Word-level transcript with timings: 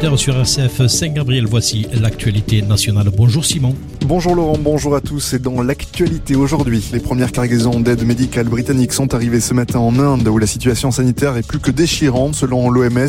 8h 0.00 0.16
sur 0.16 0.36
RCF 0.36 0.86
Saint-Gabriel. 0.86 1.46
Voici 1.46 1.86
l'actualité 2.00 2.62
nationale. 2.62 3.10
Bonjour 3.14 3.44
Simon. 3.44 3.74
Bonjour 4.10 4.34
Laurent, 4.34 4.58
bonjour 4.60 4.96
à 4.96 5.00
tous. 5.00 5.34
Et 5.34 5.38
dans 5.38 5.62
l'actualité 5.62 6.34
aujourd'hui, 6.34 6.84
les 6.92 6.98
premières 6.98 7.30
cargaisons 7.30 7.78
d'aide 7.78 8.04
médicale 8.04 8.48
britannique 8.48 8.92
sont 8.92 9.14
arrivées 9.14 9.38
ce 9.38 9.54
matin 9.54 9.78
en 9.78 9.96
Inde 10.00 10.26
où 10.26 10.36
la 10.36 10.48
situation 10.48 10.90
sanitaire 10.90 11.36
est 11.36 11.46
plus 11.46 11.60
que 11.60 11.70
déchirante 11.70 12.34
selon 12.34 12.70
l'OMS 12.70 13.06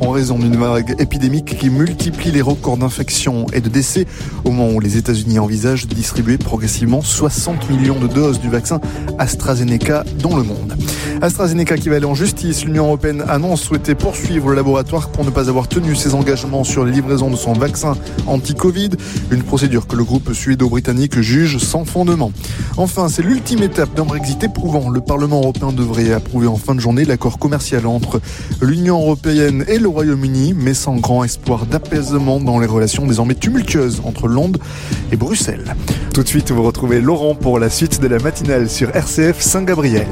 en 0.00 0.10
raison 0.10 0.40
d'une 0.40 0.56
vague 0.56 0.96
épidémique 0.98 1.56
qui 1.56 1.70
multiplie 1.70 2.32
les 2.32 2.42
records 2.42 2.78
d'infections 2.78 3.46
et 3.52 3.60
de 3.60 3.68
décès 3.68 4.06
au 4.44 4.50
moment 4.50 4.72
où 4.74 4.80
les 4.80 4.96
États-Unis 4.96 5.38
envisagent 5.38 5.86
de 5.86 5.94
distribuer 5.94 6.36
progressivement 6.36 7.00
60 7.00 7.70
millions 7.70 8.00
de 8.00 8.08
doses 8.08 8.40
du 8.40 8.50
vaccin 8.50 8.80
AstraZeneca 9.18 10.02
dans 10.20 10.36
le 10.36 10.42
monde. 10.42 10.74
AstraZeneca 11.22 11.76
qui 11.76 11.90
va 11.90 11.96
aller 11.96 12.06
en 12.06 12.14
justice, 12.14 12.64
l'Union 12.64 12.86
européenne 12.86 13.24
annonce 13.28 13.60
souhaiter 13.60 13.94
poursuivre 13.94 14.48
le 14.48 14.56
laboratoire 14.56 15.10
pour 15.10 15.24
ne 15.24 15.30
pas 15.30 15.48
avoir 15.48 15.68
tenu 15.68 15.94
ses 15.94 16.14
engagement 16.14 16.64
sur 16.64 16.84
les 16.84 16.92
livraisons 16.92 17.30
de 17.30 17.36
son 17.36 17.52
vaccin 17.52 17.92
anti-Covid, 18.26 18.90
une 19.30 19.42
procédure 19.42 19.86
que 19.86 19.96
le 19.96 20.04
groupe 20.04 20.32
suédo-britannique 20.40 21.20
juge 21.20 21.58
sans 21.58 21.84
fondement. 21.84 22.32
Enfin, 22.78 23.08
c'est 23.08 23.22
l'ultime 23.22 23.62
étape 23.62 23.94
d'un 23.94 24.04
Brexit 24.04 24.42
éprouvant. 24.42 24.88
Le 24.88 25.02
Parlement 25.02 25.40
européen 25.40 25.70
devrait 25.70 26.12
approuver 26.12 26.46
en 26.46 26.56
fin 26.56 26.74
de 26.74 26.80
journée 26.80 27.04
l'accord 27.04 27.38
commercial 27.38 27.86
entre 27.86 28.20
l'Union 28.62 28.98
européenne 28.98 29.64
et 29.68 29.78
le 29.78 29.88
Royaume-Uni, 29.88 30.54
mais 30.56 30.72
sans 30.72 30.96
grand 30.96 31.24
espoir 31.24 31.66
d'apaisement 31.66 32.40
dans 32.40 32.58
les 32.58 32.66
relations 32.66 33.06
désormais 33.06 33.34
tumultueuses 33.34 34.00
entre 34.04 34.28
Londres 34.28 34.58
et 35.12 35.16
Bruxelles. 35.16 35.76
Tout 36.14 36.22
de 36.22 36.28
suite, 36.28 36.50
vous 36.50 36.62
retrouvez 36.62 37.02
Laurent 37.02 37.34
pour 37.34 37.58
la 37.58 37.68
suite 37.68 38.00
de 38.00 38.06
la 38.06 38.18
matinale 38.18 38.70
sur 38.70 38.94
RCF 38.96 39.40
Saint-Gabriel. 39.40 40.06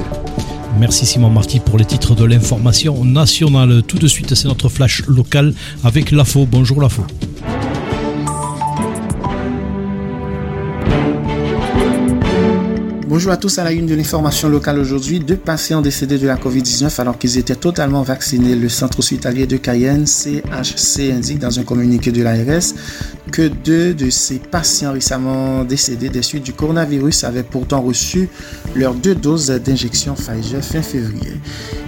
Merci 0.79 1.07
Simon 1.07 1.31
Marty 1.31 1.59
pour 1.59 1.79
les 1.79 1.85
titres 1.85 2.13
de 2.13 2.23
l'information 2.23 3.03
nationale. 3.03 3.81
Tout 3.83 3.97
de 3.97 4.07
suite, 4.07 4.35
c'est 4.35 4.47
notre 4.47 4.69
flash 4.69 5.03
local 5.07 5.53
avec 5.83 6.11
l'AFO. 6.11 6.45
Bonjour 6.45 6.81
l'AFO. 6.81 7.03
Bonjour 13.09 13.31
à 13.31 13.37
tous 13.37 13.57
à 13.57 13.63
la 13.63 13.71
une 13.71 13.87
de 13.87 13.95
l'information 13.95 14.49
locale 14.49 14.77
aujourd'hui. 14.77 15.19
Deux 15.19 15.35
patients 15.35 15.81
décédés 15.81 16.19
de 16.19 16.27
la 16.27 16.35
COVID-19 16.35 17.01
alors 17.01 17.17
qu'ils 17.17 17.39
étaient 17.39 17.55
totalement 17.55 18.03
vaccinés. 18.03 18.55
Le 18.55 18.69
centre 18.69 18.99
hospitalier 18.99 19.47
de 19.47 19.57
Cayenne, 19.57 20.05
CHC, 20.05 21.11
indique 21.11 21.39
dans 21.39 21.59
un 21.59 21.63
communiqué 21.63 22.11
de 22.11 22.21
l'ARS 22.21 22.75
que 23.31 23.47
deux 23.47 23.95
de 23.95 24.11
ces 24.11 24.37
patients 24.37 24.93
récemment 24.93 25.63
décédés 25.63 26.09
des 26.09 26.21
suites 26.21 26.43
du 26.43 26.53
coronavirus 26.53 27.23
avaient 27.23 27.41
pourtant 27.41 27.81
reçu 27.81 28.29
leurs 28.75 28.93
deux 28.93 29.15
doses 29.15 29.47
d'injection 29.47 30.13
Pfizer 30.13 30.63
fin 30.63 30.83
février. 30.83 31.33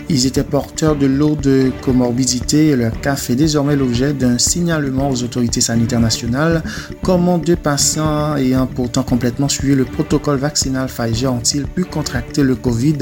Ils 0.09 0.25
étaient 0.25 0.43
porteurs 0.43 0.95
de 0.95 1.05
l'eau 1.05 1.35
de 1.35 1.71
comorbidité 1.81 2.69
et 2.69 2.75
leur 2.75 2.99
cas 2.99 3.15
fait 3.15 3.35
désormais 3.35 3.75
l'objet 3.75 4.13
d'un 4.13 4.37
signalement 4.37 5.09
aux 5.09 5.23
autorités 5.23 5.61
sanitaires 5.61 6.01
nationales. 6.01 6.63
Comment 7.01 7.37
deux 7.37 7.55
patients 7.55 8.35
ayant 8.35 8.67
pourtant 8.67 9.03
complètement 9.03 9.47
suivi 9.47 9.73
le 9.73 9.85
protocole 9.85 10.37
vaccinal 10.37 10.87
Pfizer 10.87 11.10
ont-ils 11.27 11.65
pu 11.65 11.83
contracter 11.83 12.43
le 12.43 12.55
Covid 12.55 12.97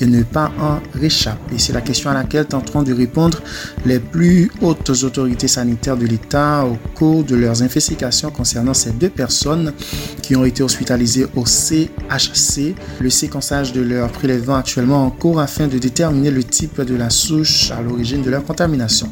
et 0.00 0.06
ne 0.06 0.22
pas 0.22 0.50
en 0.60 0.80
réchapper? 0.98 1.58
C'est 1.58 1.72
la 1.72 1.80
question 1.80 2.10
à 2.10 2.14
laquelle 2.14 2.46
tenteront 2.46 2.82
de 2.82 2.92
répondre 2.92 3.40
les 3.86 3.98
plus 3.98 4.50
hautes 4.60 4.90
autorités 5.02 5.48
sanitaires 5.48 5.96
de 5.96 6.06
l'État 6.06 6.64
au 6.64 6.76
cours 6.94 7.24
de 7.24 7.36
leurs 7.36 7.62
investigations 7.62 8.30
concernant 8.30 8.74
ces 8.74 8.90
deux 8.90 9.10
personnes 9.10 9.72
qui 10.22 10.36
ont 10.36 10.44
été 10.44 10.62
hospitalisées 10.62 11.26
au 11.36 11.44
CHC. 11.46 12.74
Le 13.00 13.10
séquençage 13.10 13.72
de 13.72 13.80
leur 13.80 14.10
prélèvement 14.10 14.56
actuellement 14.56 15.04
en 15.06 15.10
cours 15.10 15.40
afin 15.40 15.66
de 15.66 15.78
déterminer 15.78 16.30
le 16.30 16.44
type 16.44 16.80
de 16.80 16.94
la 16.94 17.10
souche 17.10 17.70
à 17.70 17.80
l'origine 17.80 18.22
de 18.22 18.30
leur 18.30 18.44
contamination. 18.44 19.10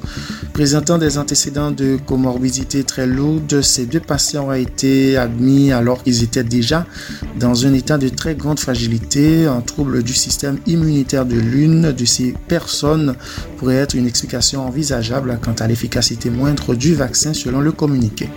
Présentant 0.53 0.99
des 0.99 1.19
antécédents 1.19 1.71
de 1.71 1.99
comorbidité 2.07 2.85
très 2.85 3.07
lourdes, 3.07 3.63
ces 3.63 3.87
deux 3.87 4.01
patients 4.01 4.49
ont 4.49 4.53
été 4.53 5.17
admis 5.17 5.73
alors 5.73 6.03
qu'ils 6.03 6.23
étaient 6.23 6.45
déjà 6.45 6.87
dans 7.39 7.67
un 7.67 7.73
état 7.73 7.99
de 7.99 8.09
très 8.09 8.35
grande 8.39 8.59
fragilité. 8.59 9.47
Un 9.47 9.61
trouble 9.61 10.03
du 10.03 10.15
système 10.15 10.59
immunitaire 10.67 11.27
de 11.27 11.37
l'une 11.37 11.93
de 11.93 12.05
ces 12.07 12.35
personnes 12.49 13.15
pourrait 13.59 13.77
être 13.77 13.95
une 13.95 14.07
explication 14.07 14.67
envisageable 14.67 15.39
quant 15.43 15.55
à 15.59 15.67
l'efficacité 15.67 16.31
moindre 16.31 16.75
du 16.75 16.95
vaccin 16.95 17.35
selon 17.35 17.61
le 17.61 17.73
communiqué. 17.73 18.31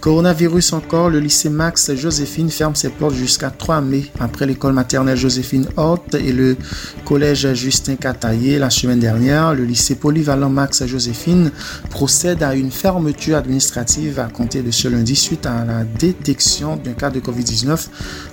Coronavirus 0.00 0.72
encore, 0.72 1.10
le 1.10 1.20
lycée 1.20 1.50
Max 1.50 1.94
Joséphine 1.94 2.48
ferme 2.48 2.74
ses 2.74 2.88
portes 2.88 3.14
jusqu'à 3.14 3.50
3 3.50 3.82
mai 3.82 4.06
après 4.18 4.46
l'école 4.46 4.72
maternelle 4.72 5.18
Joséphine 5.18 5.68
Haute 5.76 6.14
et 6.14 6.32
le 6.32 6.56
collège 7.04 7.52
Justin 7.52 7.96
Cataillé 7.96 8.58
la 8.58 8.70
semaine 8.70 8.98
dernière. 8.98 9.52
Le 9.52 9.66
lycée 9.66 9.96
polyvalent 9.96 10.48
Max 10.48 10.86
Joséphine 10.86 11.52
procède 11.90 12.42
à 12.42 12.54
une 12.54 12.70
fermeture 12.70 13.36
administrative 13.36 14.18
à 14.20 14.28
compter 14.28 14.62
de 14.62 14.70
ce 14.70 14.88
lundi 14.88 15.14
suite 15.14 15.44
à 15.44 15.66
la 15.66 15.84
détection 15.84 16.76
d'un 16.76 16.94
cas 16.94 17.10
de 17.10 17.20
COVID-19 17.20 17.88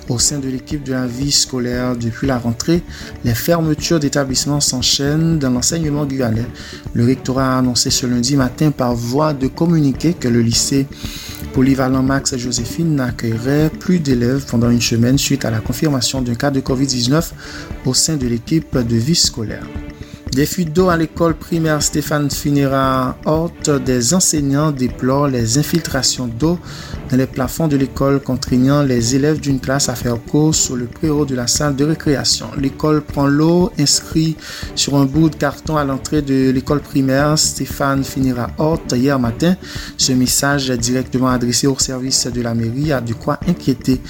au 0.08 0.18
sein 0.18 0.38
de 0.38 0.48
l'équipe 0.48 0.82
de 0.82 0.92
la 0.92 1.06
vie 1.06 1.32
scolaire. 1.32 1.96
Depuis 1.96 2.26
la 2.26 2.38
rentrée, 2.38 2.82
les 3.24 3.34
fermetures 3.34 4.00
d'établissements 4.00 4.60
s'enchaînent 4.60 5.38
dans 5.38 5.50
l'enseignement 5.50 6.06
guyanais. 6.06 6.46
Le 6.94 7.04
rectorat 7.04 7.54
a 7.54 7.58
annoncé 7.58 7.90
ce 7.90 8.06
lundi 8.06 8.36
matin 8.36 8.70
par 8.70 8.94
voie 8.94 9.34
de 9.34 9.46
communiqué 9.46 10.14
que 10.14 10.28
le 10.28 10.40
lycée 10.40 10.86
Polyvalent 11.52 12.02
Max 12.02 12.36
Joséphine 12.36 12.94
n'accueillerait 12.94 13.70
plus 13.70 13.98
d'élèves 13.98 14.44
pendant 14.48 14.70
une 14.70 14.80
semaine 14.80 15.18
suite 15.18 15.44
à 15.44 15.50
la 15.50 15.60
confirmation 15.60 16.22
d'un 16.22 16.34
cas 16.34 16.50
de 16.50 16.60
COVID-19 16.60 17.30
au 17.84 17.94
sein 17.94 18.16
de 18.16 18.26
l'équipe 18.26 18.76
de 18.76 18.96
vie 18.96 19.14
scolaire. 19.14 19.66
Des 20.38 20.46
fuites 20.46 20.72
d'eau 20.72 20.88
à 20.88 20.96
l'école 20.96 21.34
primaire 21.34 21.82
Stéphane 21.82 22.30
Finera 22.30 23.18
Horte, 23.24 23.70
des 23.84 24.14
enseignants 24.14 24.70
déplorent 24.70 25.26
les 25.26 25.58
infiltrations 25.58 26.28
d'eau 26.28 26.60
dans 27.10 27.16
les 27.16 27.26
plafonds 27.26 27.66
de 27.66 27.76
l'école 27.76 28.20
contraignant 28.20 28.84
les 28.84 29.16
élèves 29.16 29.40
d'une 29.40 29.58
classe 29.58 29.88
à 29.88 29.96
faire 29.96 30.16
cours 30.22 30.54
sur 30.54 30.76
le 30.76 30.86
préau 30.86 31.24
de 31.24 31.34
la 31.34 31.48
salle 31.48 31.74
de 31.74 31.84
récréation. 31.84 32.46
L'école 32.56 33.02
prend 33.02 33.26
l'eau, 33.26 33.72
inscrit 33.80 34.36
sur 34.76 34.94
un 34.94 35.06
bout 35.06 35.28
de 35.28 35.34
carton 35.34 35.76
à 35.76 35.82
l'entrée 35.82 36.22
de 36.22 36.50
l'école 36.50 36.82
primaire 36.82 37.36
Stéphane 37.36 38.04
Finera 38.04 38.50
Horte 38.58 38.92
hier 38.92 39.18
matin. 39.18 39.56
Ce 39.96 40.12
message 40.12 40.70
directement 40.70 41.30
adressé 41.30 41.66
au 41.66 41.76
service 41.80 42.28
de 42.28 42.42
la 42.42 42.54
mairie 42.54 42.92
a 42.92 43.00
du 43.00 43.16
quoi 43.16 43.40
inquiéter. 43.48 44.00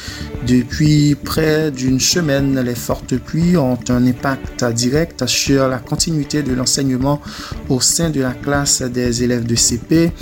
Depuis 0.46 1.14
près 1.14 1.70
d'une 1.70 2.00
semaine, 2.00 2.60
les 2.60 2.74
fortes 2.74 3.16
pluies 3.16 3.56
ont 3.56 3.78
un 3.88 4.06
impact 4.06 4.62
direct 4.74 5.26
sur 5.26 5.68
la 5.68 5.78
continuité 5.78 6.17
de 6.18 6.52
l'enseignement 6.52 7.20
au 7.68 7.80
sein 7.80 8.10
de 8.10 8.20
la 8.20 8.32
classe 8.32 8.82
des 8.82 9.22
élèves 9.22 9.46
de 9.46 9.54
CP. 9.54 10.12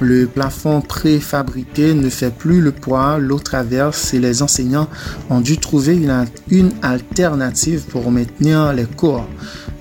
Le 0.00 0.26
plafond 0.26 0.80
préfabriqué 0.80 1.94
ne 1.94 2.08
fait 2.08 2.34
plus 2.34 2.60
le 2.60 2.72
poids, 2.72 3.18
l'eau 3.18 3.38
traverse 3.38 4.14
et 4.14 4.18
les 4.18 4.42
enseignants 4.42 4.88
ont 5.30 5.40
dû 5.40 5.58
trouver 5.58 5.94
une, 5.94 6.26
une 6.48 6.72
alternative 6.82 7.82
pour 7.88 8.10
maintenir 8.10 8.72
les 8.72 8.86
cours. 8.86 9.26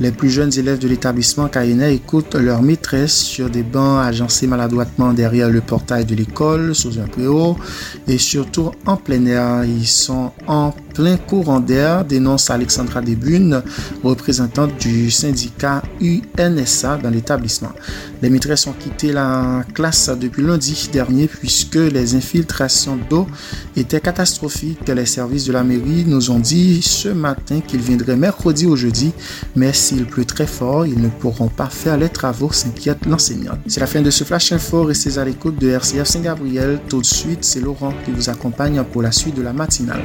Les 0.01 0.11
plus 0.11 0.31
jeunes 0.31 0.51
élèves 0.57 0.79
de 0.79 0.87
l'établissement 0.87 1.47
Cayennet 1.47 1.93
écoutent 1.93 2.33
leur 2.33 2.63
maîtresse 2.63 3.13
sur 3.13 3.51
des 3.51 3.61
bancs 3.61 4.03
agencés 4.03 4.47
maladroitement 4.47 5.13
derrière 5.13 5.51
le 5.51 5.61
portail 5.61 6.05
de 6.05 6.15
l'école, 6.15 6.73
sous 6.73 6.97
un 6.97 7.05
préau, 7.05 7.55
et 8.07 8.17
surtout 8.17 8.71
en 8.87 8.97
plein 8.97 9.23
air. 9.27 9.63
Ils 9.63 9.85
sont 9.85 10.31
en 10.47 10.73
plein 10.95 11.17
courant 11.17 11.59
d'air, 11.59 12.03
dénonce 12.03 12.49
Alexandra 12.49 13.01
Desbunes, 13.01 13.61
représentante 14.03 14.75
du 14.79 15.11
syndicat 15.11 15.83
UNSA 16.01 16.97
dans 16.97 17.11
l'établissement. 17.11 17.71
Les 18.23 18.29
maîtresses 18.29 18.65
ont 18.67 18.73
quitté 18.73 19.11
la 19.11 19.63
classe 19.73 20.09
depuis 20.19 20.43
lundi 20.43 20.89
dernier 20.91 21.27
puisque 21.27 21.75
les 21.75 22.15
infiltrations 22.15 22.97
d'eau 23.09 23.27
étaient 23.75 24.01
catastrophiques. 24.01 24.87
Les 24.87 25.05
services 25.05 25.45
de 25.45 25.53
la 25.53 25.63
mairie 25.63 26.05
nous 26.05 26.31
ont 26.31 26.39
dit 26.39 26.81
ce 26.81 27.09
matin 27.09 27.61
qu'ils 27.65 27.81
viendraient 27.81 28.15
mercredi 28.15 28.65
ou 28.65 28.75
jeudi, 28.75 29.11
mais 29.55 29.73
s'il 29.91 30.05
pleut 30.05 30.23
très 30.23 30.47
fort, 30.47 30.85
ils 30.85 31.01
ne 31.01 31.09
pourront 31.09 31.49
pas 31.49 31.67
faire 31.67 31.97
les 31.97 32.07
travaux, 32.07 32.49
s'inquiète 32.53 33.05
l'enseignante. 33.05 33.59
C'est 33.67 33.81
la 33.81 33.87
fin 33.87 34.01
de 34.01 34.09
ce 34.09 34.23
Flash 34.23 34.53
Info. 34.53 34.83
Restez 34.83 35.17
à 35.17 35.25
l'écoute 35.25 35.59
de 35.59 35.69
RCF 35.69 36.05
Saint-Gabriel. 36.05 36.79
Tout 36.87 37.01
de 37.01 37.05
suite, 37.05 37.43
c'est 37.43 37.59
Laurent 37.59 37.93
qui 38.05 38.11
vous 38.11 38.29
accompagne 38.29 38.81
pour 38.85 39.01
la 39.01 39.11
suite 39.11 39.35
de 39.35 39.41
la 39.41 39.51
matinale. 39.51 40.03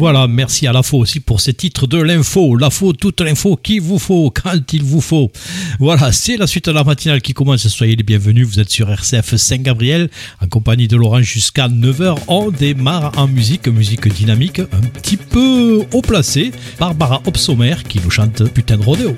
Voilà, 0.00 0.26
merci 0.26 0.66
à 0.66 0.72
l'AFO 0.72 0.96
aussi 0.96 1.20
pour 1.20 1.42
ces 1.42 1.52
titres 1.52 1.86
de 1.86 1.98
l'info. 1.98 2.56
L'AFO, 2.56 2.94
toute 2.94 3.20
l'info 3.20 3.58
qu'il 3.62 3.82
vous 3.82 3.98
faut, 3.98 4.30
quand 4.30 4.72
il 4.72 4.82
vous 4.82 5.02
faut. 5.02 5.30
Voilà, 5.78 6.10
c'est 6.10 6.38
la 6.38 6.46
suite 6.46 6.70
de 6.70 6.72
la 6.72 6.84
matinale 6.84 7.20
qui 7.20 7.34
commence. 7.34 7.68
Soyez 7.68 7.96
les 7.96 8.02
bienvenus. 8.02 8.46
Vous 8.46 8.60
êtes 8.60 8.70
sur 8.70 8.90
RCF 8.90 9.36
Saint-Gabriel, 9.36 10.08
en 10.40 10.46
compagnie 10.46 10.88
de 10.88 10.96
Laurent 10.96 11.20
jusqu'à 11.20 11.68
9h. 11.68 12.16
On 12.28 12.50
démarre 12.50 13.12
en 13.18 13.28
musique, 13.28 13.68
musique 13.68 14.08
dynamique, 14.08 14.60
un 14.60 14.80
petit 14.80 15.18
peu 15.18 15.84
haut 15.92 16.00
placé. 16.00 16.50
Barbara 16.78 17.20
Obsomer 17.26 17.74
qui 17.86 18.00
nous 18.02 18.10
chante 18.10 18.42
Putain 18.54 18.78
de 18.78 18.82
rodéo. 18.82 19.14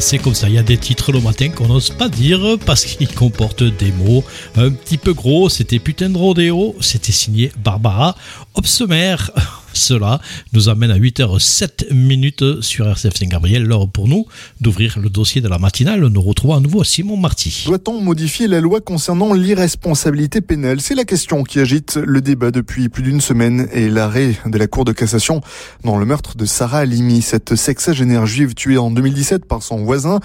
C'est 0.00 0.18
comme 0.18 0.34
ça. 0.34 0.48
Il 0.48 0.54
y 0.54 0.58
a 0.58 0.62
des 0.62 0.76
titres 0.76 1.12
le 1.12 1.20
matin 1.20 1.50
qu'on 1.50 1.68
n'ose 1.68 1.90
pas 1.90 2.08
dire 2.08 2.56
parce 2.66 2.84
qu'ils 2.84 3.12
comportent 3.12 3.62
des 3.62 3.92
mots 3.92 4.24
un 4.56 4.70
petit 4.70 4.98
peu 4.98 5.12
gros. 5.12 5.48
C'était 5.48 5.78
putain 5.78 6.10
de 6.10 6.18
rodéo. 6.18 6.74
C'était 6.80 7.12
signé 7.12 7.52
Barbara 7.62 8.16
Obsemer. 8.54 9.16
Cela 9.84 10.18
nous 10.54 10.70
amène 10.70 10.90
à 10.90 10.98
8h07 10.98 11.92
minutes 11.92 12.62
sur 12.62 12.88
RCF 12.88 13.18
Saint-Gabriel. 13.18 13.64
L'heure 13.64 13.86
pour 13.86 14.08
nous 14.08 14.24
d'ouvrir 14.58 14.98
le 14.98 15.10
dossier 15.10 15.42
de 15.42 15.48
la 15.48 15.58
matinale. 15.58 16.00
Nous 16.06 16.22
retrouvons 16.22 16.54
à 16.54 16.60
nouveau 16.60 16.84
Simon 16.84 17.18
Marty. 17.18 17.64
Doit-on 17.66 18.00
modifier 18.00 18.46
la 18.48 18.62
loi 18.62 18.80
concernant 18.80 19.34
l'irresponsabilité 19.34 20.40
pénale? 20.40 20.80
C'est 20.80 20.94
la 20.94 21.04
question 21.04 21.44
qui 21.44 21.60
agite 21.60 21.96
le 22.02 22.22
débat 22.22 22.50
depuis 22.50 22.88
plus 22.88 23.02
d'une 23.02 23.20
semaine 23.20 23.68
et 23.74 23.90
l'arrêt 23.90 24.38
de 24.46 24.56
la 24.56 24.66
Cour 24.68 24.86
de 24.86 24.92
cassation 24.92 25.42
dans 25.84 25.98
le 25.98 26.06
meurtre 26.06 26.34
de 26.34 26.46
Sarah 26.46 26.78
Halimi, 26.78 27.20
cette 27.20 27.54
sexagénaire 27.54 28.24
juive 28.24 28.54
tuée 28.54 28.78
en 28.78 28.90
2017 28.90 29.44
par 29.44 29.62
son 29.62 29.84
voisin. 29.84 30.18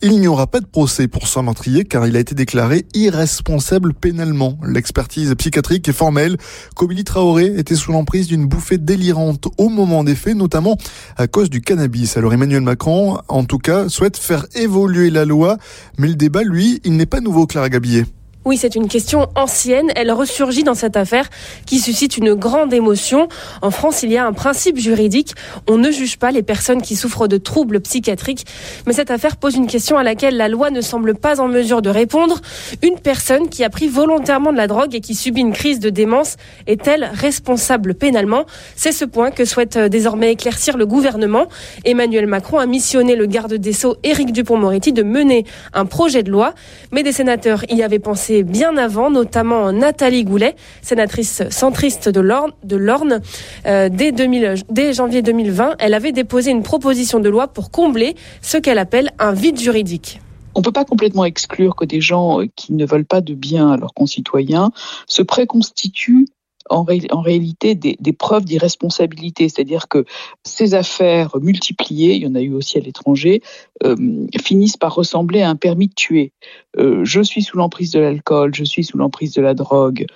Il 0.00 0.18
n'y 0.20 0.26
aura 0.26 0.46
pas 0.46 0.60
de 0.60 0.66
procès 0.66 1.06
pour 1.06 1.28
ce 1.28 1.38
meurtrier 1.40 1.84
car 1.84 2.06
il 2.06 2.16
a 2.16 2.18
été 2.18 2.34
déclaré 2.34 2.86
irresponsable 2.94 3.92
pénalement. 3.92 4.58
L'expertise 4.66 5.34
psychiatrique 5.34 5.86
est 5.86 5.92
formelle. 5.92 6.38
Kobili 6.74 7.04
Traoré 7.04 7.52
était 7.58 7.76
sous 7.76 7.92
l'emprise 7.92 8.26
d'une 8.26 8.46
bouffée 8.46 8.78
délirante 8.78 9.01
au 9.10 9.68
moment 9.68 10.04
des 10.04 10.14
faits, 10.14 10.36
notamment 10.36 10.76
à 11.16 11.26
cause 11.26 11.50
du 11.50 11.60
cannabis. 11.60 12.16
Alors 12.16 12.32
Emmanuel 12.32 12.62
Macron, 12.62 13.18
en 13.28 13.44
tout 13.44 13.58
cas, 13.58 13.88
souhaite 13.88 14.16
faire 14.16 14.46
évoluer 14.54 15.10
la 15.10 15.24
loi, 15.24 15.56
mais 15.98 16.08
le 16.08 16.14
débat, 16.14 16.42
lui, 16.42 16.80
il 16.84 16.96
n'est 16.96 17.06
pas 17.06 17.20
nouveau, 17.20 17.46
Clara 17.46 17.68
Gabillet. 17.68 18.04
Oui, 18.44 18.56
c'est 18.56 18.74
une 18.74 18.88
question 18.88 19.28
ancienne. 19.36 19.92
Elle 19.94 20.10
ressurgit 20.10 20.64
dans 20.64 20.74
cette 20.74 20.96
affaire 20.96 21.30
qui 21.64 21.78
suscite 21.78 22.16
une 22.16 22.34
grande 22.34 22.72
émotion. 22.72 23.28
En 23.62 23.70
France, 23.70 24.02
il 24.02 24.10
y 24.10 24.16
a 24.16 24.26
un 24.26 24.32
principe 24.32 24.78
juridique. 24.78 25.34
On 25.68 25.78
ne 25.78 25.92
juge 25.92 26.18
pas 26.18 26.32
les 26.32 26.42
personnes 26.42 26.82
qui 26.82 26.96
souffrent 26.96 27.28
de 27.28 27.36
troubles 27.36 27.80
psychiatriques. 27.80 28.44
Mais 28.84 28.94
cette 28.94 29.12
affaire 29.12 29.36
pose 29.36 29.54
une 29.54 29.68
question 29.68 29.96
à 29.96 30.02
laquelle 30.02 30.36
la 30.36 30.48
loi 30.48 30.70
ne 30.70 30.80
semble 30.80 31.14
pas 31.14 31.40
en 31.40 31.46
mesure 31.46 31.82
de 31.82 31.90
répondre. 31.90 32.40
Une 32.82 32.98
personne 32.98 33.48
qui 33.48 33.62
a 33.62 33.70
pris 33.70 33.86
volontairement 33.86 34.50
de 34.50 34.56
la 34.56 34.66
drogue 34.66 34.92
et 34.96 35.00
qui 35.00 35.14
subit 35.14 35.42
une 35.42 35.52
crise 35.52 35.78
de 35.78 35.90
démence 35.90 36.36
est-elle 36.66 37.10
responsable 37.14 37.94
pénalement? 37.94 38.44
C'est 38.74 38.92
ce 38.92 39.04
point 39.04 39.30
que 39.30 39.44
souhaite 39.44 39.76
euh, 39.76 39.88
désormais 39.88 40.32
éclaircir 40.32 40.76
le 40.76 40.86
gouvernement. 40.86 41.46
Emmanuel 41.84 42.26
Macron 42.26 42.58
a 42.58 42.66
missionné 42.66 43.14
le 43.14 43.26
garde 43.26 43.54
des 43.54 43.72
Sceaux 43.72 43.96
Éric 44.02 44.32
Dupont-Moretti 44.32 44.92
de 44.92 45.04
mener 45.04 45.44
un 45.74 45.86
projet 45.86 46.24
de 46.24 46.30
loi. 46.32 46.54
Mais 46.90 47.04
des 47.04 47.12
sénateurs 47.12 47.64
y 47.70 47.84
avaient 47.84 48.00
pensé 48.00 48.31
bien 48.42 48.76
avant, 48.78 49.10
notamment 49.10 49.72
Nathalie 49.72 50.24
Goulet, 50.24 50.56
sénatrice 50.80 51.42
centriste 51.50 52.08
de 52.08 52.20
l'Orne. 52.20 53.20
Euh, 53.66 53.88
dès, 53.90 54.92
janvier 54.92 55.22
2020, 55.22 55.76
elle 55.78 55.94
avait 55.94 56.12
déposé 56.12 56.50
une 56.50 56.62
proposition 56.62 57.20
de 57.20 57.28
loi 57.28 57.48
pour 57.48 57.70
combler 57.70 58.16
ce 58.40 58.56
qu'elle 58.56 58.78
appelle 58.78 59.10
un 59.18 59.32
vide 59.32 59.60
juridique. 59.60 60.20
On 60.54 60.60
ne 60.60 60.64
peut 60.64 60.72
pas 60.72 60.84
complètement 60.84 61.24
exclure 61.24 61.76
que 61.76 61.84
des 61.84 62.00
gens 62.00 62.40
euh, 62.40 62.46
qui 62.56 62.72
ne 62.72 62.86
veulent 62.86 63.06
pas 63.06 63.20
de 63.20 63.34
bien 63.34 63.70
à 63.70 63.76
leurs 63.76 63.94
concitoyens 63.94 64.70
se 65.06 65.22
préconstituent 65.22 66.26
en, 66.70 66.84
réalité 66.84 67.74
des, 67.74 68.12
preuves 68.12 68.44
d'irresponsabilité, 68.44 69.48
c'est-à-dire 69.48 69.88
que 69.88 70.04
ces 70.44 70.74
affaires 70.74 71.36
multipliées, 71.40 72.14
il 72.14 72.22
y 72.22 72.26
en 72.26 72.34
a 72.34 72.40
eu 72.40 72.52
aussi 72.52 72.78
à 72.78 72.80
l'étranger, 72.80 73.42
euh, 73.84 73.96
finissent 74.40 74.76
par 74.76 74.94
ressembler 74.94 75.42
à 75.42 75.50
un 75.50 75.56
permis 75.56 75.88
de 75.88 75.94
tuer. 75.94 76.32
Euh, 76.78 77.04
je 77.04 77.20
suis 77.20 77.42
sous 77.42 77.56
l'emprise 77.56 77.90
de 77.90 78.00
l'alcool, 78.00 78.54
je 78.54 78.64
suis 78.64 78.84
sous 78.84 78.96
l'emprise 78.96 79.32
de 79.34 79.42
la 79.42 79.54
drogue, 79.54 80.06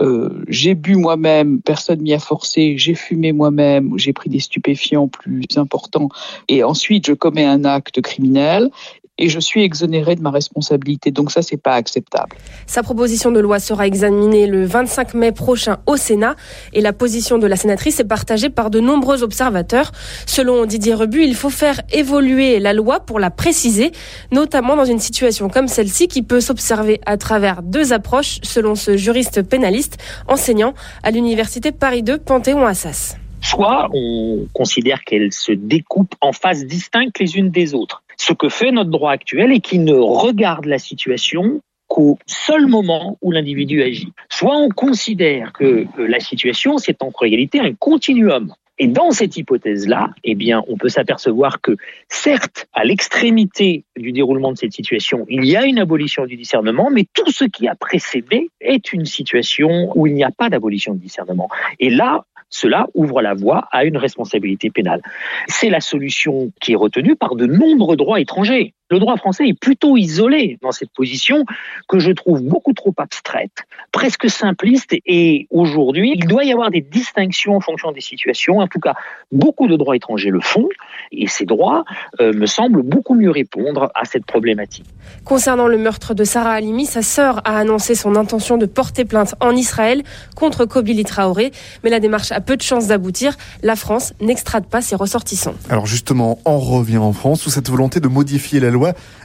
euh, 0.00 0.44
j'ai 0.48 0.74
bu 0.74 0.96
moi-même, 0.96 1.60
personne 1.60 2.00
m'y 2.02 2.14
a 2.14 2.18
forcé, 2.18 2.78
j'ai 2.78 2.94
fumé 2.94 3.32
moi-même, 3.32 3.98
j'ai 3.98 4.12
pris 4.12 4.30
des 4.30 4.40
stupéfiants 4.40 5.08
plus 5.08 5.46
importants, 5.56 6.08
et 6.48 6.62
ensuite 6.62 7.06
je 7.06 7.12
commets 7.12 7.44
un 7.44 7.64
acte 7.64 8.00
criminel, 8.00 8.70
et 9.18 9.28
je 9.28 9.40
suis 9.40 9.62
exonéré 9.62 10.14
de 10.14 10.20
ma 10.20 10.30
responsabilité. 10.30 11.10
Donc 11.10 11.30
ça, 11.30 11.42
c'est 11.42 11.56
pas 11.56 11.74
acceptable. 11.74 12.36
Sa 12.66 12.82
proposition 12.82 13.30
de 13.30 13.40
loi 13.40 13.58
sera 13.58 13.86
examinée 13.86 14.46
le 14.46 14.66
25 14.66 15.14
mai 15.14 15.32
prochain 15.32 15.78
au 15.86 15.96
Sénat 15.96 16.36
et 16.72 16.80
la 16.80 16.92
position 16.92 17.38
de 17.38 17.46
la 17.46 17.56
sénatrice 17.56 18.00
est 18.00 18.04
partagée 18.04 18.50
par 18.50 18.70
de 18.70 18.80
nombreux 18.80 19.22
observateurs. 19.22 19.92
Selon 20.26 20.66
Didier 20.66 20.94
Rebu, 20.94 21.24
il 21.24 21.34
faut 21.34 21.50
faire 21.50 21.80
évoluer 21.92 22.58
la 22.60 22.72
loi 22.72 23.00
pour 23.00 23.18
la 23.18 23.30
préciser, 23.30 23.92
notamment 24.32 24.76
dans 24.76 24.84
une 24.84 25.00
situation 25.00 25.48
comme 25.48 25.68
celle-ci 25.68 26.08
qui 26.08 26.22
peut 26.22 26.40
s'observer 26.40 27.00
à 27.06 27.16
travers 27.16 27.62
deux 27.62 27.92
approches, 27.92 28.38
selon 28.42 28.74
ce 28.74 28.96
juriste 28.96 29.42
pénaliste 29.42 29.96
enseignant 30.28 30.74
à 31.02 31.10
l'université 31.10 31.72
Paris 31.72 32.02
2 32.02 32.18
Panthéon-Assas. 32.18 33.16
Soit 33.40 33.88
on 33.92 34.46
considère 34.52 35.04
qu'elles 35.04 35.32
se 35.32 35.52
découpent 35.52 36.14
en 36.20 36.32
phases 36.32 36.66
distinctes 36.66 37.18
les 37.18 37.36
unes 37.36 37.50
des 37.50 37.74
autres 37.74 38.02
ce 38.16 38.32
que 38.32 38.48
fait 38.48 38.72
notre 38.72 38.90
droit 38.90 39.12
actuel 39.12 39.52
et 39.52 39.60
qui 39.60 39.78
ne 39.78 39.94
regarde 39.94 40.66
la 40.66 40.78
situation 40.78 41.60
qu'au 41.88 42.18
seul 42.26 42.66
moment 42.66 43.16
où 43.22 43.30
l'individu 43.30 43.82
agit. 43.82 44.12
Soit 44.28 44.56
on 44.56 44.70
considère 44.70 45.52
que 45.52 45.86
la 45.98 46.20
situation, 46.20 46.78
c'est 46.78 47.02
en 47.02 47.10
réalité 47.10 47.60
un 47.60 47.74
continuum. 47.74 48.52
Et 48.78 48.88
dans 48.88 49.10
cette 49.10 49.36
hypothèse-là, 49.38 50.10
eh 50.22 50.34
bien, 50.34 50.62
on 50.68 50.76
peut 50.76 50.90
s'apercevoir 50.90 51.62
que, 51.62 51.76
certes, 52.10 52.66
à 52.74 52.84
l'extrémité 52.84 53.84
du 53.96 54.12
déroulement 54.12 54.52
de 54.52 54.58
cette 54.58 54.74
situation, 54.74 55.24
il 55.30 55.46
y 55.46 55.56
a 55.56 55.64
une 55.64 55.78
abolition 55.78 56.26
du 56.26 56.36
discernement, 56.36 56.90
mais 56.90 57.06
tout 57.14 57.30
ce 57.30 57.44
qui 57.44 57.68
a 57.68 57.74
précédé 57.74 58.50
est 58.60 58.92
une 58.92 59.06
situation 59.06 59.90
où 59.94 60.06
il 60.06 60.12
n'y 60.12 60.24
a 60.24 60.30
pas 60.30 60.50
d'abolition 60.50 60.92
du 60.92 61.00
discernement. 61.00 61.48
Et 61.80 61.88
là, 61.88 62.26
cela 62.50 62.86
ouvre 62.94 63.22
la 63.22 63.34
voie 63.34 63.68
à 63.72 63.84
une 63.84 63.96
responsabilité 63.96 64.70
pénale. 64.70 65.02
C'est 65.48 65.70
la 65.70 65.80
solution 65.80 66.52
qui 66.60 66.72
est 66.72 66.76
retenue 66.76 67.16
par 67.16 67.34
de 67.34 67.46
nombreux 67.46 67.96
droits 67.96 68.20
étrangers. 68.20 68.74
Le 68.88 69.00
droit 69.00 69.16
français 69.16 69.48
est 69.48 69.58
plutôt 69.58 69.96
isolé 69.96 70.58
dans 70.62 70.70
cette 70.70 70.90
position 70.90 71.44
que 71.88 71.98
je 71.98 72.12
trouve 72.12 72.40
beaucoup 72.40 72.72
trop 72.72 72.94
abstraite, 72.98 73.64
presque 73.90 74.30
simpliste 74.30 74.94
et 75.04 75.48
aujourd'hui, 75.50 76.14
il 76.16 76.28
doit 76.28 76.44
y 76.44 76.52
avoir 76.52 76.70
des 76.70 76.82
distinctions 76.82 77.56
en 77.56 77.60
fonction 77.60 77.90
des 77.90 78.00
situations. 78.00 78.58
En 78.58 78.68
tout 78.68 78.78
cas, 78.78 78.94
beaucoup 79.32 79.66
de 79.66 79.76
droits 79.76 79.96
étrangers 79.96 80.30
le 80.30 80.38
font 80.40 80.68
et 81.10 81.26
ces 81.26 81.46
droits 81.46 81.84
euh, 82.20 82.32
me 82.32 82.46
semblent 82.46 82.82
beaucoup 82.82 83.14
mieux 83.14 83.32
répondre 83.32 83.90
à 83.96 84.04
cette 84.04 84.24
problématique. 84.24 84.86
Concernant 85.24 85.66
le 85.66 85.78
meurtre 85.78 86.14
de 86.14 86.22
Sarah 86.22 86.52
Halimi, 86.52 86.86
sa 86.86 87.02
sœur 87.02 87.40
a 87.44 87.58
annoncé 87.58 87.96
son 87.96 88.14
intention 88.14 88.56
de 88.56 88.66
porter 88.66 89.04
plainte 89.04 89.34
en 89.40 89.50
Israël 89.56 90.04
contre 90.36 90.64
Kobili 90.64 91.02
Traoré, 91.02 91.50
mais 91.82 91.90
la 91.90 91.98
démarche 91.98 92.30
a 92.30 92.40
peu 92.40 92.56
de 92.56 92.62
chances 92.62 92.86
d'aboutir. 92.86 93.36
La 93.64 93.74
France 93.74 94.12
n'extrade 94.20 94.66
pas 94.66 94.80
ses 94.80 94.94
ressortissants. 94.94 95.54
Alors 95.70 95.86
justement, 95.86 96.38
on 96.44 96.60
revient 96.60 96.98
en 96.98 97.12
France 97.12 97.46
où 97.46 97.50
cette 97.50 97.68
volonté 97.68 97.98
de 97.98 98.06
modifier 98.06 98.60
la 98.60 98.70
loi 98.70 98.75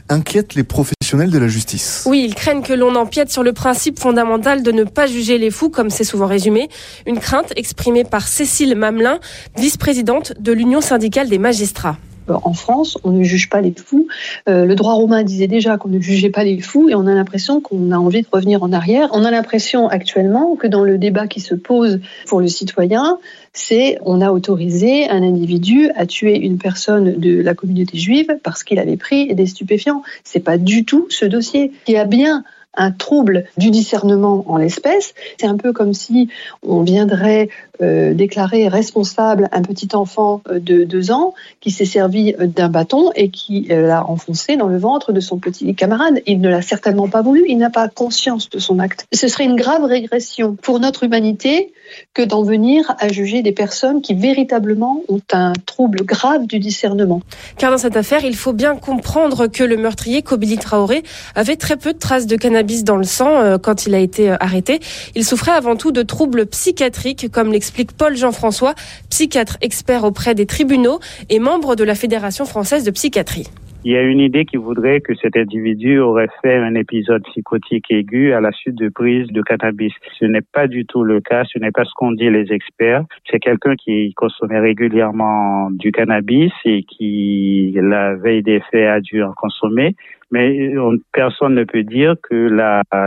inquiète 0.08 0.54
les 0.54 0.64
professionnels 0.64 1.30
de 1.30 1.38
la 1.38 1.48
justice. 1.48 2.04
Oui, 2.06 2.24
ils 2.26 2.34
craignent 2.34 2.62
que 2.62 2.72
l'on 2.72 2.94
empiète 2.94 3.30
sur 3.30 3.42
le 3.42 3.52
principe 3.52 3.98
fondamental 3.98 4.62
de 4.62 4.72
ne 4.72 4.84
pas 4.84 5.06
juger 5.06 5.38
les 5.38 5.50
fous, 5.50 5.70
comme 5.70 5.90
c'est 5.90 6.04
souvent 6.04 6.26
résumé. 6.26 6.68
Une 7.06 7.18
crainte 7.18 7.52
exprimée 7.56 8.04
par 8.04 8.26
Cécile 8.26 8.74
Mamelin, 8.74 9.18
vice-présidente 9.56 10.34
de 10.38 10.52
l'Union 10.52 10.80
syndicale 10.80 11.28
des 11.28 11.38
magistrats 11.38 11.96
en 12.28 12.52
France, 12.52 12.98
on 13.04 13.10
ne 13.10 13.22
juge 13.22 13.48
pas 13.48 13.60
les 13.60 13.72
fous. 13.72 14.06
Euh, 14.48 14.64
le 14.64 14.74
droit 14.74 14.94
romain 14.94 15.22
disait 15.22 15.46
déjà 15.46 15.76
qu'on 15.76 15.88
ne 15.88 16.00
jugeait 16.00 16.30
pas 16.30 16.44
les 16.44 16.60
fous 16.60 16.88
et 16.88 16.94
on 16.94 17.06
a 17.06 17.14
l'impression 17.14 17.60
qu'on 17.60 17.90
a 17.90 17.96
envie 17.96 18.22
de 18.22 18.28
revenir 18.30 18.62
en 18.62 18.72
arrière. 18.72 19.08
On 19.12 19.24
a 19.24 19.30
l'impression 19.30 19.88
actuellement 19.88 20.56
que 20.56 20.66
dans 20.66 20.84
le 20.84 20.98
débat 20.98 21.26
qui 21.26 21.40
se 21.40 21.54
pose 21.54 22.00
pour 22.26 22.40
le 22.40 22.48
citoyen, 22.48 23.18
c'est 23.52 23.98
on 24.04 24.20
a 24.20 24.30
autorisé 24.32 25.08
un 25.08 25.22
individu 25.22 25.90
à 25.94 26.06
tuer 26.06 26.38
une 26.38 26.58
personne 26.58 27.18
de 27.18 27.42
la 27.42 27.54
communauté 27.54 27.98
juive 27.98 28.38
parce 28.42 28.64
qu'il 28.64 28.78
avait 28.78 28.96
pris 28.96 29.34
des 29.34 29.46
stupéfiants. 29.46 30.02
C'est 30.24 30.40
pas 30.40 30.58
du 30.58 30.84
tout 30.84 31.06
ce 31.10 31.26
dossier. 31.26 31.72
qui 31.84 31.96
a 31.96 32.04
bien 32.04 32.44
un 32.74 32.90
trouble 32.90 33.44
du 33.56 33.70
discernement 33.70 34.44
en 34.48 34.56
l'espèce. 34.56 35.14
C'est 35.38 35.46
un 35.46 35.56
peu 35.56 35.72
comme 35.72 35.94
si 35.94 36.28
on 36.62 36.82
viendrait 36.82 37.48
euh, 37.82 38.14
déclarer 38.14 38.68
responsable 38.68 39.48
un 39.52 39.62
petit 39.62 39.88
enfant 39.94 40.42
euh, 40.48 40.58
de 40.58 40.84
deux 40.84 41.10
ans 41.10 41.34
qui 41.60 41.70
s'est 41.70 41.84
servi 41.84 42.34
euh, 42.38 42.46
d'un 42.46 42.68
bâton 42.68 43.10
et 43.14 43.28
qui 43.30 43.66
l'a 43.68 44.06
enfoncé 44.06 44.56
dans 44.56 44.68
le 44.68 44.78
ventre 44.78 45.12
de 45.12 45.20
son 45.20 45.38
petit 45.38 45.74
camarade. 45.74 46.22
Il 46.26 46.40
ne 46.40 46.48
l'a 46.48 46.62
certainement 46.62 47.08
pas 47.08 47.22
voulu, 47.22 47.44
il 47.48 47.58
n'a 47.58 47.70
pas 47.70 47.88
conscience 47.88 48.50
de 48.50 48.58
son 48.58 48.78
acte. 48.78 49.06
Ce 49.12 49.28
serait 49.28 49.44
une 49.44 49.56
grave 49.56 49.84
régression 49.84 50.56
pour 50.60 50.80
notre 50.80 51.04
humanité 51.04 51.72
que 52.14 52.22
d'en 52.22 52.42
venir 52.42 52.94
à 52.98 53.08
juger 53.08 53.42
des 53.42 53.52
personnes 53.52 54.02
qui 54.02 54.14
véritablement 54.14 55.02
ont 55.08 55.20
un 55.32 55.52
trouble 55.66 56.04
grave 56.04 56.46
du 56.46 56.58
discernement. 56.58 57.20
Car 57.58 57.70
dans 57.70 57.78
cette 57.78 57.96
affaire, 57.96 58.24
il 58.24 58.36
faut 58.36 58.52
bien 58.52 58.76
comprendre 58.76 59.46
que 59.46 59.64
le 59.64 59.76
meurtrier, 59.76 60.22
Kobili 60.22 60.58
Traoré, 60.58 61.02
avait 61.34 61.56
très 61.56 61.76
peu 61.76 61.92
de 61.92 61.98
traces 61.98 62.26
de 62.26 62.36
cannabis 62.36 62.84
dans 62.84 62.96
le 62.96 63.04
sang 63.04 63.40
euh, 63.40 63.58
quand 63.58 63.86
il 63.86 63.94
a 63.94 63.98
été 63.98 64.30
euh, 64.30 64.36
arrêté. 64.40 64.80
Il 65.14 65.24
souffrait 65.24 65.52
avant 65.52 65.76
tout 65.76 65.92
de 65.92 66.02
troubles 66.02 66.46
psychiatriques, 66.46 67.30
comme 67.30 67.52
l'explique 67.52 67.92
Paul 67.92 68.16
Jean-François, 68.16 68.74
psychiatre 69.10 69.58
expert 69.60 70.04
auprès 70.04 70.34
des 70.34 70.46
tribunaux 70.46 71.00
et 71.28 71.38
membre 71.38 71.76
de 71.76 71.84
la 71.84 71.94
Fédération 71.94 72.44
française 72.44 72.84
de 72.84 72.90
psychiatrie. 72.90 73.48
Il 73.84 73.92
y 73.92 73.96
a 73.96 74.02
une 74.02 74.20
idée 74.20 74.44
qui 74.44 74.56
voudrait 74.56 75.00
que 75.00 75.14
cet 75.16 75.36
individu 75.36 75.98
aurait 75.98 76.28
fait 76.40 76.56
un 76.56 76.74
épisode 76.76 77.22
psychotique 77.24 77.90
aigu 77.90 78.32
à 78.32 78.40
la 78.40 78.52
suite 78.52 78.76
de 78.76 78.88
prise 78.88 79.26
de 79.28 79.42
cannabis. 79.42 79.92
Ce 80.18 80.24
n'est 80.24 80.40
pas 80.40 80.68
du 80.68 80.86
tout 80.86 81.02
le 81.02 81.20
cas, 81.20 81.44
ce 81.44 81.58
n'est 81.58 81.72
pas 81.72 81.84
ce 81.84 81.90
qu'ont 81.96 82.12
dit 82.12 82.30
les 82.30 82.52
experts. 82.52 83.04
C'est 83.28 83.40
quelqu'un 83.40 83.74
qui 83.74 84.14
consommait 84.14 84.60
régulièrement 84.60 85.70
du 85.70 85.90
cannabis 85.90 86.52
et 86.64 86.84
qui, 86.84 87.74
la 87.74 88.14
veille 88.14 88.42
des 88.42 88.60
faits, 88.70 88.88
a 88.88 89.00
dû 89.00 89.22
en 89.22 89.32
consommer 89.32 89.96
mais 90.32 90.72
personne 91.12 91.54
ne 91.54 91.64
peut 91.64 91.82
dire 91.82 92.14
que 92.22 92.48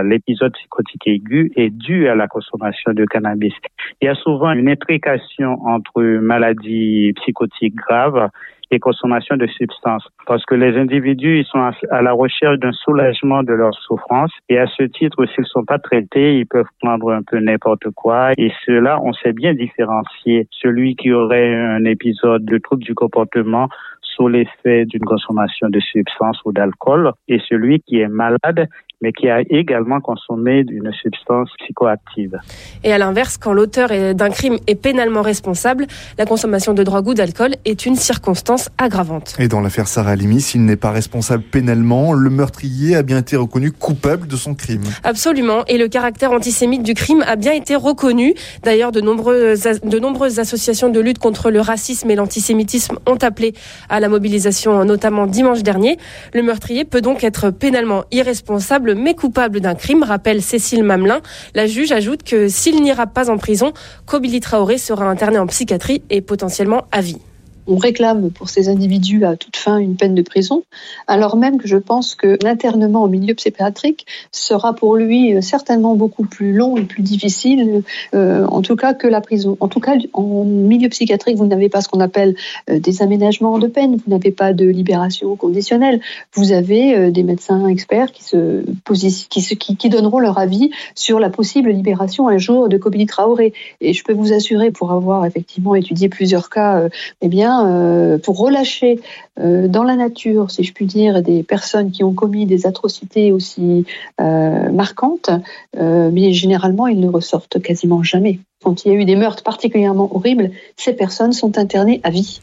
l'épisode 0.04 0.54
psychotique 0.54 1.08
aigu 1.08 1.52
est 1.56 1.72
dû 1.72 2.08
à 2.08 2.14
la 2.14 2.28
consommation 2.28 2.94
de 2.94 3.04
cannabis. 3.06 3.54
Il 4.00 4.06
y 4.06 4.10
a 4.10 4.16
souvent 4.16 4.52
une 4.52 4.70
intrication 4.70 5.60
entre 5.66 6.04
maladies 6.04 7.14
psychotiques 7.16 7.76
graves 7.76 8.30
et 8.72 8.80
consommation 8.80 9.38
de 9.38 9.48
substances. 9.48 10.08
Parce 10.26 10.46
que 10.46 10.56
les 10.56 10.78
individus, 10.78 11.40
ils 11.40 11.46
sont 11.46 11.72
à 11.92 12.02
la 12.02 12.14
recherche 12.14 12.58
d'un 12.60 12.72
soulagement 12.72 13.44
de 13.44 13.54
leur 13.54 13.74
souffrance. 13.74 14.32
Et 14.50 14.58
à 14.58 14.68
ce 14.68 14.84
titre, 14.84 15.26
s'ils 15.26 15.44
ne 15.44 15.48
sont 15.48 15.66
pas 15.66 15.80
traités, 15.80 16.40
ils 16.40 16.48
peuvent 16.48 16.66
prendre 16.82 17.12
un 17.12 17.22
peu 17.22 17.40
n'importe 17.40 17.90
quoi. 17.96 18.32
Et 18.38 18.52
cela, 18.66 19.00
on 19.02 19.14
sait 19.14 19.34
bien 19.34 19.54
différencier 19.54 20.48
celui 20.52 20.96
qui 20.96 21.12
aurait 21.12 21.54
un 21.54 21.86
épisode 21.86 22.46
de 22.46 22.58
trouble 22.58 22.84
du 22.84 22.96
comportement 22.96 23.70
sous 24.16 24.28
l'effet 24.28 24.86
d'une 24.86 25.04
consommation 25.04 25.70
de 25.70 25.80
substances 25.80 26.40
ou 26.46 26.52
d'alcool 26.52 27.12
et 27.28 27.40
celui 27.50 27.82
qui 27.82 28.00
est 28.00 28.08
malade 28.08 28.68
mais 29.02 29.12
qui 29.12 29.30
a 29.30 29.42
également 29.50 30.00
consommé 30.02 30.64
une 30.70 30.92
substance 30.94 31.50
psychoactive. 31.60 32.40
Et 32.84 32.92
à 32.92 32.98
l'inverse, 32.98 33.38
quand 33.38 33.54
l'auteur 33.54 33.90
d'un 34.14 34.30
crime 34.30 34.58
est 34.68 34.76
pénalement 34.76 35.22
responsable, 35.22 35.86
la 36.18 36.26
consommation 36.26 36.74
de 36.74 36.84
drogue 36.84 37.08
ou 37.08 37.14
d'alcool 37.14 37.52
est 37.66 37.86
une 37.86 37.96
circonstance 37.96 38.70
aggravante. 38.78 39.36
Et 39.40 39.48
dans 39.48 39.62
l'affaire 39.62 39.88
Sarah 39.88 40.16
Limi, 40.16 40.42
s'il 40.42 40.66
n'est 40.66 40.76
pas 40.76 40.92
responsable 40.92 41.44
pénalement, 41.44 42.14
le 42.14 42.30
meurtrier 42.30 42.96
a 42.96 43.04
bien 43.04 43.20
été 43.20 43.36
reconnu 43.36 43.72
coupable 43.72 44.28
de 44.28 44.36
son 44.36 44.56
crime. 44.56 44.84
Absolument, 45.04 45.64
et 45.68 45.78
le 45.78 45.88
caractère 45.88 46.32
antisémite 46.32 46.84
du 46.84 46.94
crime 46.94 47.24
a 47.28 47.36
bien 47.36 47.54
été 47.54 47.76
reconnu. 47.76 48.34
D'ailleurs, 48.64 48.92
de 48.92 49.02
nombreuses, 49.02 49.64
de 49.84 50.00
nombreuses 50.00 50.40
associations 50.40 50.90
de 50.90 51.00
lutte 51.00 51.20
contre 51.20 51.52
le 51.52 51.62
racisme 51.62 52.10
et 52.10 52.16
l'antisémitisme 52.16 52.98
ont 53.06 53.18
appelé 53.22 53.54
à 53.90 54.00
la 54.00 54.10
mobilisation, 54.10 54.84
notamment 54.86 55.28
dimanche 55.28 55.64
dernier. 55.64 55.98
Le 56.34 56.42
meurtrier 56.42 56.86
peut 56.86 57.02
donc 57.02 57.24
être 57.24 57.52
pénalement 57.52 58.06
irresponsable 58.12 58.95
mais 58.96 59.14
coupable 59.14 59.60
d'un 59.60 59.76
crime, 59.76 60.04
rappelle 60.04 60.42
Cécile 60.42 60.84
Mamelin. 60.84 61.22
La 61.54 61.68
juge 61.68 61.92
ajoute 61.92 62.24
que 62.24 62.48
s'il 62.48 62.82
n'ira 62.82 63.08
pas 63.08 63.30
en 63.30 63.38
prison, 63.38 63.74
Kobili 64.06 64.40
Traoré 64.40 64.78
sera 64.78 65.06
interné 65.06 65.38
en 65.38 65.48
psychiatrie 65.48 66.04
et 66.10 66.22
potentiellement 66.22 66.86
à 66.92 67.02
vie 67.02 67.20
on 67.68 67.78
réclame 67.78 68.32
pour 68.32 68.50
ces 68.50 68.70
individus 68.70 69.26
à 69.26 69.36
toute 69.36 69.58
fin 69.58 69.78
une 69.78 69.96
peine 69.96 70.16
de 70.16 70.22
prison, 70.22 70.64
alors 71.08 71.36
même 71.36 71.58
que 71.58 71.68
je 71.68 71.78
pense 71.78 72.16
que 72.16 72.38
l'internement 72.44 73.04
au 73.04 73.08
milieu 73.08 73.34
psychiatrique 73.34 74.06
sera 74.32 74.74
pour 74.74 74.96
lui 74.96 75.36
euh, 75.36 75.42
certainement 75.42 75.96
beaucoup 75.96 76.26
plus 76.26 76.54
long 76.54 76.78
et 76.78 76.84
plus 76.84 77.02
difficile, 77.02 77.84
euh, 78.14 78.46
en 78.48 78.62
tout 78.62 78.76
cas 78.76 78.94
que 78.94 79.08
la 79.08 79.22
prison. 79.22 79.58
En 79.60 79.68
tout 79.68 79.80
cas, 79.80 79.96
en 80.14 80.44
milieu 80.44 80.90
psychiatrique, 80.90 81.38
vous 81.38 81.46
n'avez 81.46 81.70
pas 81.70 81.82
ce 81.82 81.90
qu'on 81.90 82.00
appelle 82.00 82.36
euh, 82.70 82.80
des 82.80 83.02
aménagements 83.02 83.58
de 83.60 83.68
peine, 83.68 83.96
vous 83.96 84.12
n'avez 84.12 84.32
pas 84.32 84.54
de 84.54 84.66
libération 84.66 85.36
conditionnelle, 85.36 86.00
vous 86.34 86.52
avez 86.52 87.12
des 87.12 87.24
médecins 87.24 87.68
experts 87.68 88.12
qui, 88.12 89.90
donneront 89.90 90.20
leur 90.20 90.38
avis 90.38 90.72
sur 90.96 91.20
la 91.20 91.30
possible 91.30 91.70
libération 91.70 92.28
un 92.28 92.38
jour 92.38 92.70
de 92.70 92.78
Kobili 92.78 93.06
Traoré. 93.06 93.54
Et 93.82 93.94
je 93.94 94.04
peux 94.04 94.14
vous 94.14 94.34
assurer, 94.34 94.72
pour 94.72 94.92
avoir 94.92 95.26
effectivement 95.26 95.76
étudié 95.76 96.10
plusieurs 96.10 96.50
cas, 96.50 96.88
eh 97.22 97.28
bien, 97.28 97.55
euh, 97.64 98.18
pour 98.18 98.38
relâcher 98.38 99.00
euh, 99.40 99.68
dans 99.68 99.84
la 99.84 99.96
nature, 99.96 100.52
si 100.52 100.64
je 100.64 100.74
puis 100.74 100.86
dire, 100.86 101.22
des 101.22 101.44
personnes 101.44 101.92
qui 101.92 102.04
ont 102.04 102.14
commis 102.14 102.46
des 102.46 102.66
atrocités 102.66 103.32
aussi 103.32 103.86
euh, 104.20 104.72
marquantes, 104.72 105.30
mais 105.78 106.34
généralement, 106.34 106.88
ils 106.88 107.00
ne 107.00 107.10
ressortent 107.10 107.62
quasiment 107.62 108.04
jamais. 108.04 108.40
Quand 108.64 108.86
il 108.86 108.92
y 108.92 108.96
a 108.96 109.00
eu 109.00 109.06
des 109.06 109.16
meurtres 109.16 109.44
particulièrement 109.44 110.10
horribles, 110.16 110.52
ces 110.78 110.94
personnes 110.94 111.34
sont 111.34 111.58
internées 111.58 112.00
à 112.04 112.10
vie. 112.10 112.42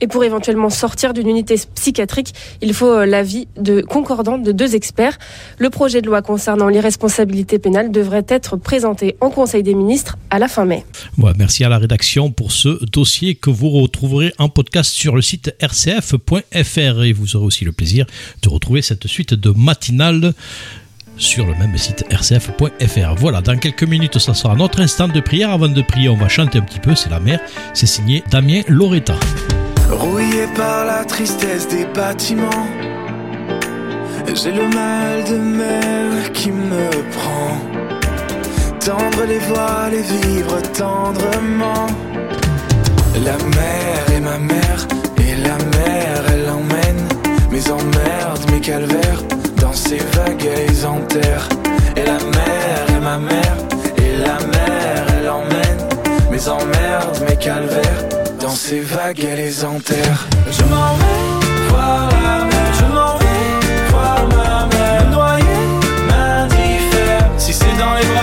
Et 0.00 0.06
pour 0.06 0.24
éventuellement 0.24 0.70
sortir 0.70 1.14
d'une 1.14 1.28
unité 1.28 1.56
psychiatrique, 1.74 2.34
il 2.60 2.74
faut 2.74 2.92
euh, 2.92 3.06
l'avis 3.06 3.48
de 3.56 3.80
concordante 3.80 4.42
de 4.42 4.52
deux 4.52 4.74
experts. 4.74 5.18
Le 5.58 5.70
projet 5.70 6.02
de 6.02 6.06
loi 6.06 6.22
concernant 6.22 6.68
l'irresponsabilité 6.68 7.58
pénale 7.58 7.90
devrait 7.90 8.26
être 8.28 8.56
présenté 8.56 9.16
en 9.20 9.30
Conseil 9.30 9.62
des 9.62 9.74
ministres 9.74 10.16
à 10.30 10.38
la 10.38 10.48
fin 10.48 10.64
mai. 10.64 10.84
merci 11.38 11.64
à 11.64 11.68
la 11.68 11.78
rédaction 11.78 12.30
pour 12.30 12.52
ce 12.52 12.84
dossier 12.84 13.34
que 13.34 13.50
vous 13.50 13.70
retrouverez 13.70 14.32
en 14.38 14.48
podcast 14.48 14.92
sur 14.92 15.14
le 15.16 15.22
site 15.22 15.54
rcf.fr 15.62 17.02
et 17.02 17.12
vous 17.12 17.36
aurez 17.36 17.46
aussi 17.46 17.64
le 17.64 17.72
plaisir 17.72 18.06
de 18.42 18.48
retrouver 18.48 18.82
cette 18.82 19.06
suite 19.06 19.34
de 19.34 19.50
matinale 19.50 20.32
sur 21.18 21.46
le 21.46 21.54
même 21.54 21.76
site 21.76 22.04
rcf.fr. 22.10 23.14
Voilà, 23.16 23.40
dans 23.40 23.58
quelques 23.58 23.84
minutes, 23.84 24.18
ça 24.18 24.34
sera 24.34 24.54
notre 24.54 24.80
instant 24.80 25.08
de 25.08 25.20
prière. 25.20 25.50
Avant 25.50 25.68
de 25.68 25.82
prier, 25.82 26.08
on 26.08 26.16
va 26.16 26.28
chanter 26.28 26.58
un 26.58 26.62
petit 26.62 26.80
peu, 26.80 26.94
c'est 26.94 27.10
la 27.10 27.20
mer. 27.20 27.40
C'est 27.74 27.86
signé 27.86 28.22
Damien 28.30 28.62
Loretta. 28.68 29.18
Rouillé 29.90 30.46
par 30.56 30.84
la 30.84 31.04
tristesse 31.04 31.68
des 31.68 31.84
bâtiments, 31.84 32.66
j'ai 34.34 34.50
le 34.50 34.68
mal 34.68 35.24
de 35.24 35.36
mer 35.36 36.32
qui 36.32 36.50
me 36.50 36.90
prend. 37.12 37.56
Tendre 38.80 39.24
les 39.26 39.38
voiles 39.38 39.94
et 39.94 40.02
vivre 40.02 40.60
tendrement. 40.72 41.86
La 43.24 43.36
mer 43.36 44.04
est 44.14 44.20
ma 44.20 44.38
mère, 44.38 44.86
et 45.18 45.36
la 45.36 45.56
mer 45.56 46.24
elle 46.32 46.50
emmène 46.50 47.08
mes 47.50 47.70
emmerdes, 47.70 48.50
mes 48.50 48.60
calvaires 48.60 49.22
dans 49.60 49.72
ses 49.72 49.98
vagues 50.14 50.44
et 50.44 50.68
les 50.68 50.84
enterre. 50.84 51.48
Et 51.96 52.04
la 52.04 52.18
mer 52.18 52.96
est 52.96 53.00
ma 53.00 53.18
mère, 53.18 53.56
et 53.98 54.16
la 54.18 54.38
mer 54.46 55.06
elle 55.18 55.28
emmène 55.28 56.30
mes 56.30 56.48
emmerdes, 56.48 57.24
mes 57.28 57.36
calvaires 57.36 58.15
ces 58.56 58.80
vagues, 58.80 59.22
elle 59.22 59.36
les 59.36 59.64
enterre. 59.64 60.26
Je 60.50 60.62
m'en 60.64 60.94
vais 60.94 61.68
voir 61.68 62.08
la 62.10 62.44
mer, 62.44 62.72
je 62.72 62.84
m'en 62.86 63.18
vais 63.18 63.90
voir 63.90 64.26
ma 64.28 64.66
mère. 64.74 65.06
Me 65.06 65.12
noyer, 65.12 65.44
m'indiffère, 66.08 67.30
si 67.36 67.52
c'est 67.52 67.76
dans 67.78 67.94
les 67.94 68.15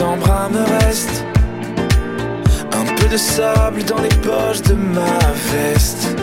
ses 0.00 0.06
embruns 0.06 0.48
me 0.48 0.84
restent. 0.84 1.24
Un 2.72 2.94
peu 2.94 3.06
de 3.08 3.16
sable 3.16 3.84
dans 3.84 4.00
les 4.00 4.16
poches 4.26 4.62
de 4.62 4.74
ma 4.74 5.18
veste. 5.52 6.16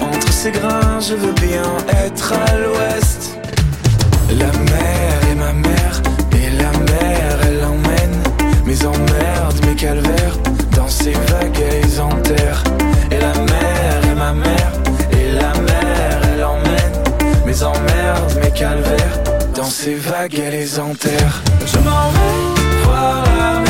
Entre 0.00 0.32
ces 0.32 0.52
grains, 0.52 1.00
je 1.00 1.14
veux 1.14 1.32
bien 1.32 1.68
être 2.04 2.32
à 2.32 2.56
l'ouest. 2.56 3.38
La 4.30 4.52
mer 4.72 5.14
est 5.30 5.34
ma 5.34 5.52
mère, 5.52 5.96
et 6.32 6.50
la 6.62 6.70
mer, 6.92 7.38
elle 7.48 7.64
emmène 7.64 8.18
mes 8.64 8.84
emmerdes, 8.84 9.66
mes 9.66 9.74
calvaires 9.74 10.38
dans 10.76 10.88
ses 10.88 11.12
vagues 11.12 11.58
et 11.58 11.82
les 11.82 12.00
enterre. 12.00 12.62
Et 13.10 13.18
la 13.18 13.34
mer 13.34 13.94
est 14.10 14.14
ma 14.14 14.32
mère, 14.32 14.72
et 15.12 15.32
la 15.32 15.52
mer, 15.70 16.20
elle 16.32 16.44
emmène 16.44 16.96
mes 17.46 17.62
emmerdes, 17.62 18.38
mes 18.42 18.52
calvaires 18.52 19.18
dans 19.56 19.64
ces 19.64 19.94
vagues, 19.94 20.38
elle 20.38 20.52
les 20.52 20.78
enterre. 20.78 21.42
Je 21.66 21.78
m'en 21.78 22.55
vais 23.06 23.22
voir 23.22 23.65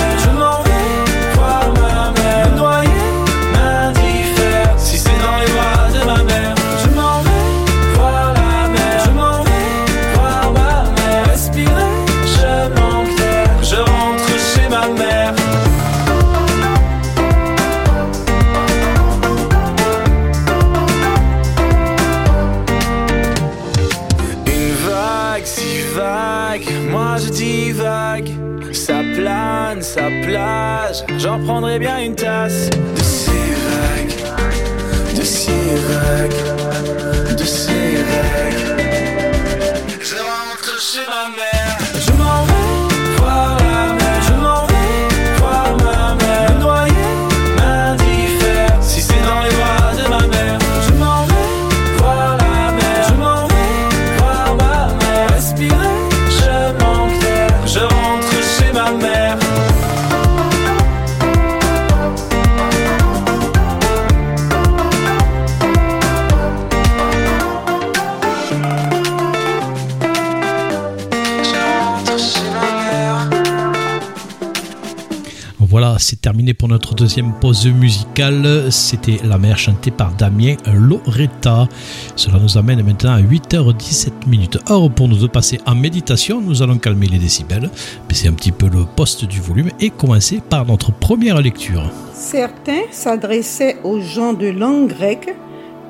deuxième 76.97 77.32
pause 77.35 77.67
musicale. 77.67 78.73
C'était 78.73 79.21
La 79.23 79.37
mer 79.37 79.59
chantée 79.59 79.91
par 79.91 80.13
Damien 80.13 80.56
Loretta. 80.73 81.69
Cela 82.17 82.39
nous 82.39 82.56
amène 82.56 82.82
maintenant 82.82 83.13
à 83.13 83.21
8h17 83.21 84.26
minutes. 84.26 84.59
Heure 84.71 84.91
pour 84.91 85.06
nous 85.06 85.28
passer 85.28 85.61
en 85.67 85.75
méditation. 85.75 86.41
Nous 86.41 86.63
allons 86.63 86.78
calmer 86.78 87.06
les 87.06 87.19
décibels, 87.19 87.71
baisser 88.09 88.28
un 88.28 88.32
petit 88.32 88.50
peu 88.50 88.69
le 88.69 88.85
poste 88.85 89.26
du 89.26 89.41
volume 89.41 89.71
et 89.78 89.91
commencer 89.91 90.41
par 90.41 90.65
notre 90.65 90.91
première 90.91 91.41
lecture. 91.41 91.91
Certains 92.15 92.85
s'adressaient 92.91 93.76
aux 93.85 94.00
gens 94.00 94.32
de 94.32 94.47
langue 94.47 94.89
grecque 94.89 95.35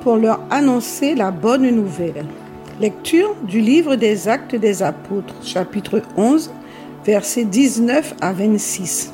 pour 0.01 0.17
leur 0.17 0.41
annoncer 0.49 1.15
la 1.15 1.31
bonne 1.31 1.69
nouvelle. 1.69 2.25
Lecture 2.81 3.33
du 3.47 3.61
livre 3.61 3.95
des 3.95 4.27
Actes 4.27 4.55
des 4.55 4.83
Apôtres, 4.83 5.35
chapitre 5.41 6.01
11, 6.17 6.51
versets 7.05 7.45
19 7.45 8.15
à 8.19 8.33
26. 8.33 9.13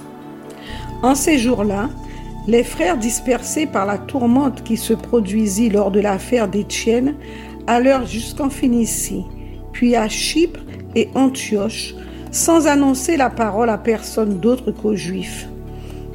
En 1.04 1.16
ces 1.16 1.38
jours-là, 1.38 1.90
les 2.48 2.64
frères 2.64 2.98
dispersés 2.98 3.66
par 3.66 3.86
la 3.86 3.98
tourmente 3.98 4.64
qui 4.64 4.78
se 4.78 4.94
produisit 4.94 5.70
lors 5.70 5.92
de 5.92 6.00
l'affaire 6.00 6.48
d'Étienne 6.48 7.16
allèrent 7.68 8.06
jusqu'en 8.06 8.50
Phénicie, 8.50 9.26
puis 9.74 9.98
à 9.98 10.08
Chypre 10.08 10.62
et 10.96 11.10
Antioche, 11.14 11.94
sans 12.32 12.68
annoncer 12.68 13.18
la 13.18 13.30
parole 13.30 13.70
à 13.70 13.78
personne 13.78 14.40
d'autre 14.40 14.72
qu'aux 14.72 14.96
Juifs. 14.96 15.50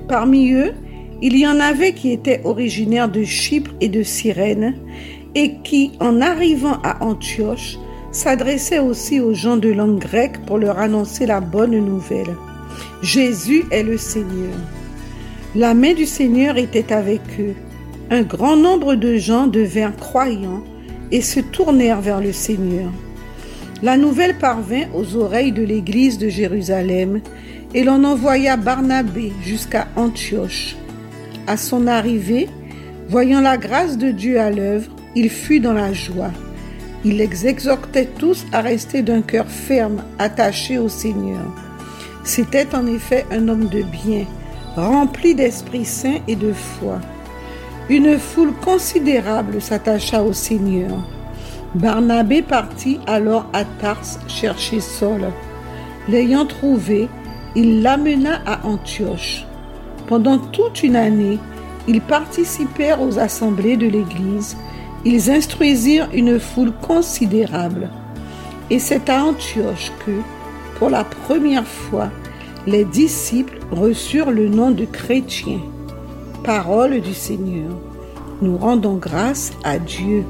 Parmi 0.09 0.53
eux, 0.53 0.73
il 1.21 1.37
y 1.37 1.47
en 1.47 1.61
avait 1.61 1.93
qui 1.93 2.11
étaient 2.11 2.41
originaires 2.45 3.11
de 3.11 3.25
Chypre 3.25 3.73
et 3.83 3.91
de 3.91 4.03
Cyrène, 4.03 4.75
et 5.35 5.57
qui, 5.65 5.93
en 6.01 6.23
arrivant 6.23 6.79
à 6.83 7.05
Antioche, 7.05 7.79
s'adressaient 8.11 8.79
aussi 8.79 9.21
aux 9.21 9.35
gens 9.35 9.59
de 9.59 9.69
langue 9.69 9.99
grecque 9.99 10.47
pour 10.47 10.57
leur 10.57 10.79
annoncer 10.79 11.27
la 11.27 11.41
bonne 11.41 11.79
nouvelle. 11.79 12.35
Jésus 13.03 13.65
est 13.71 13.83
le 13.83 13.99
Seigneur. 13.99 14.57
La 15.59 15.75
main 15.75 15.93
du 15.93 16.07
Seigneur 16.07 16.57
était 16.57 16.93
avec 16.93 17.21
eux. 17.41 17.57
Un 18.11 18.23
grand 18.23 18.55
nombre 18.55 18.95
de 18.95 19.17
gens 19.17 19.49
devinrent 19.49 19.97
croyants 19.97 20.63
et 21.11 21.21
se 21.21 21.41
tournèrent 21.41 22.01
vers 22.01 22.21
le 22.21 22.31
Seigneur. 22.31 22.93
La 23.83 23.97
nouvelle 23.97 24.39
parvint 24.39 24.85
aux 24.95 25.17
oreilles 25.17 25.51
de 25.51 25.65
l'église 25.65 26.17
de 26.17 26.29
Jérusalem 26.29 27.21
et 27.75 27.83
l'on 27.83 28.05
envoya 28.05 28.57
Barnabé 28.57 29.33
jusqu'à 29.43 29.89
Antioche. 29.97 30.77
À 31.49 31.57
son 31.57 31.89
arrivée, 31.89 32.49
voyant 33.09 33.41
la 33.41 33.57
grâce 33.57 33.99
de 33.99 34.13
Dieu 34.13 34.39
à 34.39 34.53
l'œuvre, 34.53 34.93
il 35.17 35.29
fut 35.29 35.59
dans 35.59 35.73
la 35.73 35.93
joie. 35.93 36.31
Il 37.05 37.17
les 37.17 37.49
exhortait 37.49 38.09
tous 38.17 38.47
à 38.53 38.61
rester 38.61 39.03
d'un 39.03 39.23
cœur 39.23 39.49
ferme, 39.49 40.05
attaché 40.21 40.79
au 40.79 40.89
Seigneur. 40.89 41.53
C'était 42.23 42.77
en 42.77 42.87
effet 42.87 43.27
un 43.33 43.49
homme 43.49 43.69
de 43.69 43.83
bien, 43.83 44.25
rempli 44.77 45.35
d'Esprit 45.35 45.85
Saint 45.85 46.19
et 46.27 46.37
de 46.37 46.53
foi. 46.53 46.99
Une 47.89 48.19
foule 48.19 48.53
considérable 48.53 49.61
s'attacha 49.61 50.23
au 50.23 50.33
Seigneur. 50.33 50.99
Barnabé 51.75 52.43
partit 52.43 52.99
alors 53.07 53.47
à 53.53 53.65
Tars 53.65 54.03
chercher 54.27 54.81
Saul. 54.81 55.29
L'ayant 56.09 56.47
trouvé, 56.47 57.09
il 57.55 57.83
l'amena 57.83 58.41
à 58.47 58.67
Antioche. 58.67 59.45
Pendant 60.07 60.39
toute 60.39 60.83
une 60.83 60.97
année, 60.97 61.39
ils 61.87 62.01
participèrent 62.01 63.03
aux 63.03 63.19
assemblées 63.19 63.77
de 63.77 63.87
l'Église, 63.87 64.57
ils 65.05 65.31
instruisirent 65.31 66.09
une 66.13 66.39
foule 66.39 66.73
considérable. 66.73 67.89
Et 68.71 68.79
c'est 68.79 69.09
à 69.09 69.25
Antioche 69.25 69.91
que, 70.05 70.11
pour 70.79 70.91
la 70.91 71.05
première 71.05 71.67
fois, 71.67 72.11
les 72.67 72.85
disciples 72.85 73.59
reçurent 73.71 74.31
le 74.31 74.49
nom 74.49 74.71
de 74.71 74.85
chrétiens. 74.85 75.61
Parole 76.45 77.01
du 77.01 77.15
Seigneur. 77.15 77.71
Nous 78.41 78.57
rendons 78.57 78.97
grâce 78.97 79.53
à 79.65 79.79
Dieu. 79.79 80.25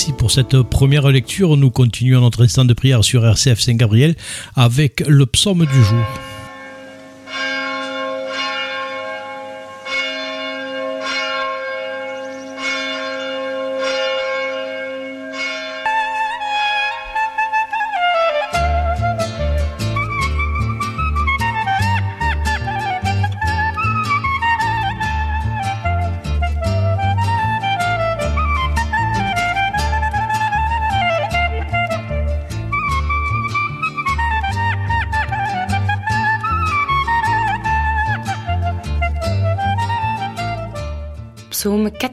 Merci 0.00 0.14
pour 0.14 0.30
cette 0.30 0.62
première 0.62 1.10
lecture. 1.10 1.58
Nous 1.58 1.70
continuons 1.70 2.22
notre 2.22 2.42
instant 2.42 2.64
de 2.64 2.72
prière 2.72 3.04
sur 3.04 3.22
RCF 3.22 3.60
Saint-Gabriel 3.60 4.14
avec 4.56 5.06
le 5.06 5.26
psaume 5.26 5.66
du 5.66 5.84
jour. 5.84 6.29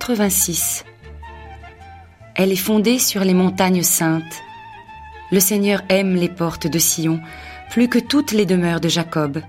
86 0.08 0.86
Elle 2.36 2.54
est 2.54 2.56
fondée 2.56 2.98
sur 2.98 3.26
les 3.26 3.34
montagnes 3.34 3.84
saintes. 3.84 4.42
Le 5.34 5.42
Seigneur 5.42 5.82
aime 5.90 6.16
les 6.16 6.30
portes 6.30 6.66
de 6.66 6.80
Sion 6.80 7.20
plus 7.72 7.90
que 7.90 8.00
toutes 8.00 8.32
les 8.32 8.46
demeures 8.46 8.80
de 8.80 8.88
Jacob. 8.88 9.42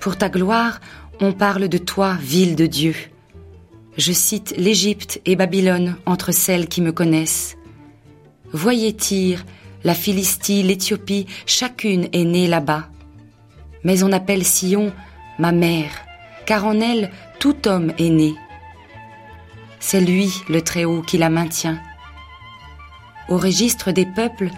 Pour 0.00 0.16
ta 0.16 0.30
gloire, 0.30 0.80
on 1.20 1.32
parle 1.32 1.68
de 1.68 1.76
toi, 1.76 2.16
ville 2.18 2.56
de 2.56 2.64
Dieu. 2.64 2.94
Je 3.98 4.12
cite 4.12 4.54
l'Égypte 4.56 5.20
et 5.26 5.36
Babylone 5.36 5.96
entre 6.06 6.32
celles 6.32 6.66
qui 6.66 6.80
me 6.80 6.92
connaissent. 6.92 7.58
Voyez 8.52 8.94
Tyr, 8.94 9.44
la 9.84 9.94
Philistie, 9.94 10.62
l'Éthiopie, 10.62 11.26
chacune 11.44 12.08
est 12.14 12.24
née 12.24 12.48
là-bas. 12.48 12.88
Mais 13.82 14.02
on 14.02 14.12
appelle 14.12 14.46
Sion 14.46 14.94
ma 15.38 15.52
mère, 15.52 15.92
car 16.46 16.64
en 16.64 16.80
elle 16.80 17.10
tout 17.38 17.68
homme 17.68 17.92
est 17.98 18.08
né. 18.08 18.34
C'est 19.86 20.00
lui, 20.00 20.32
le 20.48 20.62
Très-Haut, 20.62 21.02
qui 21.02 21.18
la 21.18 21.28
maintient. 21.28 21.78
Au 23.28 23.36
registre 23.36 23.92
des 23.92 24.06
peuples, 24.06 24.48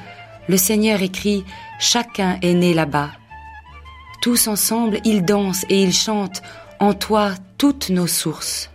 le 0.48 0.56
Seigneur 0.56 1.02
écrit 1.02 1.44
Chacun 1.80 2.38
est 2.42 2.54
né 2.54 2.72
là-bas. 2.72 3.10
Tous 4.22 4.46
ensemble, 4.46 5.00
ils 5.04 5.24
dansent 5.24 5.66
et 5.68 5.82
ils 5.82 5.92
chantent 5.92 6.42
En 6.78 6.94
toi 6.94 7.32
toutes 7.58 7.90
nos 7.90 8.06
sources. 8.06 8.70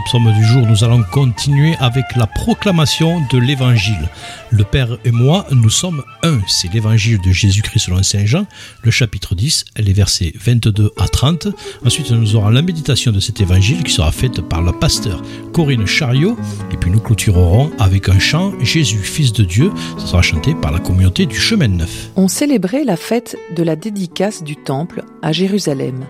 Psaume 0.00 0.32
du 0.32 0.44
jour, 0.44 0.66
nous 0.66 0.84
allons 0.84 1.02
continuer 1.02 1.76
avec 1.78 2.04
la 2.16 2.26
proclamation 2.26 3.22
de 3.30 3.38
l'évangile. 3.38 4.08
Le 4.50 4.64
Père 4.64 4.98
et 5.04 5.10
moi, 5.10 5.46
nous 5.52 5.70
sommes 5.70 6.02
un. 6.22 6.38
C'est 6.46 6.72
l'évangile 6.72 7.20
de 7.20 7.30
Jésus-Christ 7.30 7.84
selon 7.84 8.02
Saint 8.02 8.26
Jean, 8.26 8.46
le 8.82 8.90
chapitre 8.90 9.34
10, 9.34 9.64
les 9.76 9.92
versets 9.92 10.32
22 10.36 10.92
à 10.98 11.08
30. 11.08 11.48
Ensuite, 11.84 12.10
nous 12.10 12.36
aurons 12.36 12.50
la 12.50 12.62
méditation 12.62 13.12
de 13.12 13.20
cet 13.20 13.40
évangile 13.40 13.82
qui 13.82 13.92
sera 13.92 14.10
faite 14.12 14.40
par 14.40 14.62
le 14.62 14.72
pasteur 14.72 15.22
Corinne 15.52 15.86
Chariot. 15.86 16.36
Et 16.72 16.76
puis 16.76 16.90
nous 16.90 17.00
clôturerons 17.00 17.70
avec 17.78 18.08
un 18.08 18.18
chant 18.18 18.52
Jésus, 18.60 18.98
Fils 18.98 19.32
de 19.32 19.44
Dieu. 19.44 19.70
Ce 19.98 20.06
sera 20.06 20.22
chanté 20.22 20.54
par 20.54 20.72
la 20.72 20.80
communauté 20.80 21.26
du 21.26 21.36
Chemin 21.36 21.68
Neuf. 21.68 22.10
On 22.16 22.28
célébrait 22.28 22.84
la 22.84 22.96
fête 22.96 23.36
de 23.56 23.62
la 23.62 23.76
dédicace 23.76 24.42
du 24.42 24.56
temple 24.56 25.04
à 25.22 25.32
Jérusalem. 25.32 26.04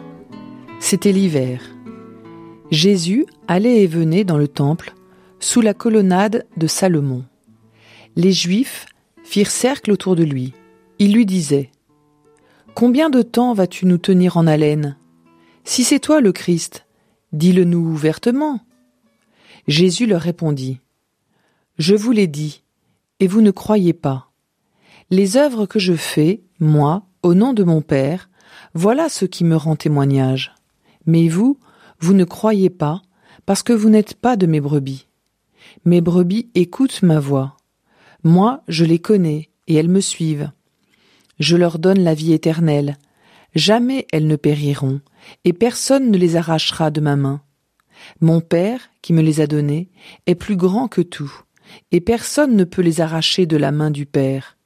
C'était 0.80 1.12
l'hiver. 1.12 1.73
Jésus 2.74 3.24
allait 3.46 3.84
et 3.84 3.86
venait 3.86 4.24
dans 4.24 4.36
le 4.36 4.48
temple 4.48 4.94
sous 5.38 5.60
la 5.60 5.74
colonnade 5.74 6.44
de 6.56 6.66
Salomon. 6.66 7.24
Les 8.16 8.32
Juifs 8.32 8.86
firent 9.22 9.50
cercle 9.50 9.92
autour 9.92 10.16
de 10.16 10.24
lui. 10.24 10.52
Ils 10.98 11.14
lui 11.14 11.24
disaient 11.24 11.70
Combien 12.74 13.10
de 13.10 13.22
temps 13.22 13.54
vas-tu 13.54 13.86
nous 13.86 13.98
tenir 13.98 14.36
en 14.36 14.48
haleine? 14.48 14.96
Si 15.62 15.84
c'est 15.84 16.00
toi 16.00 16.20
le 16.20 16.32
Christ, 16.32 16.84
dis-le 17.32 17.62
nous 17.62 17.78
ouvertement. 17.78 18.58
Jésus 19.68 20.06
leur 20.06 20.20
répondit 20.20 20.80
Je 21.78 21.94
vous 21.94 22.10
l'ai 22.10 22.26
dit, 22.26 22.64
et 23.20 23.28
vous 23.28 23.40
ne 23.40 23.52
croyez 23.52 23.92
pas. 23.92 24.32
Les 25.10 25.36
œuvres 25.36 25.66
que 25.66 25.78
je 25.78 25.94
fais, 25.94 26.42
moi, 26.58 27.04
au 27.22 27.34
nom 27.34 27.52
de 27.52 27.62
mon 27.62 27.82
Père, 27.82 28.28
voilà 28.74 29.08
ce 29.08 29.26
qui 29.26 29.44
me 29.44 29.54
rend 29.54 29.76
témoignage. 29.76 30.52
Mais 31.06 31.28
vous, 31.28 31.56
vous 32.04 32.12
ne 32.12 32.24
croyez 32.24 32.68
pas, 32.68 33.00
parce 33.46 33.62
que 33.62 33.72
vous 33.72 33.88
n'êtes 33.88 34.12
pas 34.12 34.36
de 34.36 34.44
mes 34.44 34.60
brebis. 34.60 35.06
Mes 35.86 36.02
brebis 36.02 36.50
écoutent 36.54 37.02
ma 37.02 37.18
voix. 37.18 37.56
Moi, 38.22 38.62
je 38.68 38.84
les 38.84 38.98
connais, 38.98 39.48
et 39.68 39.74
elles 39.76 39.88
me 39.88 40.02
suivent. 40.02 40.50
Je 41.38 41.56
leur 41.56 41.78
donne 41.78 42.04
la 42.04 42.12
vie 42.12 42.34
éternelle. 42.34 42.98
Jamais 43.54 44.06
elles 44.12 44.26
ne 44.26 44.36
périront, 44.36 45.00
et 45.46 45.54
personne 45.54 46.10
ne 46.10 46.18
les 46.18 46.36
arrachera 46.36 46.90
de 46.90 47.00
ma 47.00 47.16
main. 47.16 47.40
Mon 48.20 48.42
Père, 48.42 48.90
qui 49.00 49.14
me 49.14 49.22
les 49.22 49.40
a 49.40 49.46
donnés, 49.46 49.88
est 50.26 50.34
plus 50.34 50.56
grand 50.56 50.88
que 50.88 51.00
tout, 51.00 51.32
et 51.90 52.02
personne 52.02 52.54
ne 52.54 52.64
peut 52.64 52.82
les 52.82 53.00
arracher 53.00 53.46
de 53.46 53.56
la 53.56 53.72
main 53.72 53.90
du 53.90 54.04
Père. 54.04 54.58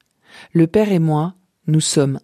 Le 0.51 0.67
Père 0.67 0.91
et 0.91 0.99
moi, 0.99 1.35
nous 1.67 1.79
sommes 1.79 2.19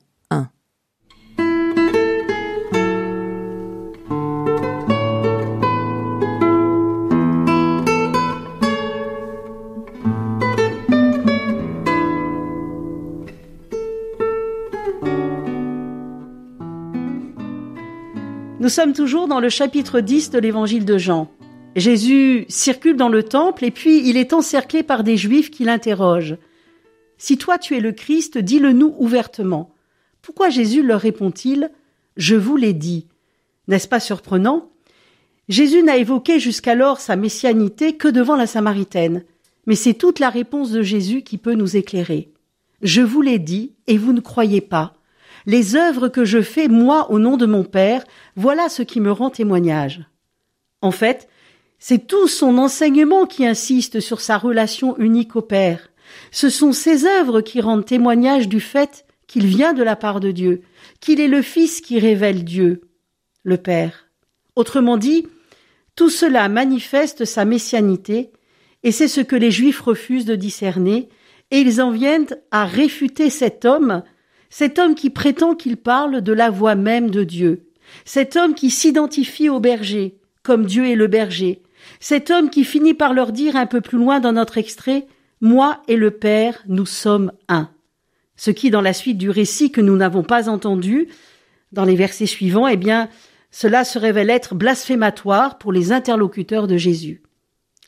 Nous 18.65 18.69
sommes 18.69 18.93
toujours 18.93 19.28
dans 19.28 19.39
le 19.39 19.49
chapitre 19.49 19.99
10 19.99 20.32
de 20.32 20.39
l'évangile 20.39 20.86
de 20.86 20.97
Jean. 20.97 21.30
Jésus 21.75 22.45
circule 22.49 22.97
dans 22.97 23.10
le 23.10 23.21
temple 23.21 23.63
et 23.63 23.69
puis 23.69 24.10
il 24.10 24.17
est 24.17 24.34
encerclé 24.34 24.82
par 24.82 25.04
des 25.04 25.17
juifs 25.17 25.51
qui 25.51 25.65
l'interrogent. 25.65 26.38
Si 27.19 27.38
toi 27.38 27.60
tu 27.60 27.78
es 27.78 27.80
le 27.80 27.91
Christ, 27.91 28.39
dis-le 28.39 28.71
nous 28.71 28.95
ouvertement. 28.97 29.71
Pourquoi 30.23 30.49
Jésus 30.49 30.82
leur 30.82 30.99
répond-il? 30.99 31.69
Je 32.17 32.36
vous 32.36 32.58
l'ai 32.58 32.73
dit. 32.73 33.06
N'est-ce 33.67 33.88
pas 33.88 33.99
surprenant? 33.99 34.71
Jésus 35.47 35.84
n'a 35.84 35.97
évoqué 35.97 36.39
jusqu'alors 36.39 36.99
sa 36.99 37.15
messianité 37.15 37.97
que 37.97 38.08
devant 38.08 38.36
la 38.36 38.47
Samaritaine. 38.47 39.25
Mais 39.67 39.75
c'est 39.75 39.93
toute 39.93 40.17
la 40.17 40.32
réponse 40.32 40.71
de 40.71 40.82
Jésus 40.82 41.21
qui 41.21 41.38
peut 41.38 41.54
nous 41.54 41.78
éclairer. 41.78 42.32
Je 42.82 43.04
vous 43.04 43.21
l'ai 43.21 43.38
dit 43.38 43.73
et 43.86 43.99
vous 43.99 44.12
ne 44.12 44.21
croyez 44.21 44.62
pas. 44.62 44.95
Les 45.45 45.75
œuvres 45.75 46.08
que 46.08 46.25
je 46.25 46.41
fais, 46.41 46.67
moi, 46.67 47.12
au 47.12 47.19
nom 47.19 47.38
de 47.38 47.45
mon 47.45 47.63
Père, 47.63 48.03
voilà 48.36 48.69
ce 48.69 48.81
qui 48.81 48.99
me 48.99 49.12
rend 49.12 49.29
témoignage. 49.29 50.01
En 50.81 50.91
fait, 50.91 51.27
c'est 51.79 52.08
tout 52.08 52.27
son 52.27 52.58
enseignement 52.58 53.25
qui 53.25 53.45
insiste 53.45 53.99
sur 53.99 54.21
sa 54.21 54.38
relation 54.38 54.97
unique 54.97 55.36
au 55.36 55.41
Père. 55.41 55.89
Ce 56.31 56.49
sont 56.49 56.71
ses 56.71 57.05
œuvres 57.05 57.41
qui 57.41 57.62
rendent 57.62 57.86
témoignage 57.86 58.47
du 58.47 58.60
fait 58.60 59.05
qu'il 59.27 59.45
vient 59.45 59.73
de 59.73 59.84
la 59.84 59.95
part 59.95 60.19
de 60.19 60.31
Dieu, 60.31 60.62
qu'il 60.99 61.19
est 61.19 61.27
le 61.27 61.41
Fils 61.41 61.81
qui 61.81 61.99
révèle 61.99 62.43
Dieu, 62.43 62.81
le 63.43 63.58
Père. 63.58 64.08
Autrement 64.55 64.97
dit, 64.97 65.27
tout 65.95 66.10
cela 66.10 66.47
manifeste 66.49 67.25
sa 67.25 67.45
messianité, 67.45 68.31
et 68.84 68.91
c'est 68.91 69.08
ce 69.08 69.21
que 69.21 69.36
les 69.36 69.51
Juifs 69.51 69.81
refusent 69.81 70.25
de 70.25 70.36
discerner, 70.36 71.10
et 71.51 71.60
ils 71.60 71.81
en 71.81 71.91
viennent 71.91 72.27
à 72.51 72.65
réfuter 72.65 73.29
cet 73.29 73.65
homme 73.65 74.03
cet 74.57 74.79
homme 74.79 74.95
qui 74.95 75.09
prétend 75.09 75.53
qu'il 75.53 75.75
parle 75.75 76.21
de 76.21 76.31
la 76.31 76.49
voix 76.49 76.75
même 76.75 77.09
de 77.09 77.25
Dieu, 77.25 77.65
cet 78.05 78.37
homme 78.37 78.55
qui 78.55 78.69
s'identifie 78.69 79.49
au 79.49 79.59
berger, 79.59 80.15
comme 80.43 80.65
Dieu 80.65 80.87
est 80.87 80.95
le 80.95 81.07
berger, 81.07 81.61
cet 81.99 82.31
homme 82.31 82.49
qui 82.49 82.63
finit 82.63 82.93
par 82.93 83.13
leur 83.13 83.33
dire 83.33 83.57
un 83.57 83.65
peu 83.65 83.81
plus 83.81 83.97
loin 83.97 84.21
dans 84.21 84.31
notre 84.31 84.57
extrait 84.57 85.07
Moi 85.41 85.81
et 85.89 85.97
le 85.97 86.09
Père, 86.09 86.63
nous 86.69 86.85
sommes 86.85 87.33
un. 87.49 87.69
Ce 88.37 88.49
qui, 88.49 88.69
dans 88.69 88.79
la 88.79 88.93
suite 88.93 89.17
du 89.17 89.29
récit 89.29 89.73
que 89.73 89.81
nous 89.81 89.97
n'avons 89.97 90.23
pas 90.23 90.47
entendu, 90.47 91.09
dans 91.73 91.83
les 91.83 91.97
versets 91.97 92.25
suivants, 92.25 92.69
eh 92.69 92.77
bien, 92.77 93.09
cela 93.51 93.83
se 93.83 93.99
révèle 93.99 94.29
être 94.29 94.55
blasphématoire 94.55 95.57
pour 95.57 95.73
les 95.73 95.91
interlocuteurs 95.91 96.67
de 96.67 96.77
Jésus. 96.77 97.23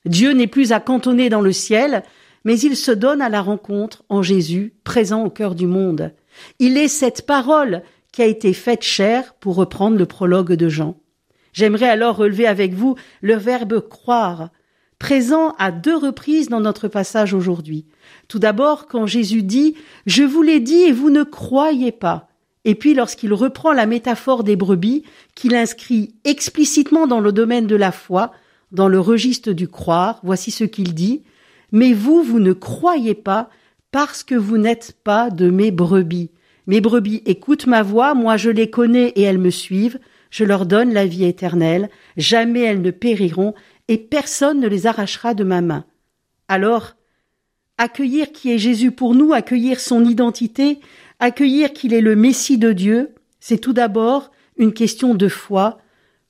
Dieu 0.03 0.31
n'est 0.31 0.47
plus 0.47 0.73
à 0.73 0.81
cantonner 0.81 1.29
dans 1.29 1.39
le 1.39 1.53
ciel, 1.53 2.03
mais 2.43 2.59
il 2.59 2.75
se 2.75 2.91
donne 2.91 3.21
à 3.21 3.29
la 3.29 3.41
rencontre 3.41 4.03
en 4.09 4.21
Jésus, 4.21 4.73
présent 4.83 5.23
au 5.23 5.29
cœur 5.29 5.55
du 5.55 5.65
monde. 5.65 6.11
Il 6.59 6.77
est 6.77 6.87
cette 6.87 7.25
parole 7.25 7.83
qui 8.11 8.21
a 8.21 8.25
été 8.25 8.53
faite 8.53 8.83
chair, 8.83 9.35
pour 9.35 9.55
reprendre 9.55 9.97
le 9.97 10.05
prologue 10.05 10.53
de 10.53 10.69
Jean. 10.69 10.97
J'aimerais 11.53 11.89
alors 11.89 12.17
relever 12.17 12.47
avec 12.47 12.73
vous 12.73 12.95
le 13.21 13.35
verbe 13.35 13.79
croire, 13.87 14.49
présent 14.99 15.53
à 15.59 15.71
deux 15.71 15.95
reprises 15.95 16.49
dans 16.49 16.59
notre 16.59 16.87
passage 16.87 17.33
aujourd'hui. 17.33 17.85
Tout 18.27 18.39
d'abord 18.39 18.87
quand 18.87 19.05
Jésus 19.05 19.43
dit 19.43 19.75
Je 20.05 20.23
vous 20.23 20.41
l'ai 20.41 20.59
dit 20.59 20.81
et 20.81 20.91
vous 20.91 21.09
ne 21.09 21.23
croyez 21.23 21.91
pas. 21.91 22.27
Et 22.65 22.75
puis 22.75 22.93
lorsqu'il 22.93 23.33
reprend 23.33 23.71
la 23.71 23.85
métaphore 23.85 24.43
des 24.43 24.55
brebis, 24.55 25.03
qu'il 25.35 25.55
inscrit 25.55 26.15
explicitement 26.25 27.07
dans 27.07 27.19
le 27.19 27.31
domaine 27.31 27.67
de 27.67 27.75
la 27.75 27.91
foi, 27.91 28.31
dans 28.71 28.87
le 28.87 28.99
registre 28.99 29.51
du 29.51 29.67
croire, 29.67 30.19
voici 30.23 30.51
ce 30.51 30.63
qu'il 30.63 30.93
dit 30.93 31.23
Mais 31.71 31.93
vous, 31.93 32.21
vous 32.21 32.39
ne 32.39 32.53
croyez 32.53 33.15
pas 33.15 33.49
parce 33.91 34.23
que 34.23 34.35
vous 34.35 34.57
n'êtes 34.57 34.97
pas 35.03 35.29
de 35.29 35.49
mes 35.49 35.71
brebis. 35.71 36.31
Mes 36.65 36.81
brebis 36.81 37.21
écoutent 37.25 37.67
ma 37.67 37.83
voix, 37.83 38.13
moi 38.13 38.37
je 38.37 38.49
les 38.49 38.69
connais 38.69 39.09
et 39.09 39.21
elles 39.21 39.37
me 39.37 39.49
suivent, 39.49 39.99
je 40.29 40.43
leur 40.43 40.65
donne 40.65 40.93
la 40.93 41.05
vie 41.05 41.25
éternelle, 41.25 41.89
jamais 42.17 42.61
elles 42.61 42.81
ne 42.81 42.91
périront, 42.91 43.53
et 43.87 43.97
personne 43.97 44.59
ne 44.59 44.67
les 44.67 44.85
arrachera 44.85 45.33
de 45.33 45.45
ma 45.45 45.61
main. 45.61 45.85
Alors, 46.49 46.95
accueillir 47.77 48.31
qui 48.31 48.51
est 48.51 48.57
Jésus 48.57 48.91
pour 48.91 49.15
nous, 49.15 49.33
accueillir 49.33 49.79
son 49.79 50.03
identité, 50.03 50.79
accueillir 51.19 51.71
qu'il 51.71 51.93
est 51.93 52.01
le 52.01 52.15
Messie 52.15 52.57
de 52.57 52.73
Dieu, 52.73 53.15
c'est 53.39 53.59
tout 53.59 53.73
d'abord 53.73 54.31
une 54.57 54.73
question 54.73 55.15
de 55.15 55.27
foi 55.29 55.79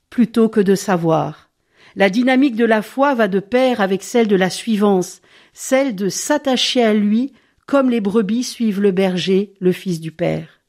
plutôt 0.10 0.50
que 0.50 0.60
de 0.60 0.76
savoir. 0.76 1.50
La 1.96 2.10
dynamique 2.12 2.56
de 2.56 2.66
la 2.66 2.84
foi 2.84 3.16
va 3.16 3.28
de 3.28 3.40
pair 3.40 3.82
avec 3.82 4.04
celle 4.04 4.28
de 4.28 4.36
la 4.36 4.52
suivance, 4.52 5.22
celle 5.54 5.96
de 5.96 6.10
s'attacher 6.10 6.84
à 6.84 6.94
lui 6.94 7.34
comme 7.68 7.90
les 7.90 8.02
brebis 8.02 8.44
suivent 8.44 8.82
le 8.82 8.92
berger, 8.92 9.54
le 9.60 9.72
Fils 9.72 10.00
du 10.00 10.12
Père. 10.12 10.62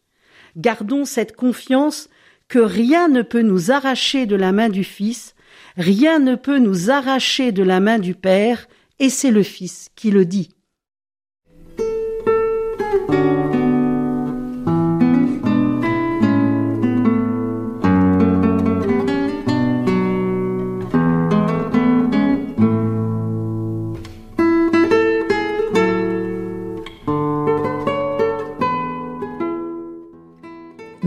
Gardons 0.56 1.04
cette 1.04 1.34
confiance 1.34 2.10
que 2.48 2.58
rien 2.58 3.08
ne 3.08 3.22
peut 3.22 3.42
nous 3.42 3.70
arracher 3.70 4.26
de 4.26 4.36
la 4.36 4.52
main 4.52 4.68
du 4.68 4.84
Fils, 4.84 5.34
rien 5.76 6.18
ne 6.18 6.34
peut 6.34 6.58
nous 6.58 6.90
arracher 6.90 7.52
de 7.52 7.62
la 7.62 7.80
main 7.80 7.98
du 7.98 8.14
Père, 8.14 8.66
et 8.98 9.10
c'est 9.10 9.30
le 9.30 9.44
Fils 9.44 9.90
qui 9.94 10.10
le 10.10 10.24
dit. 10.24 10.50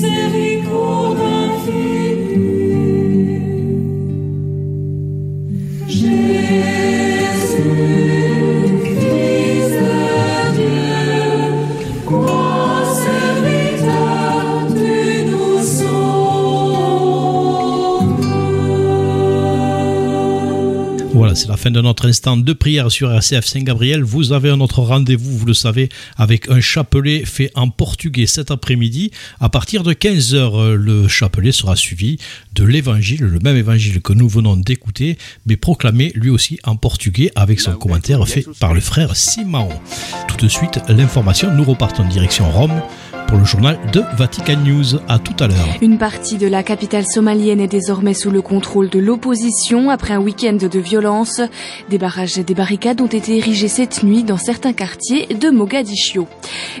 C'est 0.00 0.06
la 0.06 0.47
fin 21.68 21.70
de 21.70 21.80
notre 21.82 22.08
instant 22.08 22.36
de 22.36 22.52
prière 22.52 22.90
sur 22.90 23.12
RCF 23.12 23.44
Saint-Gabriel. 23.44 24.02
Vous 24.02 24.32
avez 24.32 24.48
un 24.48 24.60
autre 24.60 24.80
rendez-vous, 24.80 25.36
vous 25.36 25.46
le 25.46 25.54
savez, 25.54 25.88
avec 26.16 26.48
un 26.50 26.60
chapelet 26.60 27.24
fait 27.26 27.50
en 27.54 27.68
portugais 27.68 28.26
cet 28.26 28.50
après-midi. 28.50 29.10
À 29.40 29.48
partir 29.48 29.82
de 29.82 29.92
15h, 29.92 30.72
le 30.72 31.08
chapelet 31.08 31.52
sera 31.52 31.76
suivi 31.76 32.18
de 32.54 32.64
l'évangile, 32.64 33.20
le 33.20 33.38
même 33.40 33.56
évangile 33.56 34.00
que 34.00 34.12
nous 34.12 34.28
venons 34.28 34.56
d'écouter, 34.56 35.18
mais 35.46 35.56
proclamé 35.56 36.12
lui 36.14 36.30
aussi 36.30 36.58
en 36.64 36.76
portugais 36.76 37.30
avec 37.34 37.60
son 37.60 37.72
commentaire 37.72 38.26
fait 38.26 38.46
par 38.60 38.72
le 38.72 38.80
frère 38.80 39.14
Simon. 39.14 39.68
Tout 40.28 40.36
de 40.36 40.48
suite, 40.48 40.80
l'information, 40.88 41.54
nous 41.54 41.64
repartons 41.64 42.04
en 42.04 42.08
direction 42.08 42.50
Rome 42.50 42.80
pour 43.28 43.38
le 43.38 43.44
journal 43.44 43.78
de 43.92 44.02
Vatican 44.16 44.56
News. 44.64 44.96
À 45.06 45.18
tout 45.18 45.34
à 45.38 45.46
l'heure. 45.46 45.68
Une 45.82 45.98
partie 45.98 46.38
de 46.38 46.46
la 46.46 46.62
capitale 46.62 47.04
somalienne 47.04 47.60
est 47.60 47.68
désormais 47.68 48.14
sous 48.14 48.30
le 48.30 48.40
contrôle 48.40 48.88
de 48.88 48.98
l'opposition 48.98 49.90
après 49.90 50.14
un 50.14 50.20
week-end 50.20 50.54
de 50.54 50.78
violence. 50.78 51.42
Des 51.90 51.98
barrages 51.98 52.38
et 52.38 52.42
des 52.42 52.54
barricades 52.54 53.00
ont 53.02 53.06
été 53.06 53.36
érigés 53.36 53.68
cette 53.68 54.02
nuit 54.02 54.24
dans 54.24 54.38
certains 54.38 54.72
quartiers 54.72 55.26
de 55.26 55.50
Mogadiscio. 55.50 56.26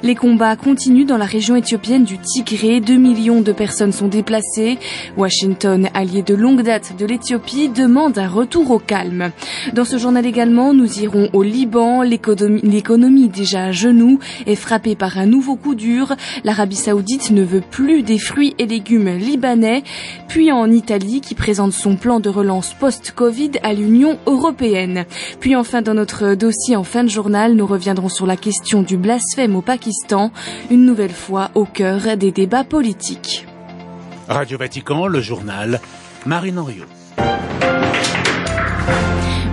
Les 0.02 0.14
combats 0.14 0.56
continuent 0.56 1.06
dans 1.06 1.18
la 1.18 1.26
région 1.26 1.54
éthiopienne 1.54 2.04
du 2.04 2.18
Tigré. 2.18 2.80
Deux 2.80 2.96
millions 2.96 3.42
de 3.42 3.52
personnes 3.52 3.92
sont 3.92 4.08
déplacées. 4.08 4.78
Washington, 5.16 5.88
allié 5.92 6.22
de 6.22 6.34
longue 6.34 6.62
date 6.62 6.94
de 6.98 7.04
l'Éthiopie, 7.04 7.68
demande 7.68 8.18
un 8.18 8.28
retour 8.28 8.70
au 8.70 8.78
calme. 8.78 9.32
Dans 9.74 9.84
ce 9.84 9.98
journal 9.98 10.24
également, 10.24 10.72
nous 10.72 11.00
irons 11.00 11.28
au 11.34 11.42
Liban. 11.42 12.02
L'économie 12.02 13.28
déjà 13.28 13.64
à 13.64 13.72
genoux 13.72 14.18
est 14.46 14.54
frappée 14.54 14.96
par 14.96 15.18
un 15.18 15.26
nouveau 15.26 15.56
coup 15.56 15.74
dur. 15.74 16.16
L'Arabie 16.44 16.76
saoudite 16.76 17.30
ne 17.30 17.42
veut 17.42 17.60
plus 17.60 18.02
des 18.02 18.18
fruits 18.18 18.54
et 18.58 18.66
légumes 18.66 19.10
libanais. 19.10 19.82
Puis 20.28 20.52
en 20.52 20.70
Italie, 20.70 21.20
qui 21.20 21.34
présente 21.34 21.72
son 21.72 21.96
plan 21.96 22.20
de 22.20 22.28
relance 22.28 22.74
post-Covid 22.74 23.52
à 23.62 23.72
l'Union 23.72 24.18
européenne. 24.26 25.04
Puis 25.40 25.56
enfin, 25.56 25.82
dans 25.82 25.94
notre 25.94 26.34
dossier 26.34 26.76
en 26.76 26.84
fin 26.84 27.04
de 27.04 27.08
journal, 27.08 27.54
nous 27.54 27.66
reviendrons 27.66 28.08
sur 28.08 28.26
la 28.26 28.36
question 28.36 28.82
du 28.82 28.96
blasphème 28.96 29.56
au 29.56 29.62
Pakistan, 29.62 30.30
une 30.70 30.84
nouvelle 30.84 31.12
fois 31.12 31.50
au 31.54 31.64
cœur 31.64 32.16
des 32.16 32.32
débats 32.32 32.64
politiques. 32.64 33.46
Radio 34.28 34.58
Vatican, 34.58 35.06
le 35.06 35.20
journal, 35.20 35.80
Marine 36.26 36.58
Henriot. 36.58 36.84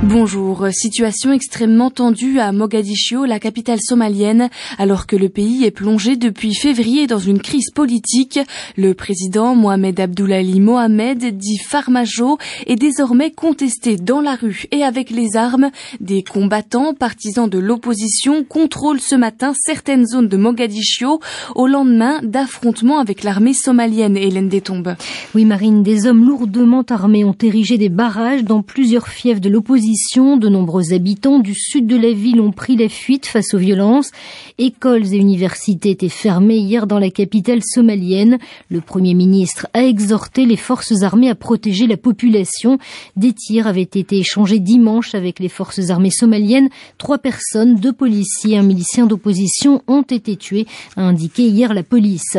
Bonjour. 0.04 0.68
Situation 0.72 1.32
extrêmement 1.32 1.90
tendue 1.90 2.40
à 2.40 2.52
Mogadiscio, 2.52 3.26
la 3.26 3.40
capitale 3.40 3.80
somalienne, 3.82 4.50
alors 4.78 5.08
que 5.08 5.16
le 5.16 5.30
pays 5.30 5.64
est 5.64 5.72
plongé 5.72 6.18
depuis 6.18 6.54
février 6.54 7.08
dans 7.08 7.20
une 7.20 7.40
crise 7.40 7.72
politique. 7.72 8.40
Le 8.78 8.94
président 8.94 9.56
Mohamed 9.56 10.00
Abdullahi 10.00 10.60
Mohamed, 10.60 11.38
dit 11.38 11.58
Farmajo, 11.58 12.38
est 12.68 12.76
désormais 12.76 13.32
contesté 13.32 13.96
dans 13.96 14.22
la 14.22 14.36
rue 14.36 14.66
et 14.72 14.84
avec 14.84 15.10
les 15.10 15.36
armes. 15.36 15.72
Des 16.02 16.24
combattants 16.24 16.94
partisans 16.94 17.50
de 17.50 17.60
l'opposition 17.60 18.44
contrôlent 18.44 19.02
ce 19.02 19.16
matin 19.16 19.54
certaines 19.58 20.06
zones 20.06 20.28
de 20.28 20.38
Mogadiscio 20.38 21.20
au 21.56 21.68
lendemain 21.68 22.20
d'affrontements 22.22 23.00
avec 23.00 23.24
l'armée 23.24 23.54
somalienne. 23.54 24.18
Hélène 24.18 24.50
Détombe. 24.50 24.96
Oui, 25.34 25.46
Marine, 25.46 25.84
des 25.84 26.06
hommes 26.06 26.26
lourdement 26.26 26.84
armés 26.90 27.24
ont 27.24 27.36
érigé 27.42 27.78
des 27.78 27.90
barrages 27.90 28.44
dans 28.44 28.62
plusieurs 28.62 29.08
fiefs 29.08 29.42
de 29.42 29.50
l'opposition 29.50 29.85
de 29.86 30.50
nombreux 30.50 30.94
habitants 30.94 31.38
du 31.38 31.54
sud 31.54 31.86
de 31.86 31.96
la 31.96 32.12
ville 32.12 32.42
ont 32.42 32.52
pris 32.52 32.76
la 32.76 32.90
fuite 32.90 33.28
face 33.28 33.54
aux 33.54 33.60
violences. 33.60 34.12
Écoles 34.58 35.14
et 35.14 35.18
universités 35.18 35.92
étaient 35.92 36.10
fermées 36.10 36.58
hier 36.58 36.88
dans 36.88 36.98
la 36.98 37.12
capitale 37.12 37.62
somalienne. 37.64 38.40
Le 38.70 38.82
Premier 38.82 39.14
ministre 39.14 39.68
a 39.74 39.84
exhorté 39.84 40.46
les 40.46 40.56
forces 40.58 41.04
armées 41.04 41.30
à 41.30 41.36
protéger 41.36 41.86
la 41.86 41.98
population. 41.98 42.80
Des 43.16 43.34
tirs 43.34 43.68
avaient 43.68 43.82
été 43.82 44.18
échangés 44.18 44.60
dimanche 44.60 45.14
avec 45.14 45.40
les 45.40 45.50
forces 45.50 45.92
armées 45.92 46.10
somaliennes. 46.10 46.70
Trois 46.98 47.20
personnes, 47.20 47.76
deux 47.76 47.94
policiers 47.94 48.54
et 48.54 48.58
un 48.58 48.64
milicien 48.64 49.06
d'opposition 49.06 49.84
ont 49.88 50.02
été 50.02 50.36
tués, 50.36 50.66
a 50.98 51.02
indiqué 51.04 51.44
hier 51.44 51.74
la 51.74 51.84
police. 51.84 52.38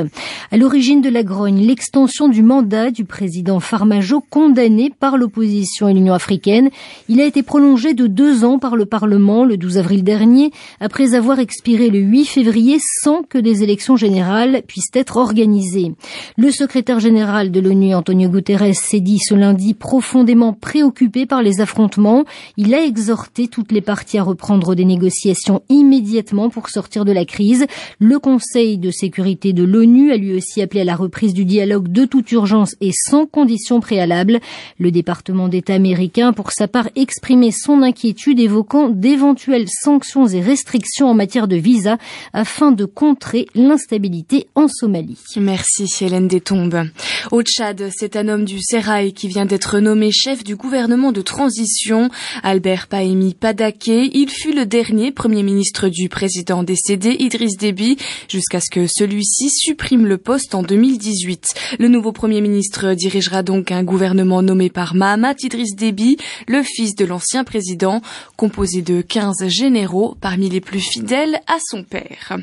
À 0.51 0.57
l'origine 0.57 1.01
de 1.01 1.11
la 1.11 1.23
grogne, 1.23 1.65
l'extension 1.65 2.29
du 2.29 2.43
mandat 2.43 2.91
du 2.91 3.05
président 3.05 3.61
Farmajo 3.61 4.21
condamné 4.31 4.91
par 4.99 5.17
l'opposition 5.17 5.89
et 5.89 5.95
l'Union 5.95 6.15
africaine. 6.15 6.71
Il 7.09 7.21
a 7.21 7.25
été 7.25 7.36
prolongé 7.43 7.95
de 7.95 8.07
deux 8.07 8.45
ans 8.45 8.59
par 8.59 8.77
le 8.77 8.87
Parlement 8.87 9.45
le 9.45 9.57
12 9.57 9.79
avril 9.79 10.03
dernier, 10.05 10.51
après 10.81 11.15
avoir 11.15 11.39
expiré 11.39 11.91
le 11.91 11.99
8 11.99 12.25
février 12.25 12.79
sans 13.03 13.23
que 13.23 13.39
des 13.39 13.63
élections 13.63 13.97
générales 13.97 14.63
puissent 14.67 14.91
être 14.95 15.17
organisées. 15.17 15.93
Le 16.37 16.51
secrétaire 16.51 17.01
général 17.01 17.51
de 17.51 17.61
l'ONU, 17.61 17.95
Antonio 17.95 18.29
Guterres, 18.29 18.75
s'est 18.75 19.01
dit 19.01 19.19
ce 19.19 19.35
lundi 19.35 19.75
profondément 19.75 20.53
préoccupé 20.53 21.27
par 21.27 21.43
les 21.43 21.61
affrontements. 21.61 22.25
Il 22.57 22.75
a 22.75 22.85
exhorté 22.85 23.49
toutes 23.49 23.73
les 23.73 23.81
parties 23.81 24.19
à 24.19 24.23
reprendre 24.23 24.75
des 24.75 24.85
négociations 24.85 25.63
immédiatement 25.69 26.49
pour 26.51 26.69
sortir 26.71 27.05
de 27.05 27.13
la 27.13 27.25
crise. 27.25 27.67
Le 27.99 28.19
Conseil 28.19 28.79
de 28.79 28.91
sécurité 28.91 29.53
de 29.53 29.65
l'ONU 29.65 30.13
a 30.13 30.17
lui 30.17 30.35
aussi 30.35 30.63
appelé 30.63 30.81
à 30.81 30.85
la 30.85 30.97
reprise 30.97 31.35
du 31.35 31.45
dialogue 31.45 31.89
de 31.89 32.05
toute 32.05 32.33
urgence 32.33 32.77
et 32.81 32.93
sans 32.93 33.27
conditions 33.27 33.81
préalables. 33.81 34.41
Le 34.79 34.91
département 34.91 35.49
d'État 35.49 35.75
américain, 35.75 36.33
pour 36.33 36.53
sa 36.53 36.69
part, 36.69 36.89
exprime 36.97 37.26
exprimé 37.27 37.51
son 37.51 37.83
inquiétude 37.83 38.39
évoquant 38.39 38.89
d'éventuelles 38.89 39.67
sanctions 39.69 40.29
et 40.29 40.41
restrictions 40.41 41.09
en 41.09 41.15
matière 41.15 41.49
de 41.49 41.57
visa 41.57 41.99
afin 42.33 42.71
de 42.71 42.85
contrer 42.85 43.47
l'instabilité 43.57 44.47
en 44.55 44.69
Somalie. 44.69 45.19
Merci 45.37 45.89
Hélène 46.03 46.29
Détombe. 46.29 46.85
Au 47.33 47.43
Tchad, 47.43 47.91
c'est 47.93 48.15
un 48.15 48.29
homme 48.29 48.45
du 48.45 48.61
Serail 48.63 49.13
qui 49.13 49.27
vient 49.27 49.45
d'être 49.45 49.81
nommé 49.81 50.13
chef 50.13 50.45
du 50.45 50.55
gouvernement 50.55 51.11
de 51.11 51.21
transition, 51.21 52.11
Albert 52.45 52.87
Paemi 52.87 53.35
Padaké. 53.35 54.09
Il 54.15 54.31
fut 54.31 54.53
le 54.53 54.65
dernier 54.65 55.11
premier 55.11 55.43
ministre 55.43 55.89
du 55.89 56.09
président 56.09 56.63
décédé 56.63 57.17
Idriss 57.19 57.57
Déby 57.57 57.97
jusqu'à 58.29 58.61
ce 58.61 58.71
que 58.71 58.87
celui-ci 58.87 59.51
supprime 59.51 60.07
le 60.07 60.19
poste 60.19 60.55
en 60.55 60.63
2018. 60.63 61.55
Le 61.81 61.89
nouveau 61.89 62.13
premier 62.13 62.41
ministre 62.41 62.95
dirigera 62.95 63.43
donc 63.43 63.73
un 63.73 63.83
gouvernement 63.83 64.43
nommé 64.43 64.71
par 64.71 64.95
Mahamat 64.95 65.35
Idriss 65.43 65.75
Déby, 65.75 66.19
le 66.47 66.63
fils 66.63 66.95
de 66.95 67.05
l'ancien 67.05 67.16
président, 67.45 68.01
composé 68.37 68.83
de 68.83 69.01
15 69.01 69.49
généraux 69.49 70.17
parmi 70.21 70.49
les 70.49 70.61
plus 70.61 70.81
fidèles 70.81 71.41
à 71.47 71.59
son 71.71 71.83
père. 71.83 72.37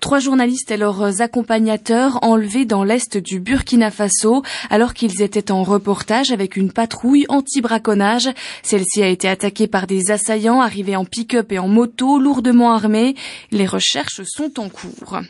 Trois 0.00 0.18
journalistes 0.18 0.70
et 0.70 0.76
leurs 0.76 1.22
accompagnateurs 1.22 2.18
enlevés 2.22 2.64
dans 2.64 2.84
l'est 2.84 3.16
du 3.16 3.40
Burkina 3.40 3.90
Faso 3.90 4.42
alors 4.70 4.94
qu'ils 4.94 5.22
étaient 5.22 5.50
en 5.50 5.62
reportage 5.62 6.30
avec 6.30 6.56
une 6.56 6.72
patrouille 6.72 7.26
anti-braconnage. 7.28 8.30
Celle-ci 8.62 9.02
a 9.02 9.08
été 9.08 9.28
attaquée 9.28 9.66
par 9.66 9.86
des 9.86 10.10
assaillants 10.10 10.60
arrivés 10.60 10.96
en 10.96 11.04
pick-up 11.04 11.52
et 11.52 11.58
en 11.58 11.68
moto 11.68 12.18
lourdement 12.18 12.72
armés. 12.72 13.14
Les 13.50 13.66
recherches 13.66 14.22
sont 14.24 14.60
en 14.60 14.68
cours. 14.68 15.20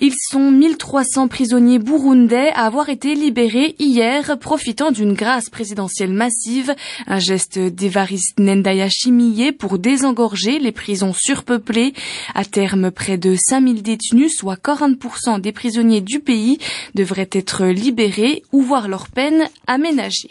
Ils 0.00 0.14
sont 0.30 0.50
1300 0.50 1.28
prisonniers 1.28 1.78
burundais 1.78 2.50
à 2.54 2.66
avoir 2.66 2.88
été 2.88 3.14
libérés 3.14 3.74
hier 3.78 4.38
profitant 4.38 4.90
d'une 4.90 5.14
grâce 5.14 5.50
présidentielle 5.50 6.12
massive, 6.12 6.74
un 7.06 7.18
geste 7.18 7.58
d'Evariste 8.04 8.38
Nendaya 8.38 8.88
Chimillé 8.90 9.52
pour 9.52 9.78
désengorger 9.78 10.58
les 10.58 10.72
prisons 10.72 11.14
surpeuplées. 11.16 11.94
À 12.34 12.44
terme, 12.44 12.90
près 12.90 13.16
de 13.16 13.34
5000 13.48 13.82
détenus, 13.82 14.36
soit 14.36 14.62
40% 14.62 15.40
des 15.40 15.52
prisonniers 15.52 16.02
du 16.02 16.20
pays, 16.20 16.58
devraient 16.94 17.30
être 17.32 17.64
libérés 17.64 18.42
ou 18.52 18.60
voir 18.60 18.88
leur 18.88 19.08
peine 19.08 19.44
aménagée. 19.66 20.30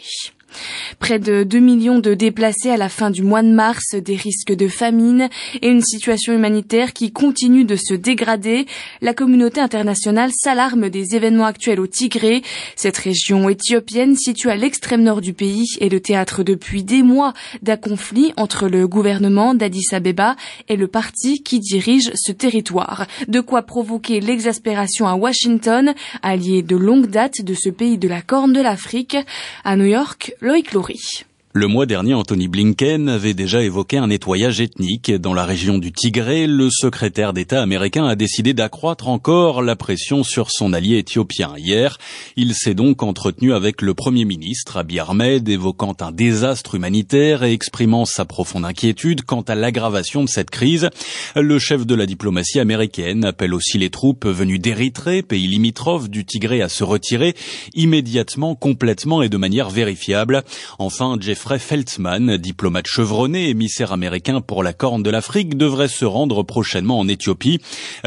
Près 0.98 1.18
de 1.18 1.42
2 1.42 1.58
millions 1.58 1.98
de 1.98 2.14
déplacés 2.14 2.70
à 2.70 2.76
la 2.76 2.88
fin 2.88 3.10
du 3.10 3.22
mois 3.22 3.42
de 3.42 3.52
mars, 3.52 3.94
des 3.94 4.16
risques 4.16 4.52
de 4.52 4.68
famine 4.68 5.28
et 5.62 5.68
une 5.68 5.82
situation 5.82 6.32
humanitaire 6.32 6.92
qui 6.92 7.12
continue 7.12 7.64
de 7.64 7.76
se 7.76 7.94
dégrader. 7.94 8.66
La 9.00 9.14
communauté 9.14 9.60
internationale 9.60 10.30
s'alarme 10.34 10.88
des 10.88 11.14
événements 11.14 11.46
actuels 11.46 11.80
au 11.80 11.86
Tigré. 11.86 12.42
Cette 12.76 12.98
région 12.98 13.48
éthiopienne 13.48 14.16
située 14.16 14.50
à 14.50 14.56
l'extrême 14.56 15.02
nord 15.02 15.20
du 15.20 15.32
pays 15.32 15.66
est 15.80 15.88
le 15.88 16.00
théâtre 16.00 16.42
depuis 16.42 16.84
des 16.84 17.02
mois 17.02 17.32
d'un 17.62 17.76
conflit 17.76 18.32
entre 18.36 18.68
le 18.68 18.86
gouvernement 18.88 19.54
d'Addis 19.54 19.86
Abeba 19.92 20.36
et 20.68 20.76
le 20.76 20.88
parti 20.88 21.42
qui 21.42 21.60
dirige 21.60 22.10
ce 22.14 22.32
territoire. 22.32 23.06
De 23.28 23.40
quoi 23.40 23.62
provoquer 23.62 24.20
l'exaspération 24.20 25.06
à 25.06 25.14
Washington, 25.14 25.94
allié 26.22 26.62
de 26.62 26.76
longue 26.76 27.06
date 27.06 27.42
de 27.42 27.54
ce 27.54 27.70
pays 27.70 27.98
de 27.98 28.08
la 28.08 28.22
Corne 28.22 28.52
de 28.52 28.60
l'Afrique. 28.60 29.16
À 29.64 29.76
New 29.76 29.86
York, 29.86 30.34
Loïc 30.44 30.72
Laurie. 30.72 31.24
Le 31.56 31.68
mois 31.68 31.86
dernier, 31.86 32.14
Anthony 32.14 32.48
Blinken 32.48 33.08
avait 33.08 33.32
déjà 33.32 33.62
évoqué 33.62 33.96
un 33.96 34.08
nettoyage 34.08 34.60
ethnique 34.60 35.12
dans 35.12 35.32
la 35.32 35.44
région 35.44 35.78
du 35.78 35.92
Tigré. 35.92 36.48
Le 36.48 36.68
secrétaire 36.68 37.32
d'État 37.32 37.62
américain 37.62 38.06
a 38.06 38.16
décidé 38.16 38.54
d'accroître 38.54 39.06
encore 39.06 39.62
la 39.62 39.76
pression 39.76 40.24
sur 40.24 40.50
son 40.50 40.72
allié 40.72 40.98
éthiopien. 40.98 41.52
Hier, 41.56 41.98
il 42.34 42.54
s'est 42.54 42.74
donc 42.74 43.04
entretenu 43.04 43.52
avec 43.52 43.82
le 43.82 43.94
Premier 43.94 44.24
ministre 44.24 44.78
Abiy 44.78 44.98
Ahmed, 44.98 45.48
évoquant 45.48 45.94
un 46.00 46.10
désastre 46.10 46.74
humanitaire 46.74 47.44
et 47.44 47.52
exprimant 47.52 48.04
sa 48.04 48.24
profonde 48.24 48.64
inquiétude 48.64 49.22
quant 49.22 49.42
à 49.42 49.54
l'aggravation 49.54 50.24
de 50.24 50.28
cette 50.28 50.50
crise. 50.50 50.90
Le 51.36 51.60
chef 51.60 51.86
de 51.86 51.94
la 51.94 52.06
diplomatie 52.06 52.58
américaine 52.58 53.24
appelle 53.24 53.54
aussi 53.54 53.78
les 53.78 53.90
troupes 53.90 54.26
venues 54.26 54.58
d'Érythrée, 54.58 55.22
pays 55.22 55.46
limitrophe 55.46 56.10
du 56.10 56.24
Tigré, 56.24 56.62
à 56.62 56.68
se 56.68 56.82
retirer 56.82 57.36
immédiatement, 57.74 58.56
complètement 58.56 59.22
et 59.22 59.28
de 59.28 59.36
manière 59.36 59.70
vérifiable. 59.70 60.42
Enfin, 60.80 61.16
Jeffrey 61.44 61.58
Feltzman, 61.58 62.38
diplomate 62.38 62.86
chevronné, 62.86 63.50
émissaire 63.50 63.92
américain 63.92 64.40
pour 64.40 64.62
la 64.62 64.72
Corne 64.72 65.02
de 65.02 65.10
l'Afrique, 65.10 65.58
devrait 65.58 65.88
se 65.88 66.06
rendre 66.06 66.42
prochainement 66.42 66.98
en 66.98 67.06
Éthiopie 67.06 67.60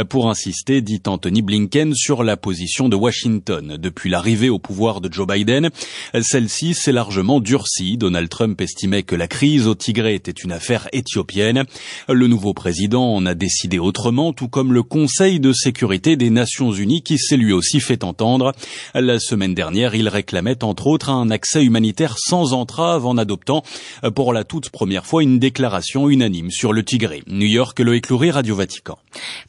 pour 0.10 0.28
insister, 0.28 0.82
dit 0.82 1.04
Anthony 1.06 1.44
Blinken, 1.44 1.94
sur 1.94 2.24
la 2.24 2.36
position 2.36 2.90
de 2.90 2.96
Washington. 2.96 3.78
Depuis 3.80 4.10
l'arrivée 4.10 4.50
au 4.50 4.58
pouvoir 4.58 5.02
de 5.02 5.14
Joe 5.14 5.28
Biden, 5.28 5.70
celle-ci 6.20 6.74
s'est 6.74 6.92
largement 6.92 7.40
durcie. 7.40 7.96
Donald 7.96 8.28
Trump 8.28 8.60
estimait 8.60 9.04
que 9.04 9.16
la 9.16 9.28
crise 9.28 9.68
au 9.68 9.76
Tigré 9.76 10.16
était 10.16 10.32
une 10.32 10.52
affaire 10.52 10.88
éthiopienne. 10.92 11.66
Le 12.10 12.26
nouveau 12.26 12.56
président 12.56 13.14
en 13.14 13.24
a 13.28 13.36
décidé 13.36 13.78
autrement, 13.78 14.34
tout 14.34 14.48
comme 14.48 14.74
le 14.74 14.82
Conseil 14.82 15.40
de 15.40 15.54
sécurité 15.54 16.16
des 16.16 16.32
Nations 16.32 16.72
Unies 16.72 17.04
qui 17.04 17.20
s'est 17.20 17.38
lui 17.38 17.54
aussi 17.54 17.82
fait 17.82 18.04
entendre. 18.04 18.54
La 18.96 19.20
semaine 19.20 19.54
dernière, 19.54 19.94
il 19.94 20.10
réclamait 20.10 20.64
entre 20.64 20.88
autres 20.88 21.12
un 21.12 21.30
accès 21.30 21.64
humanitaire 21.64 22.16
sans 22.18 22.54
entrave 22.54 23.06
en 23.06 23.27
adoptant 23.28 23.62
euh, 24.06 24.12
pour 24.12 24.32
la 24.32 24.46
toute 24.46 24.70
première 24.70 25.06
fois 25.06 25.22
une 25.22 25.38
déclaration 25.38 26.10
unanime 26.10 26.50
sur 26.50 26.72
le 26.72 26.84
Tigré. 26.84 27.24
New 27.28 27.46
York, 27.46 27.78
Loïc 27.80 28.08
Loury, 28.08 28.32
Radio 28.32 28.56
Vatican. 28.56 28.98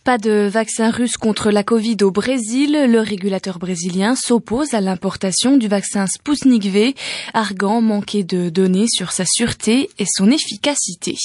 Pas 0.02 0.18
de 0.18 0.48
vaccin 0.48 0.90
russe 0.90 1.16
contre 1.16 1.52
la 1.52 1.62
Covid 1.62 1.98
au 2.02 2.10
Brésil. 2.10 2.72
Le 2.72 3.00
régulateur 3.00 3.60
brésilien 3.60 4.16
s'oppose 4.16 4.74
à 4.74 4.80
l'importation 4.80 5.56
du 5.56 5.68
vaccin 5.68 6.06
Sputnik 6.08 6.66
V, 6.66 6.94
arguant 7.34 7.80
manquer 7.80 8.24
de 8.24 8.48
données 8.48 8.88
sur 8.88 9.12
sa 9.12 9.24
sûreté 9.24 9.90
et 10.00 10.06
son 10.06 10.30
efficacité. 10.30 11.16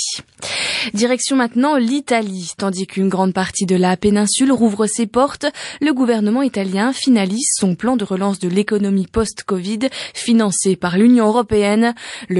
Direction 0.93 1.35
maintenant 1.35 1.77
l'Italie. 1.77 2.51
Tandis 2.57 2.85
qu'une 2.85 3.09
grande 3.09 3.33
partie 3.33 3.65
de 3.65 3.75
la 3.75 3.97
péninsule 3.97 4.51
rouvre 4.51 4.85
ses 4.85 5.07
portes, 5.07 5.47
le 5.81 5.93
gouvernement 5.93 6.43
italien 6.43 6.93
finalise 6.93 7.49
son 7.55 7.73
plan 7.73 7.95
de 7.95 8.03
relance 8.03 8.39
de 8.39 8.49
l'économie 8.49 9.07
post-Covid 9.07 9.89
financé 10.13 10.75
par 10.75 10.97
l'Union 10.97 11.27
européenne. 11.27 11.95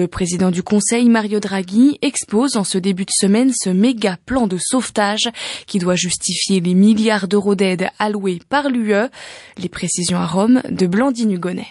Président 0.08 0.51
du 0.51 0.64
Conseil, 0.64 1.10
Mario 1.10 1.39
Draghi, 1.39 1.97
expose 2.01 2.58
en 2.58 2.64
ce 2.64 2.78
début 2.78 3.06
de 3.06 3.12
semaine 3.12 3.51
ce 3.54 3.70
méga 3.70 4.18
plan 4.26 4.47
de 4.47 4.58
sauvetage 4.58 5.30
qui 5.68 5.80
doit 5.80 5.95
justifier 5.95 6.60
les 6.60 6.74
milliards 6.74 7.28
d'euros 7.28 7.56
d'aide 7.56 7.89
alloués 7.99 8.39
par 8.49 8.70
l'UE. 8.70 9.10
Les 9.58 9.70
précisions 9.70 10.18
à 10.18 10.26
Rome 10.26 10.62
de 10.70 10.88
Blandine 10.88 11.32
Hugonnet. 11.32 11.68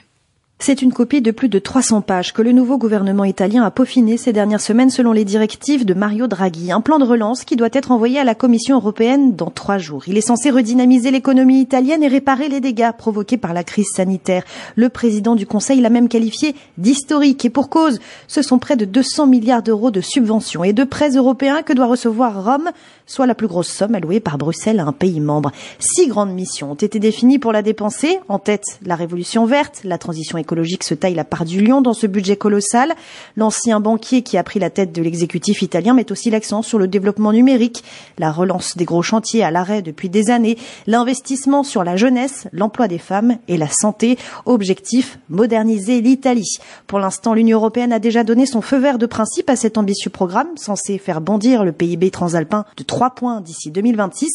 C'est 0.65 0.81
une 0.81 0.93
copie 0.93 1.21
de 1.21 1.33
plus 1.33 1.49
de 1.49 1.59
300 1.59 2.03
pages 2.03 2.33
que 2.33 2.41
le 2.41 2.53
nouveau 2.53 2.79
gouvernement 2.79 3.25
italien 3.25 3.65
a 3.65 3.73
peaufiné 3.73 4.17
ces 4.17 4.33
dernières 4.33 4.61
semaines 4.61 4.91
selon 4.91 5.11
les 5.11 5.25
directives 5.25 5.85
de 5.85 5.93
Mario 5.93 6.29
Draghi. 6.29 6.71
Un 6.71 6.81
plan 6.81 7.01
de 7.01 7.05
relance 7.05 7.43
qui 7.43 7.57
doit 7.57 7.69
être 7.73 7.91
envoyé 7.91 8.21
à 8.21 8.25
la 8.25 8.37
Commission 8.37 8.77
européenne 8.77 9.35
dans 9.35 9.51
trois 9.51 9.79
jours. 9.79 10.05
Il 10.07 10.17
est 10.17 10.21
censé 10.21 10.51
redynamiser 10.51 11.11
l'économie 11.11 11.61
italienne 11.61 12.05
et 12.05 12.09
réparer 12.09 12.49
les 12.49 12.61
dégâts 12.61 12.93
provoqués 12.97 13.39
par 13.39 13.55
la 13.55 13.65
crise 13.65 13.89
sanitaire. 13.93 14.45
Le 14.77 14.89
président 14.89 15.35
du 15.35 15.49
Conseil 15.49 15.81
l'a 15.81 15.91
même 15.91 16.09
qualifié 16.09 16.55
d'historique 16.79 17.45
et 17.45 17.51
pour 17.51 17.69
cause, 17.69 17.99
ce 18.29 18.41
sont 18.41 18.61
près 18.61 18.77
de 18.77 18.85
200 18.85 19.27
milliards 19.27 19.65
d'euros 19.65 19.91
de 19.91 20.01
subventions 20.01 20.63
et 20.63 20.73
de 20.73 20.85
prêts 20.85 21.17
européens 21.17 21.63
que 21.63 21.73
doit 21.73 21.87
recevoir 21.87 22.45
Rome 22.45 22.71
soit 23.05 23.27
la 23.27 23.35
plus 23.35 23.49
grosse 23.49 23.69
somme 23.69 23.95
allouée 23.95 24.21
par 24.21 24.39
Bruxelles 24.39 24.81
à 24.81 24.85
un 24.85 24.93
pays 24.93 25.21
membre. 25.21 25.51
Six 25.79 26.07
grandes 26.07 26.33
missions 26.33 26.71
ont 26.71 26.77
été 26.77 26.99
définies 26.99 27.39
pour 27.39 27.53
la 27.53 27.63
dépenser. 27.63 28.19
En 28.29 28.39
tête, 28.39 28.65
la 28.85 28.95
révolution 28.95 29.45
verte, 29.45 29.81
la 29.85 29.99
transition 29.99 30.39
écologique 30.53 30.85
se 30.85 30.93
taille 30.93 31.15
la 31.15 31.25
part 31.25 31.47
du 31.47 31.63
lion 31.65 31.81
dans 31.81 31.95
ce 31.95 32.07
budget 32.07 32.37
colossal. 32.37 32.93
L'ancien 33.39 33.81
banquier 33.81 34.21
qui 34.21 34.37
a 34.37 34.43
pris 34.43 34.61
la 34.61 34.69
tête 34.69 34.93
de 34.93 35.01
l'exécutif 35.01 35.63
italien 35.63 35.95
met 35.95 36.13
aussi 36.13 36.29
l'accent 36.29 36.61
sur 36.61 36.79
le 36.79 36.89
développement 36.89 37.33
numérique, 37.33 37.83
la 38.19 38.31
relance 38.31 38.77
des 38.77 38.85
gros 38.85 39.01
chantiers 39.01 39.43
à 39.43 39.51
l'arrêt 39.51 39.81
depuis 39.81 40.11
des 40.11 40.31
années, 40.31 40.59
l'investissement 40.87 41.63
sur 41.63 41.85
la 41.85 41.97
jeunesse, 41.97 42.49
l'emploi 42.53 42.87
des 42.87 42.99
femmes 42.99 43.39
et 43.49 43.57
la 43.57 43.69
santé. 43.69 44.19
Objectif, 44.45 45.19
moderniser 45.31 46.03
l'Italie. 46.03 46.59
Pour 46.87 46.99
l'instant, 46.99 47.33
l'Union 47.33 47.57
européenne 47.57 47.95
a 47.95 47.99
déjà 47.99 48.23
donné 48.23 48.45
son 48.45 48.61
feu 48.61 48.77
vert 48.77 48.99
de 48.99 49.07
principe 49.07 49.49
à 49.49 49.57
cet 49.57 49.79
ambitieux 49.79 50.11
programme 50.11 50.49
censé 50.57 50.99
faire 50.99 51.23
bondir 51.23 51.65
le 51.65 51.73
PIB 51.73 52.11
transalpin 52.11 52.67
de 52.77 52.83
3 52.83 53.15
points 53.15 53.41
d'ici 53.41 53.71
2026. 53.71 54.29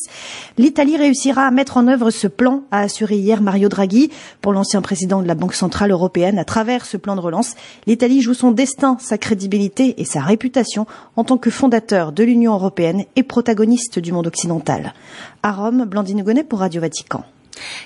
L'Italie 0.57 0.97
réussira 0.97 1.43
à 1.43 1.51
mettre 1.51 1.77
en 1.77 1.87
œuvre 1.87 2.09
ce 2.09 2.25
plan, 2.25 2.63
a 2.71 2.79
assuré 2.79 3.17
hier 3.17 3.39
Mario 3.39 3.69
Draghi. 3.69 4.09
Pour 4.41 4.53
l'ancien 4.53 4.81
président 4.81 5.21
de 5.21 5.27
la 5.27 5.35
Banque 5.35 5.53
Centrale 5.53 5.91
Européenne, 5.91 6.06
à 6.15 6.45
travers 6.45 6.85
ce 6.85 6.97
plan 6.97 7.15
de 7.15 7.21
relance, 7.21 7.55
l'Italie 7.85 8.21
joue 8.21 8.33
son 8.33 8.51
destin, 8.51 8.97
sa 8.99 9.17
crédibilité 9.17 10.01
et 10.01 10.05
sa 10.05 10.21
réputation 10.21 10.87
en 11.15 11.23
tant 11.23 11.37
que 11.37 11.49
fondateur 11.49 12.11
de 12.11 12.23
l'Union 12.23 12.53
européenne 12.53 13.03
et 13.15 13.23
protagoniste 13.23 13.99
du 13.99 14.11
monde 14.11 14.27
occidental. 14.27 14.93
À 15.43 15.51
Rome, 15.51 15.85
Blandine 15.85 16.23
Gonnet 16.23 16.43
pour 16.43 16.59
Radio 16.59 16.81
Vatican. 16.81 17.23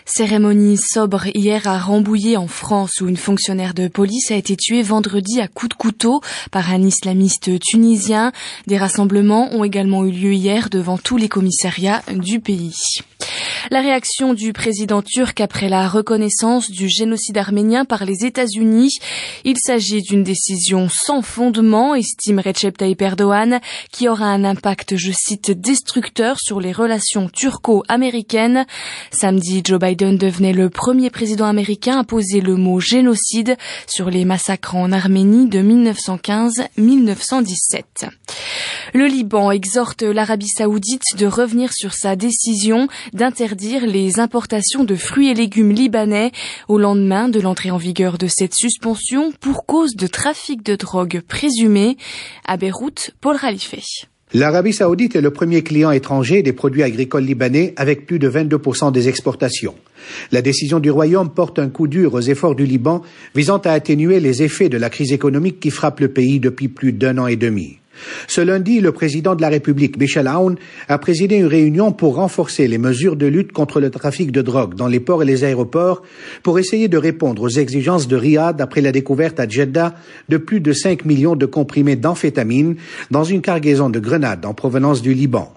Cérémonie 0.06 0.78
sobre 0.78 1.28
hier 1.34 1.68
à 1.68 1.78
Rambouillet 1.78 2.38
en 2.38 2.48
France 2.48 3.02
où 3.02 3.08
une 3.08 3.18
fonctionnaire 3.18 3.74
de 3.74 3.88
police 3.88 4.32
a 4.32 4.36
été 4.36 4.56
tuée 4.56 4.84
vendredi 4.84 5.40
à 5.40 5.48
coups 5.48 5.70
de 5.70 5.76
couteau 5.76 6.22
par 6.52 6.72
un 6.72 6.82
islamiste 6.82 7.60
tunisien. 7.60 8.32
Des 8.68 8.78
rassemblements 8.78 9.54
ont 9.54 9.64
également 9.64 10.06
eu 10.06 10.12
lieu 10.12 10.34
hier 10.34 10.70
devant 10.70 10.98
tous 10.98 11.18
les 11.18 11.30
commissariats 11.30 12.02
du 12.14 12.40
pays. 12.40 12.76
La 13.70 13.82
réaction 13.82 14.34
du 14.34 14.54
président 14.54 15.02
turc 15.02 15.40
après 15.40 15.70
la 15.70 15.88
reconnaissance 15.88 16.70
du 16.70 16.90
génocide 16.90 17.38
arménien 17.38 17.86
par 17.86 18.06
les 18.06 18.26
États-Unis. 18.26 18.98
Il 19.44 19.58
s'agit 19.58 20.02
d'une 20.02 20.24
décision 20.24 20.88
sans 20.90 21.22
fondement, 21.22 21.96
estime 21.96 22.40
Recep 22.40 22.78
Tayyip 22.78 23.02
Erdogan, 23.02 23.60
qui 23.92 24.10
aura 24.10 24.26
un 24.26 24.44
impact, 24.44 24.96
je 24.98 25.12
cite, 25.12 25.52
destructeur 25.52 26.38
sur 26.40 26.60
les 26.60 26.72
relations 26.72 27.30
turco-américaines. 27.30 28.66
Samedi, 29.12 29.62
Joe 29.64 29.80
Biden 29.80 30.18
devenait 30.18 30.54
le 30.54 30.70
premier 30.70 31.10
président 31.10 31.46
américain 31.46 32.00
à 32.00 32.04
poser 32.04 32.42
le 32.42 32.56
mot 32.56 32.80
génocide 32.80 33.58
sur 33.88 34.10
les 34.10 34.26
massacres 34.26 34.76
en 34.76 34.92
Arménie 34.92 35.48
de 35.48 35.62
1915-1917. 35.62 38.10
Le 38.94 39.08
Liban 39.08 39.52
exhorte 39.52 40.02
l'Arabie 40.02 40.50
saoudite 40.50 41.04
de 41.18 41.26
revenir 41.26 41.72
sur 41.74 41.94
sa 41.94 42.16
décision 42.16 42.88
d'interdire 43.14 43.86
les 43.86 44.20
importations 44.20 44.84
de 44.84 44.96
fruits 44.96 45.30
et 45.30 45.34
légumes 45.34 45.72
libanais 45.72 46.32
au 46.68 46.78
lendemain 46.78 47.30
de 47.30 47.40
l'entrée 47.40 47.72
en 47.72 47.78
vigueur 47.78 48.18
de 48.18 48.28
cette 48.28 48.54
suspension 48.54 49.32
pour 49.40 49.66
cause 49.66 49.96
de 49.96 50.08
trafic 50.08 50.64
de 50.64 50.76
drogue 50.76 51.22
présumé. 51.28 51.98
À 52.46 52.58
Beyrouth, 52.58 53.12
Paul 53.22 53.38
Khalife. 53.40 54.08
L'Arabie 54.34 54.72
saoudite 54.72 55.18
est 55.18 55.22
le 55.22 55.32
premier 55.32 55.62
client 55.62 55.92
étranger 55.92 56.42
des 56.42 56.54
produits 56.54 56.84
agricoles 56.84 57.26
libanais 57.26 57.74
avec 57.76 58.06
plus 58.06 58.18
de 58.18 58.30
22% 58.30 58.94
des 58.94 59.10
exportations. 59.10 59.76
La 60.32 60.42
décision 60.42 60.80
du 60.80 60.90
Royaume 60.90 61.30
porte 61.30 61.60
un 61.60 61.68
coup 61.68 61.88
dur 61.88 62.14
aux 62.14 62.22
efforts 62.22 62.56
du 62.56 62.66
Liban 62.66 63.02
visant 63.36 63.58
à 63.58 63.72
atténuer 63.72 64.22
les 64.22 64.42
effets 64.42 64.70
de 64.70 64.78
la 64.78 64.90
crise 64.90 65.12
économique 65.12 65.60
qui 65.60 65.70
frappe 65.70 66.00
le 66.00 66.08
pays 66.08 66.40
depuis 66.40 66.70
plus 66.70 66.94
d'un 66.94 67.18
an 67.18 67.28
et 67.28 67.36
demi. 67.36 67.81
Ce 68.28 68.42
lundi, 68.42 68.80
le 68.80 68.92
président 68.92 69.36
de 69.36 69.42
la 69.42 69.50
République, 69.50 69.98
Michel 69.98 70.28
Aoun, 70.28 70.56
a 70.88 70.98
présidé 70.98 71.38
une 71.38 71.46
réunion 71.46 71.92
pour 71.92 72.16
renforcer 72.16 72.68
les 72.68 72.78
mesures 72.78 73.16
de 73.16 73.26
lutte 73.26 73.52
contre 73.52 73.80
le 73.80 73.90
trafic 73.90 74.32
de 74.32 74.42
drogue 74.42 74.76
dans 74.76 74.88
les 74.88 75.00
ports 75.00 75.24
et 75.24 75.26
les 75.26 75.44
aéroports 75.44 76.02
pour 76.44 76.60
essayer 76.60 76.88
de 76.88 76.98
répondre 76.98 77.42
aux 77.44 77.50
exigences 77.50 78.08
de 78.08 78.16
Riyad 78.16 78.62
après 78.62 78.82
la 78.82 78.92
découverte 78.92 79.40
à 79.40 79.48
Jeddah 79.48 79.96
de 80.30 80.38
plus 80.38 80.62
de 80.62 80.74
5 80.74 81.06
millions 81.06 81.36
de 81.36 81.46
comprimés 81.46 81.96
d'amphétamine 81.96 82.76
dans 83.10 83.24
une 83.24 83.42
cargaison 83.42 83.90
de 83.90 84.00
grenades 84.00 84.46
en 84.46 84.54
provenance 84.54 85.02
du 85.02 85.14
Liban. 85.14 85.54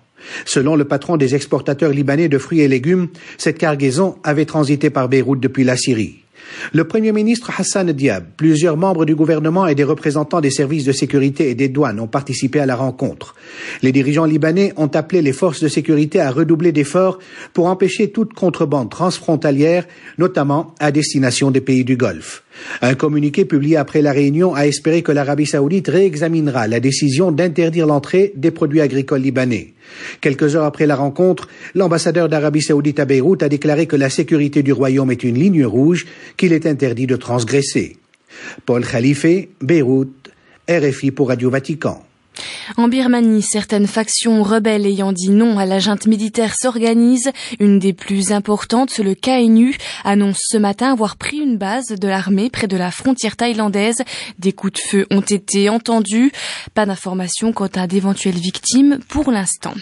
Selon 0.46 0.74
le 0.74 0.84
patron 0.84 1.16
des 1.16 1.34
exportateurs 1.34 1.90
libanais 1.90 2.28
de 2.28 2.38
fruits 2.38 2.60
et 2.60 2.68
légumes, 2.68 3.08
cette 3.36 3.58
cargaison 3.58 4.16
avait 4.24 4.46
transité 4.46 4.90
par 4.90 5.08
Beyrouth 5.08 5.40
depuis 5.40 5.64
la 5.64 5.76
Syrie. 5.76 6.23
Le 6.72 6.84
Premier 6.84 7.12
ministre 7.12 7.50
Hassan 7.58 7.92
Diab, 7.92 8.24
plusieurs 8.36 8.76
membres 8.76 9.04
du 9.04 9.14
gouvernement 9.14 9.66
et 9.66 9.74
des 9.74 9.84
représentants 9.84 10.40
des 10.40 10.50
services 10.50 10.84
de 10.84 10.92
sécurité 10.92 11.50
et 11.50 11.54
des 11.54 11.68
douanes 11.68 12.00
ont 12.00 12.06
participé 12.06 12.60
à 12.60 12.66
la 12.66 12.76
rencontre. 12.76 13.34
Les 13.82 13.92
dirigeants 13.92 14.24
libanais 14.24 14.72
ont 14.76 14.88
appelé 14.88 15.22
les 15.22 15.32
forces 15.32 15.60
de 15.60 15.68
sécurité 15.68 16.20
à 16.20 16.30
redoubler 16.30 16.72
d'efforts 16.72 17.18
pour 17.52 17.66
empêcher 17.66 18.10
toute 18.10 18.34
contrebande 18.34 18.90
transfrontalière, 18.90 19.86
notamment 20.18 20.74
à 20.80 20.90
destination 20.90 21.50
des 21.50 21.60
pays 21.60 21.84
du 21.84 21.96
Golfe. 21.96 22.42
Un 22.82 22.94
communiqué 22.94 23.44
publié 23.44 23.76
après 23.76 24.02
la 24.02 24.12
réunion 24.12 24.54
a 24.54 24.66
espéré 24.66 25.02
que 25.02 25.12
l'Arabie 25.12 25.46
saoudite 25.46 25.88
réexaminera 25.88 26.68
la 26.68 26.80
décision 26.80 27.32
d'interdire 27.32 27.86
l'entrée 27.86 28.32
des 28.36 28.50
produits 28.50 28.80
agricoles 28.80 29.22
libanais. 29.22 29.73
Quelques 30.20 30.56
heures 30.56 30.64
après 30.64 30.86
la 30.86 30.96
rencontre, 30.96 31.48
l'ambassadeur 31.74 32.28
d'Arabie 32.28 32.62
saoudite 32.62 33.00
à 33.00 33.04
Beyrouth 33.04 33.42
a 33.42 33.48
déclaré 33.48 33.86
que 33.86 33.96
la 33.96 34.10
sécurité 34.10 34.62
du 34.62 34.72
royaume 34.72 35.10
est 35.10 35.24
une 35.24 35.38
ligne 35.38 35.64
rouge 35.64 36.06
qu'il 36.36 36.52
est 36.52 36.66
interdit 36.66 37.06
de 37.06 37.16
transgresser. 37.16 37.96
Paul 38.66 38.84
Khalife, 38.86 39.48
Beyrouth, 39.60 40.30
RFI 40.68 41.10
pour 41.10 41.28
Radio 41.28 41.50
Vatican. 41.50 42.04
En 42.76 42.88
Birmanie, 42.88 43.42
certaines 43.42 43.86
factions 43.86 44.42
rebelles 44.42 44.86
ayant 44.86 45.12
dit 45.12 45.30
non 45.30 45.58
à 45.58 45.66
la 45.66 45.78
junte 45.78 46.06
militaire 46.06 46.54
s'organisent. 46.54 47.30
Une 47.60 47.78
des 47.78 47.92
plus 47.92 48.32
importantes, 48.32 48.98
le 48.98 49.14
KNU, 49.14 49.76
annonce 50.04 50.40
ce 50.40 50.56
matin 50.56 50.92
avoir 50.92 51.16
pris 51.16 51.38
une 51.38 51.56
base 51.56 51.88
de 51.88 52.08
l'armée 52.08 52.50
près 52.50 52.66
de 52.66 52.76
la 52.76 52.90
frontière 52.90 53.36
thaïlandaise. 53.36 54.02
Des 54.38 54.52
coups 54.52 54.74
de 54.74 54.78
feu 54.78 55.06
ont 55.10 55.20
été 55.20 55.68
entendus. 55.68 56.32
Pas 56.74 56.86
d'informations 56.86 57.52
quant 57.52 57.68
à 57.74 57.86
d'éventuelles 57.86 58.34
victimes 58.34 58.98
pour 59.08 59.30
l'instant. 59.30 59.74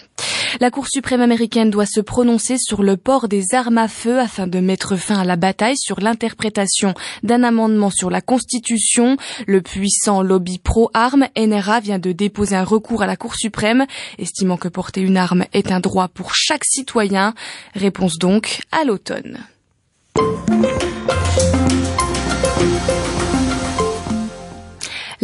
La 0.61 0.71
Cour 0.71 0.87
suprême 0.89 1.21
américaine 1.21 1.71
doit 1.71 1.87
se 1.87 2.01
prononcer 2.01 2.57
sur 2.59 2.83
le 2.83 2.97
port 2.97 3.29
des 3.29 3.55
armes 3.55 3.79
à 3.79 3.89
feu 3.89 4.19
afin 4.19 4.47
de 4.47 4.61
mettre 4.61 4.97
fin 4.97 5.19
à 5.19 5.25
la 5.25 5.37
bataille 5.37 5.77
sur 5.77 6.01
l'interprétation 6.01 6.95
d'un 7.23 7.43
amendement 7.43 7.91
sur 7.91 8.11
la 8.11 8.21
Constitution. 8.21 9.17
Le 9.47 9.63
puissant 9.63 10.23
lobby 10.23 10.59
pro-armes, 10.59 11.27
NRA, 11.37 11.81
vient 11.81 11.99
de 11.99 12.13
déposer 12.13 12.57
un 12.57 12.65
recours 12.65 13.03
à 13.03 13.07
la 13.07 13.17
Cour 13.17 13.35
suprême, 13.35 13.87
estimant 14.19 14.57
que 14.57 14.69
porter 14.69 15.01
une 15.01 15.17
arme 15.17 15.45
est 15.53 15.73
un 15.73 15.81
droit 15.81 16.09
pour 16.09 16.35
chaque 16.35 16.65
citoyen. 16.65 17.35
Réponse 17.75 18.19
donc 18.19 18.61
à 18.71 18.85
l'automne. 18.85 19.39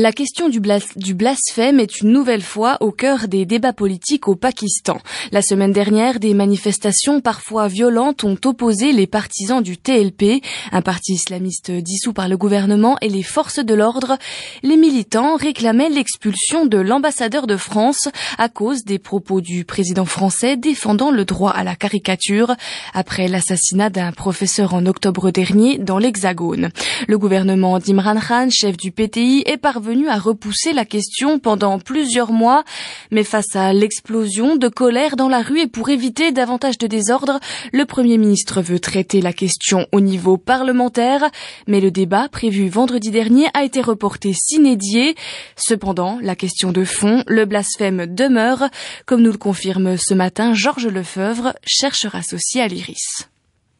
La 0.00 0.12
question 0.12 0.48
du, 0.48 0.60
blasphème 0.60 1.80
est 1.80 2.02
une 2.02 2.12
nouvelle 2.12 2.40
fois 2.40 2.76
au 2.78 2.92
cœur 2.92 3.26
des 3.26 3.44
débats 3.44 3.72
politiques 3.72 4.28
au 4.28 4.36
Pakistan. 4.36 5.00
La 5.32 5.42
semaine 5.42 5.72
dernière, 5.72 6.20
des 6.20 6.34
manifestations 6.34 7.20
parfois 7.20 7.66
violentes 7.66 8.22
ont 8.22 8.38
opposé 8.44 8.92
les 8.92 9.08
partisans 9.08 9.60
du 9.60 9.76
TLP, 9.76 10.40
un 10.70 10.82
parti 10.82 11.14
islamiste 11.14 11.72
dissous 11.72 12.12
par 12.12 12.28
le 12.28 12.36
gouvernement 12.36 12.96
et 13.00 13.08
les 13.08 13.24
forces 13.24 13.58
de 13.58 13.74
l'ordre. 13.74 14.18
Les 14.62 14.76
militants 14.76 15.34
réclamaient 15.34 15.90
l'expulsion 15.90 16.64
de 16.64 16.78
l'ambassadeur 16.78 17.48
de 17.48 17.56
France 17.56 18.08
à 18.38 18.48
cause 18.48 18.84
des 18.84 19.00
propos 19.00 19.40
du 19.40 19.64
président 19.64 20.04
français 20.04 20.56
défendant 20.56 21.10
le 21.10 21.24
droit 21.24 21.50
à 21.50 21.64
la 21.64 21.74
caricature 21.74 22.54
après 22.94 23.26
l'assassinat 23.26 23.90
d'un 23.90 24.12
professeur 24.12 24.74
en 24.74 24.86
octobre 24.86 25.32
dernier 25.32 25.76
dans 25.76 25.98
l'Hexagone. 25.98 26.68
Le 27.08 27.18
gouvernement 27.18 27.80
d'Imran 27.80 28.20
Khan, 28.20 28.48
chef 28.48 28.76
du 28.76 28.92
PTI, 28.92 29.42
est 29.44 29.56
parvenu 29.56 29.87
à 29.88 30.18
repousser 30.18 30.72
la 30.72 30.84
question 30.84 31.38
pendant 31.38 31.78
plusieurs 31.78 32.30
mois, 32.30 32.62
mais 33.10 33.24
face 33.24 33.56
à 33.56 33.72
l'explosion 33.72 34.56
de 34.56 34.68
colère 34.68 35.16
dans 35.16 35.28
la 35.28 35.40
rue 35.40 35.60
et 35.60 35.66
pour 35.66 35.88
éviter 35.88 36.30
davantage 36.30 36.76
de 36.76 36.86
désordre, 36.86 37.40
le 37.72 37.84
Premier 37.86 38.18
ministre 38.18 38.60
veut 38.60 38.80
traiter 38.80 39.22
la 39.22 39.32
question 39.32 39.86
au 39.92 40.00
niveau 40.00 40.36
parlementaire, 40.36 41.22
mais 41.66 41.80
le 41.80 41.90
débat 41.90 42.28
prévu 42.28 42.68
vendredi 42.68 43.10
dernier 43.10 43.46
a 43.54 43.64
été 43.64 43.80
reporté 43.80 44.32
s'inédier. 44.34 45.14
Cependant, 45.56 46.18
la 46.20 46.36
question 46.36 46.70
de 46.70 46.84
fond, 46.84 47.22
le 47.26 47.46
blasphème 47.46 48.06
demeure, 48.06 48.64
comme 49.06 49.22
nous 49.22 49.32
le 49.32 49.38
confirme 49.38 49.96
ce 49.96 50.12
matin 50.12 50.52
Georges 50.52 50.88
Lefebvre, 50.88 51.54
chercheur 51.66 52.14
associé 52.14 52.60
à 52.60 52.68
l'IRIS. 52.68 53.30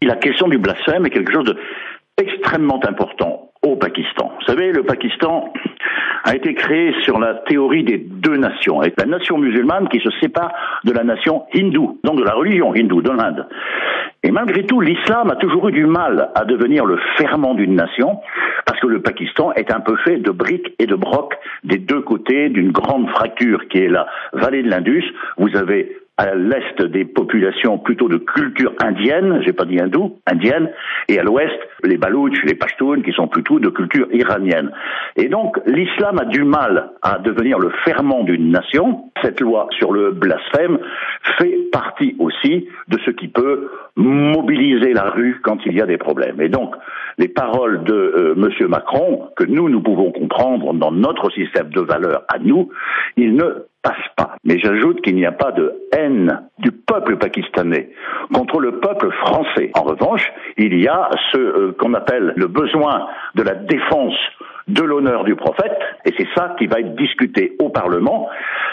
La 0.00 0.16
question 0.16 0.48
du 0.48 0.58
blasphème 0.58 1.04
est 1.04 1.10
quelque 1.10 1.32
chose 1.32 1.54
d'extrêmement 2.16 2.80
important 2.88 3.48
au 3.62 3.76
Pakistan. 3.76 4.32
Vous 4.38 4.46
savez, 4.46 4.72
le 4.72 4.84
Pakistan 4.84 5.52
a 6.24 6.34
été 6.34 6.54
créé 6.54 6.94
sur 7.02 7.18
la 7.18 7.34
théorie 7.34 7.84
des 7.84 7.98
deux 7.98 8.36
nations, 8.36 8.80
avec 8.80 8.98
la 8.98 9.06
nation 9.06 9.38
musulmane 9.38 9.88
qui 9.88 10.00
se 10.00 10.10
sépare 10.20 10.52
de 10.84 10.92
la 10.92 11.04
nation 11.04 11.44
hindoue, 11.54 11.98
donc 12.04 12.18
de 12.18 12.24
la 12.24 12.34
religion 12.34 12.74
hindoue, 12.74 13.02
de 13.02 13.10
l'Inde. 13.10 13.46
Et 14.24 14.30
malgré 14.30 14.64
tout, 14.66 14.80
l'islam 14.80 15.30
a 15.30 15.36
toujours 15.36 15.68
eu 15.68 15.72
du 15.72 15.86
mal 15.86 16.30
à 16.34 16.44
devenir 16.44 16.84
le 16.84 16.98
ferment 17.16 17.54
d'une 17.54 17.76
nation, 17.76 18.18
parce 18.66 18.80
que 18.80 18.88
le 18.88 19.00
Pakistan 19.00 19.52
est 19.52 19.72
un 19.72 19.80
peu 19.80 19.96
fait 19.98 20.16
de 20.16 20.30
briques 20.30 20.74
et 20.78 20.86
de 20.86 20.96
brocs 20.96 21.34
des 21.64 21.78
deux 21.78 22.00
côtés 22.00 22.48
d'une 22.48 22.72
grande 22.72 23.08
fracture 23.10 23.68
qui 23.68 23.78
est 23.78 23.88
la 23.88 24.06
vallée 24.32 24.62
de 24.62 24.68
l'Indus. 24.68 25.04
Vous 25.36 25.56
avez 25.56 25.96
à 26.18 26.34
l'est 26.34 26.82
des 26.82 27.04
populations 27.04 27.78
plutôt 27.78 28.08
de 28.08 28.18
culture 28.18 28.74
indienne, 28.82 29.40
j'ai 29.46 29.52
pas 29.52 29.64
dit 29.64 29.80
hindoue, 29.80 30.18
indienne, 30.26 30.68
et 31.08 31.18
à 31.18 31.22
l'ouest 31.22 31.56
les 31.84 31.96
Balouches, 31.96 32.42
les 32.44 32.56
Pashtuns 32.56 33.02
qui 33.02 33.12
sont 33.12 33.28
plutôt 33.28 33.60
de 33.60 33.68
culture 33.68 34.08
iranienne. 34.12 34.72
Et 35.16 35.28
donc 35.28 35.58
l'islam 35.66 36.18
a 36.20 36.24
du 36.24 36.42
mal 36.42 36.90
à 37.02 37.18
devenir 37.18 37.58
le 37.60 37.70
ferment 37.84 38.24
d'une 38.24 38.50
nation. 38.50 39.10
Cette 39.22 39.40
loi 39.40 39.68
sur 39.78 39.92
le 39.92 40.10
blasphème 40.10 40.78
fait 41.38 41.56
partie 41.72 42.16
aussi 42.18 42.68
de 42.88 42.98
ce 43.04 43.10
qui 43.12 43.28
peut 43.28 43.70
mobiliser 43.98 44.92
la 44.92 45.10
rue 45.10 45.40
quand 45.42 45.58
il 45.66 45.74
y 45.74 45.82
a 45.82 45.86
des 45.86 45.98
problèmes. 45.98 46.40
Et 46.40 46.48
donc 46.48 46.74
les 47.18 47.28
paroles 47.28 47.82
de 47.82 47.92
euh, 47.92 48.34
Monsieur 48.36 48.68
Macron 48.68 49.28
que 49.36 49.44
nous 49.44 49.68
nous 49.68 49.82
pouvons 49.82 50.12
comprendre 50.12 50.72
dans 50.72 50.92
notre 50.92 51.30
système 51.32 51.68
de 51.70 51.80
valeurs 51.80 52.22
à 52.28 52.38
nous, 52.38 52.70
ne 53.16 53.66
passe 53.82 53.96
pas. 54.16 54.36
Mais 54.44 54.58
j'ajoute 54.58 55.00
qu'il 55.02 55.16
n'y 55.16 55.26
a 55.26 55.32
pas 55.32 55.52
de 55.52 55.72
haine 55.92 56.42
du 56.58 56.70
peuple 56.70 57.16
pakistanais 57.16 57.90
contre 58.32 58.60
le 58.60 58.78
peuple 58.80 59.10
français. 59.12 59.70
En 59.74 59.82
revanche, 59.82 60.24
il 60.56 60.80
y 60.80 60.88
a 60.88 61.10
ce 61.32 61.38
euh, 61.38 61.72
qu'on 61.78 61.94
appelle 61.94 62.32
le 62.36 62.46
besoin 62.46 63.06
de 63.34 63.42
la 63.42 63.54
défense 63.54 64.16
de 64.68 64.82
l'honneur 64.82 65.24
du 65.24 65.34
prophète, 65.34 65.72
et 66.04 66.12
c'est 66.16 66.28
ça 66.34 66.54
qui 66.58 66.66
va 66.66 66.80
être 66.80 66.94
discuté 66.94 67.56
au 67.58 67.70
Parlement, 67.70 68.28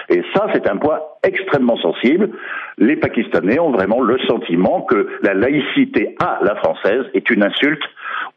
et 0.09 0.21
ça 0.33 0.47
c'est 0.53 0.69
un 0.69 0.77
point 0.77 0.99
extrêmement 1.23 1.77
sensible. 1.77 2.29
Les 2.77 2.95
Pakistanais 2.97 3.59
ont 3.59 3.71
vraiment 3.71 4.01
le 4.01 4.17
sentiment 4.27 4.81
que 4.81 5.07
la 5.23 5.33
laïcité 5.33 6.15
à 6.19 6.39
la 6.41 6.55
française 6.55 7.05
est 7.13 7.29
une 7.29 7.43
insulte 7.43 7.83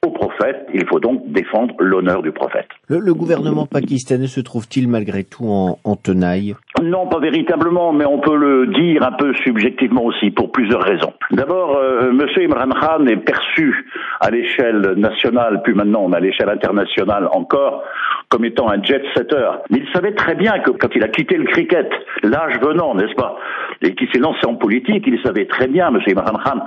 au 0.04 0.10
prophète. 0.10 0.66
Il 0.74 0.86
faut 0.86 1.00
donc 1.00 1.22
défendre 1.32 1.74
l'honneur 1.78 2.22
du 2.22 2.32
prophète. 2.32 2.68
Le, 2.88 3.12
gouvernement 3.14 3.66
pakistanais 3.66 4.26
se 4.26 4.40
trouve-t-il 4.40 4.88
malgré 4.88 5.24
tout 5.24 5.46
en, 5.48 5.96
tenaille? 5.96 6.54
Non, 6.82 7.08
pas 7.08 7.18
véritablement, 7.18 7.92
mais 7.92 8.04
on 8.04 8.20
peut 8.20 8.36
le 8.36 8.68
dire 8.68 9.02
un 9.02 9.12
peu 9.12 9.34
subjectivement 9.44 10.04
aussi, 10.04 10.30
pour 10.30 10.52
plusieurs 10.52 10.82
raisons. 10.82 11.12
D'abord, 11.32 11.76
euh, 11.76 12.10
M. 12.10 12.26
Imran 12.36 12.70
Khan 12.70 13.06
est 13.06 13.16
perçu 13.16 13.86
à 14.20 14.30
l'échelle 14.30 14.94
nationale, 14.96 15.62
puis 15.64 15.74
maintenant 15.74 16.10
à 16.12 16.20
l'échelle 16.20 16.48
internationale 16.48 17.28
encore, 17.32 17.82
comme 18.28 18.44
étant 18.44 18.68
un 18.70 18.82
jet-setter. 18.82 19.50
Mais 19.70 19.78
il 19.78 19.92
savait 19.92 20.14
très 20.14 20.34
bien 20.34 20.58
que 20.60 20.70
quand 20.70 20.94
il 20.94 21.02
a 21.02 21.08
quitté 21.08 21.36
le 21.36 21.44
cricket, 21.44 21.90
l'âge 22.22 22.58
venant, 22.60 22.94
n'est-ce 22.94 23.14
pas, 23.14 23.36
et 23.82 23.94
qu'il 23.94 24.08
s'est 24.12 24.18
lancé 24.18 24.46
en 24.46 24.54
politique, 24.54 25.04
il 25.06 25.20
savait 25.22 25.46
très 25.46 25.66
bien, 25.66 25.88
M. 25.88 25.98
Imran 26.06 26.38
Khan, 26.44 26.60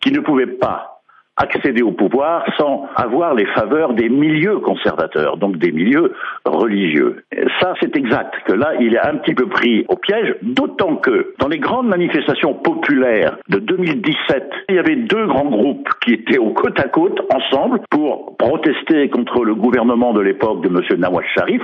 qu'il 0.00 0.14
ne 0.14 0.20
pouvait 0.20 0.46
pas 0.46 0.97
accéder 1.38 1.82
au 1.82 1.92
pouvoir 1.92 2.44
sans 2.58 2.86
avoir 2.96 3.34
les 3.34 3.46
faveurs 3.46 3.94
des 3.94 4.08
milieux 4.08 4.58
conservateurs, 4.58 5.36
donc 5.36 5.56
des 5.56 5.72
milieux 5.72 6.12
religieux. 6.44 7.24
Ça, 7.60 7.74
c'est 7.80 7.96
exact, 7.96 8.34
que 8.44 8.52
là, 8.52 8.74
il 8.80 8.94
est 8.94 9.06
un 9.06 9.16
petit 9.16 9.34
peu 9.34 9.46
pris 9.46 9.84
au 9.88 9.96
piège, 9.96 10.36
d'autant 10.42 10.96
que 10.96 11.34
dans 11.38 11.48
les 11.48 11.58
grandes 11.58 11.88
manifestations 11.88 12.54
populaires 12.54 13.38
de 13.48 13.58
2017, 13.58 14.50
il 14.68 14.74
y 14.74 14.78
avait 14.78 14.96
deux 14.96 15.26
grands 15.26 15.50
groupes 15.50 15.88
qui 16.04 16.14
étaient 16.14 16.38
au 16.38 16.50
côte 16.50 16.78
à 16.80 16.88
côte, 16.88 17.20
ensemble, 17.32 17.80
pour 17.90 18.36
protester 18.36 19.08
contre 19.08 19.44
le 19.44 19.54
gouvernement 19.54 20.12
de 20.12 20.20
l'époque 20.20 20.62
de 20.62 20.68
M. 20.68 21.00
Nawaz 21.00 21.24
Sharif, 21.34 21.62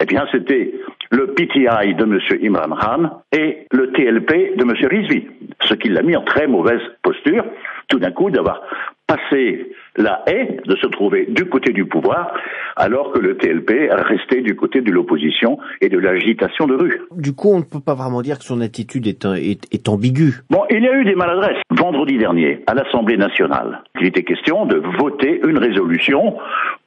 eh 0.00 0.06
bien, 0.06 0.26
c'était 0.30 0.72
le 1.10 1.34
PTI 1.34 1.94
de 1.94 2.04
M. 2.04 2.20
Imran 2.42 2.76
Khan 2.76 3.10
et 3.32 3.66
le 3.72 3.90
TLP 3.90 4.56
de 4.56 4.62
M. 4.62 4.72
Rizvi, 4.88 5.26
ce 5.62 5.74
qui 5.74 5.88
l'a 5.88 6.02
mis 6.02 6.14
en 6.14 6.22
très 6.22 6.46
mauvaise 6.46 6.80
posture, 7.02 7.44
tout 7.88 7.98
d'un 7.98 8.12
coup, 8.12 8.30
d'avoir 8.30 8.62
passé 9.08 9.72
la 9.96 10.22
haie 10.26 10.60
de 10.64 10.76
se 10.76 10.86
trouver 10.86 11.26
du 11.28 11.46
côté 11.46 11.72
du 11.72 11.84
pouvoir, 11.86 12.32
alors 12.76 13.12
que 13.12 13.18
le 13.18 13.36
TLP 13.36 13.90
restait 13.90 14.42
du 14.42 14.54
côté 14.54 14.80
de 14.80 14.92
l'opposition 14.92 15.58
et 15.80 15.88
de 15.88 15.98
l'agitation 15.98 16.66
de 16.66 16.74
rue. 16.74 17.00
Du 17.16 17.32
coup, 17.32 17.50
on 17.52 17.58
ne 17.58 17.64
peut 17.64 17.80
pas 17.84 17.94
vraiment 17.94 18.22
dire 18.22 18.38
que 18.38 18.44
son 18.44 18.60
attitude 18.60 19.08
est, 19.08 19.24
est, 19.24 19.74
est 19.74 19.88
ambiguë. 19.88 20.34
Bon, 20.50 20.62
il 20.70 20.84
y 20.84 20.88
a 20.88 20.94
eu 20.94 21.04
des 21.04 21.16
maladresses. 21.16 21.58
Vendredi 21.70 22.18
dernier, 22.18 22.62
à 22.66 22.74
l'Assemblée 22.74 23.16
nationale, 23.16 23.82
il 24.00 24.06
était 24.06 24.22
question 24.22 24.66
de 24.66 24.80
voter 25.00 25.40
une 25.44 25.58
résolution 25.58 26.36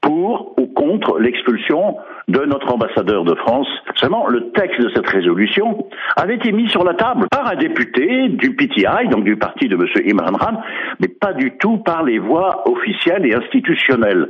pour 0.02 0.54
ou 0.58 0.68
contre 0.68 1.20
l'expulsion 1.20 1.98
de 2.28 2.40
notre 2.42 2.74
ambassadeur 2.74 3.24
de 3.24 3.36
France. 3.36 3.68
Seulement, 3.96 4.28
le 4.28 4.52
texte 4.52 4.82
de 4.82 4.90
cette 4.96 5.08
résolution 5.08 5.88
avait 6.16 6.36
été 6.36 6.52
mis 6.52 6.68
sur 6.70 6.84
la 6.84 6.94
table 6.94 7.28
par 7.30 7.48
un 7.48 7.56
député 7.56 8.30
du 8.30 8.56
PTI, 8.56 9.08
donc 9.10 9.24
du 9.24 9.38
parti 9.38 9.68
de 9.68 9.76
M. 9.76 9.86
Imran 10.08 10.38
Khan, 10.38 10.62
mais 11.00 11.08
pas 11.08 11.34
du 11.34 11.52
tout 11.58 11.78
par 11.78 12.04
les 12.04 12.20
voix 12.20 12.64
officielles 12.70 13.26
et 13.26 13.36
institutionnelles. 13.36 14.30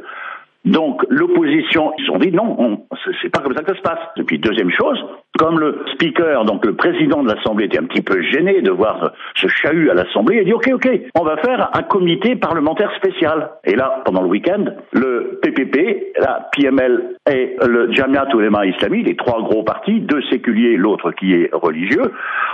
Donc 0.66 1.04
l'opposition, 1.10 1.92
ils 1.98 2.12
ont 2.12 2.20
dit 2.20 2.32
non, 2.32 2.86
c'est 3.22 3.30
pas 3.30 3.40
comme 3.40 3.56
ça 3.56 3.64
que 3.64 3.72
ça 3.72 3.78
se 3.78 3.82
passe. 3.82 4.00
Et 4.18 4.24
puis 4.24 4.38
deuxième 4.38 4.70
chose, 4.70 5.04
comme 5.38 5.60
le 5.60 5.80
speaker, 5.94 6.46
donc 6.46 6.66
le 6.66 6.76
président 6.76 7.24
de 7.24 7.34
l'Assemblée 7.34 7.66
était 7.66 7.80
un 7.80 7.86
petit 7.86 8.02
peu 8.02 8.22
gêné 8.22 8.62
de 8.62 8.72
voir 8.72 9.14
ce 9.36 9.48
chahut 9.48 9.90
à 9.90 9.94
l'Assemblée, 9.94 10.36
il 10.36 10.42
a 10.42 10.44
dit 10.44 10.54
ok 10.54 10.70
ok, 10.74 10.90
on 11.16 11.24
va 11.24 11.38
faire 11.38 11.70
un 11.74 11.84
comité 11.84 12.36
parlementaire 12.36 12.92
spécial. 12.98 13.52
Et 13.64 13.76
là, 13.76 14.02
pendant 14.06 14.22
le 14.22 14.28
week-end, 14.28 14.66
le 14.92 15.40
PPP, 15.42 16.14
la 16.20 16.50
PML 16.52 17.16
et 17.30 17.56
le 17.66 17.92
Jamiat 17.94 18.28
Ulema 18.34 18.66
Islami, 18.66 19.04
les 19.04 19.16
trois 19.16 19.42
gros 19.42 19.64
partis, 19.64 20.02
deux 20.02 20.22
séculiers, 20.24 20.76
l'autre 20.76 21.12
qui 21.12 21.34
est 21.34 21.50
religieux, 21.54 22.12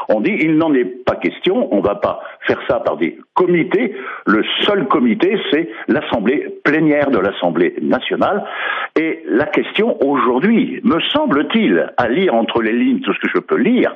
ont 0.09 0.21
dit 0.21 0.38
il 0.39 0.57
n'en 0.57 0.73
est 0.73 0.86
pas 0.86 1.15
question, 1.15 1.73
on 1.73 1.82
va 1.82 1.95
pas 1.95 2.21
faire 2.45 2.59
ça 2.67 2.80
par 2.80 2.97
des 2.97 3.17
comités. 3.34 3.95
Le 4.25 4.43
seul 4.61 4.88
comité, 4.88 5.39
c'est 5.51 5.69
l'Assemblée 5.88 6.59
plénière 6.63 7.09
de 7.09 7.19
l'Assemblée 7.19 7.75
nationale. 7.82 8.43
Et 8.99 9.23
la 9.28 9.45
question 9.45 9.97
aujourd'hui, 10.05 10.80
me 10.84 10.99
semble-t-il, 11.13 11.91
à 11.97 12.07
lire 12.07 12.36
entre 12.36 12.61
les 12.61 12.66
lignes 12.72 13.01
tout 13.01 13.13
ce 13.13 13.20
que 13.20 13.30
je 13.34 13.39
peux 13.39 13.57
lire, 13.57 13.93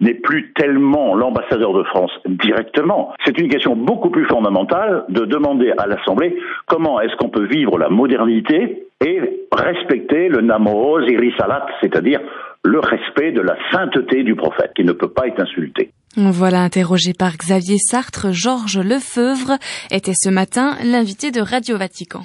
n'est 0.00 0.14
plus 0.14 0.52
tellement 0.52 1.14
l'ambassadeur 1.14 1.72
de 1.72 1.82
France 1.84 2.10
directement. 2.26 3.14
C'est 3.24 3.38
une 3.38 3.48
question 3.48 3.76
beaucoup 3.76 4.10
plus 4.10 4.26
fondamentale 4.26 5.04
de 5.08 5.24
demander 5.24 5.72
à 5.78 5.86
l'Assemblée 5.86 6.36
comment 6.66 7.00
est-ce 7.00 7.16
qu'on 7.16 7.28
peut 7.28 7.46
vivre 7.46 7.78
la 7.78 7.88
modernité 7.88 8.86
et 9.04 9.20
respecter 9.52 10.28
le 10.28 10.40
namos 10.40 11.00
irisalat, 11.00 11.66
c'est-à-dire 11.80 12.20
le 12.64 12.80
respect 12.80 13.32
de 13.32 13.40
la 13.40 13.56
sainteté 13.72 14.22
du 14.22 14.34
prophète, 14.34 14.72
qui 14.74 14.84
ne 14.84 14.92
peut 14.92 15.10
pas 15.10 15.28
être 15.28 15.40
insulté. 15.40 15.90
Voilà, 16.16 16.62
interrogé 16.62 17.12
par 17.16 17.36
Xavier 17.36 17.76
Sartre, 17.78 18.32
Georges 18.32 18.78
Lefeuvre 18.78 19.58
était 19.90 20.14
ce 20.14 20.30
matin 20.30 20.76
l'invité 20.82 21.30
de 21.30 21.40
Radio 21.40 21.76
Vatican. 21.76 22.22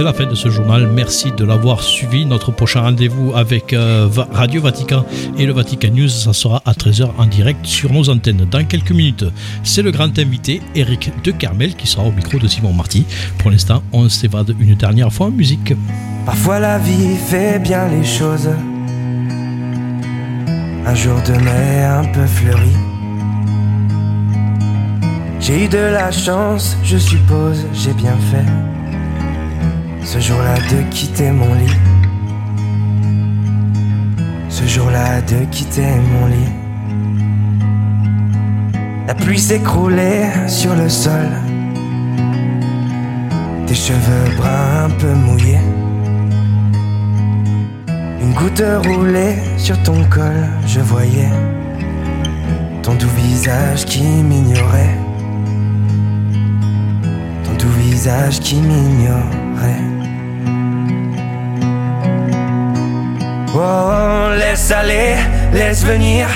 C'est 0.00 0.04
la 0.04 0.14
fin 0.14 0.24
de 0.24 0.34
ce 0.34 0.48
journal. 0.48 0.88
Merci 0.90 1.30
de 1.30 1.44
l'avoir 1.44 1.82
suivi. 1.82 2.24
Notre 2.24 2.52
prochain 2.52 2.80
rendez-vous 2.80 3.34
avec 3.34 3.74
euh, 3.74 4.08
Radio 4.32 4.62
Vatican 4.62 5.04
et 5.36 5.44
le 5.44 5.52
Vatican 5.52 5.88
News, 5.92 6.08
ça 6.08 6.32
sera 6.32 6.62
à 6.64 6.72
13h 6.72 7.10
en 7.18 7.26
direct 7.26 7.66
sur 7.66 7.92
nos 7.92 8.08
antennes. 8.08 8.46
Dans 8.50 8.64
quelques 8.64 8.92
minutes, 8.92 9.26
c'est 9.62 9.82
le 9.82 9.90
grand 9.90 10.18
invité 10.18 10.62
Eric 10.74 11.12
de 11.22 11.30
Carmel 11.32 11.76
qui 11.76 11.86
sera 11.86 12.02
au 12.02 12.12
micro 12.12 12.38
de 12.38 12.48
Simon 12.48 12.72
Marty. 12.72 13.04
Pour 13.36 13.50
l'instant, 13.50 13.82
on 13.92 14.08
s'évade 14.08 14.54
une 14.58 14.74
dernière 14.74 15.12
fois 15.12 15.26
en 15.26 15.32
musique. 15.32 15.74
Parfois 16.24 16.60
la 16.60 16.78
vie 16.78 17.16
fait 17.16 17.58
bien 17.58 17.86
les 17.88 18.06
choses. 18.06 18.48
Un 20.86 20.94
jour 20.94 21.20
de 21.26 21.32
mai 21.32 21.82
un 21.82 22.06
peu 22.06 22.24
fleuri. 22.24 22.72
J'ai 25.40 25.66
eu 25.66 25.68
de 25.68 25.76
la 25.76 26.10
chance, 26.10 26.78
je 26.84 26.96
suppose, 26.96 27.66
j'ai 27.74 27.92
bien 27.92 28.16
fait 28.30 28.79
ce 30.02 30.18
jour-là 30.18 30.54
de 30.70 30.82
quitter 30.90 31.30
mon 31.30 31.54
lit. 31.54 31.76
Ce 34.48 34.64
jour-là 34.66 35.20
de 35.22 35.44
quitter 35.46 35.86
mon 36.12 36.26
lit. 36.26 36.52
La 39.06 39.14
pluie 39.14 39.38
s'écroulait 39.38 40.30
sur 40.48 40.74
le 40.74 40.88
sol. 40.88 41.28
Tes 43.66 43.74
cheveux 43.74 44.36
bruns 44.36 44.86
un 44.86 44.90
peu 44.90 45.12
mouillés. 45.14 45.66
Une 48.20 48.32
goutte 48.34 48.62
roulait 48.86 49.38
sur 49.56 49.80
ton 49.82 50.04
col, 50.04 50.48
je 50.66 50.80
voyais 50.80 51.30
ton 52.82 52.94
doux 52.94 53.08
visage 53.16 53.84
qui 53.84 54.02
m'ignorait. 54.02 54.96
Ton 57.44 57.52
doux 57.58 57.72
visage 57.78 58.40
qui 58.40 58.56
m'ignorait. 58.56 59.39
Oh, 63.54 64.30
laisse 64.38 64.70
aller, 64.70 65.16
laisse 65.52 65.84
venir. 65.84 66.26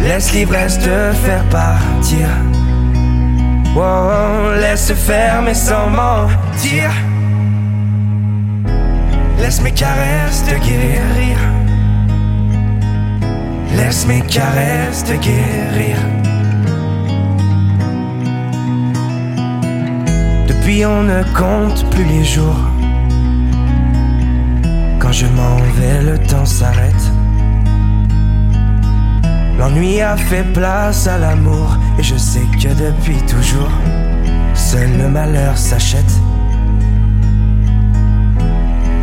Laisse 0.00 0.32
l'ivresse 0.32 0.78
te 0.78 1.12
faire 1.24 1.44
partir. 1.50 2.28
Oh, 3.76 4.52
laisse 4.60 4.92
faire 4.92 5.42
mais 5.42 5.54
sans 5.54 5.88
mentir. 5.90 6.90
Laisse 9.38 9.60
mes 9.60 9.72
caresses 9.72 10.42
te 10.44 10.54
guérir. 10.54 11.36
Laisse 13.76 14.06
mes 14.06 14.22
caresses 14.22 15.04
te 15.04 15.12
guérir. 15.12 15.96
Depuis 20.66 20.84
on 20.84 21.04
ne 21.04 21.22
compte 21.38 21.88
plus 21.90 22.02
les 22.02 22.24
jours. 22.24 22.58
Quand 24.98 25.12
je 25.12 25.26
m'en 25.26 25.58
vais, 25.76 26.02
le 26.02 26.18
temps 26.18 26.44
s'arrête. 26.44 27.12
L'ennui 29.56 30.00
a 30.00 30.16
fait 30.16 30.42
place 30.42 31.06
à 31.06 31.18
l'amour 31.18 31.76
et 32.00 32.02
je 32.02 32.16
sais 32.16 32.44
que 32.60 32.74
depuis 32.74 33.18
toujours, 33.28 33.70
seul 34.54 34.90
le 34.98 35.08
malheur 35.08 35.56
s'achète. 35.56 36.20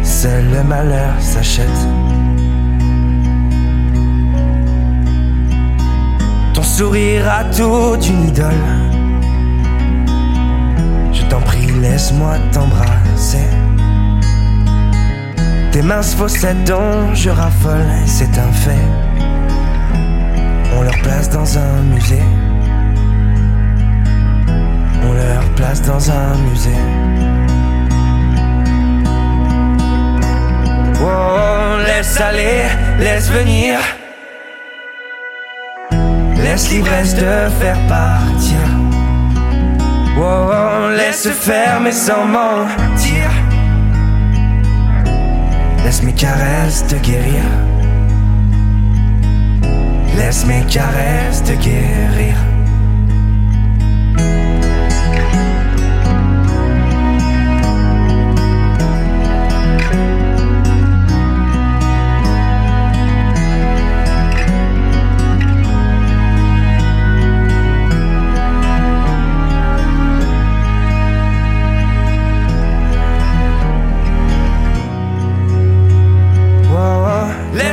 Seul 0.04 0.44
le 0.52 0.64
malheur 0.64 1.14
s'achète. 1.20 1.88
Ton 6.54 6.64
sourire 6.64 7.26
a 7.32 7.46
tout 7.46 7.96
d'une 7.96 8.28
idole. 8.28 8.93
Laisse-moi 11.84 12.36
t'embrasser. 12.54 13.46
Tes 15.74 15.82
minces 15.82 16.16
faussettes 16.16 16.64
dont 16.64 17.14
je 17.14 17.30
raffole, 17.30 17.86
c'est 18.06 18.38
un 18.38 18.52
fait. 18.54 18.88
On 20.78 20.82
leur 20.82 20.98
place 21.02 21.30
dans 21.30 21.58
un 21.58 21.82
musée. 21.94 22.24
On 25.06 25.12
leur 25.12 25.44
place 25.58 25.82
dans 25.82 26.10
un 26.10 26.38
musée. 26.48 26.84
Oh, 31.02 31.78
laisse 31.86 32.22
aller, 32.22 32.64
laisse 33.00 33.30
venir. 33.30 33.80
Laisse 36.38 36.70
l'ivresse 36.72 37.14
te 37.14 37.50
faire 37.60 37.80
partir. 37.90 38.83
Oh, 40.26 40.90
laisse 40.96 41.28
faire 41.28 41.82
mais 41.82 41.92
sans 41.92 42.26
mentir. 42.26 43.30
Laisse 45.84 46.02
mes 46.02 46.14
caresses 46.14 46.86
te 46.88 46.96
guérir. 46.96 47.44
Laisse 50.18 50.46
mes 50.46 50.64
caresses 50.72 51.44
te 51.44 51.54
guérir. 51.54 52.36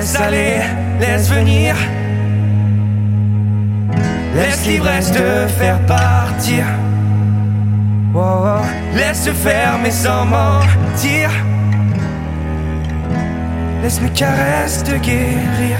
Laisse 0.00 0.16
aller, 0.16 0.60
laisse 0.98 1.28
venir. 1.28 1.76
Laisse 4.34 4.66
l'ivresse 4.66 5.12
te 5.12 5.46
faire 5.58 5.78
partir. 5.84 6.64
Laisse 8.94 9.24
se 9.24 9.30
faire 9.30 9.78
mais 9.82 9.90
sans 9.90 10.24
mentir. 10.24 11.28
Laisse 13.82 14.00
mes 14.00 14.08
caresses 14.08 14.82
te 14.84 14.92
guérir. 14.92 15.76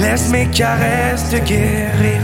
Laisse 0.00 0.28
mes 0.30 0.48
caresses 0.48 1.30
te 1.30 1.36
guérir. 1.36 2.20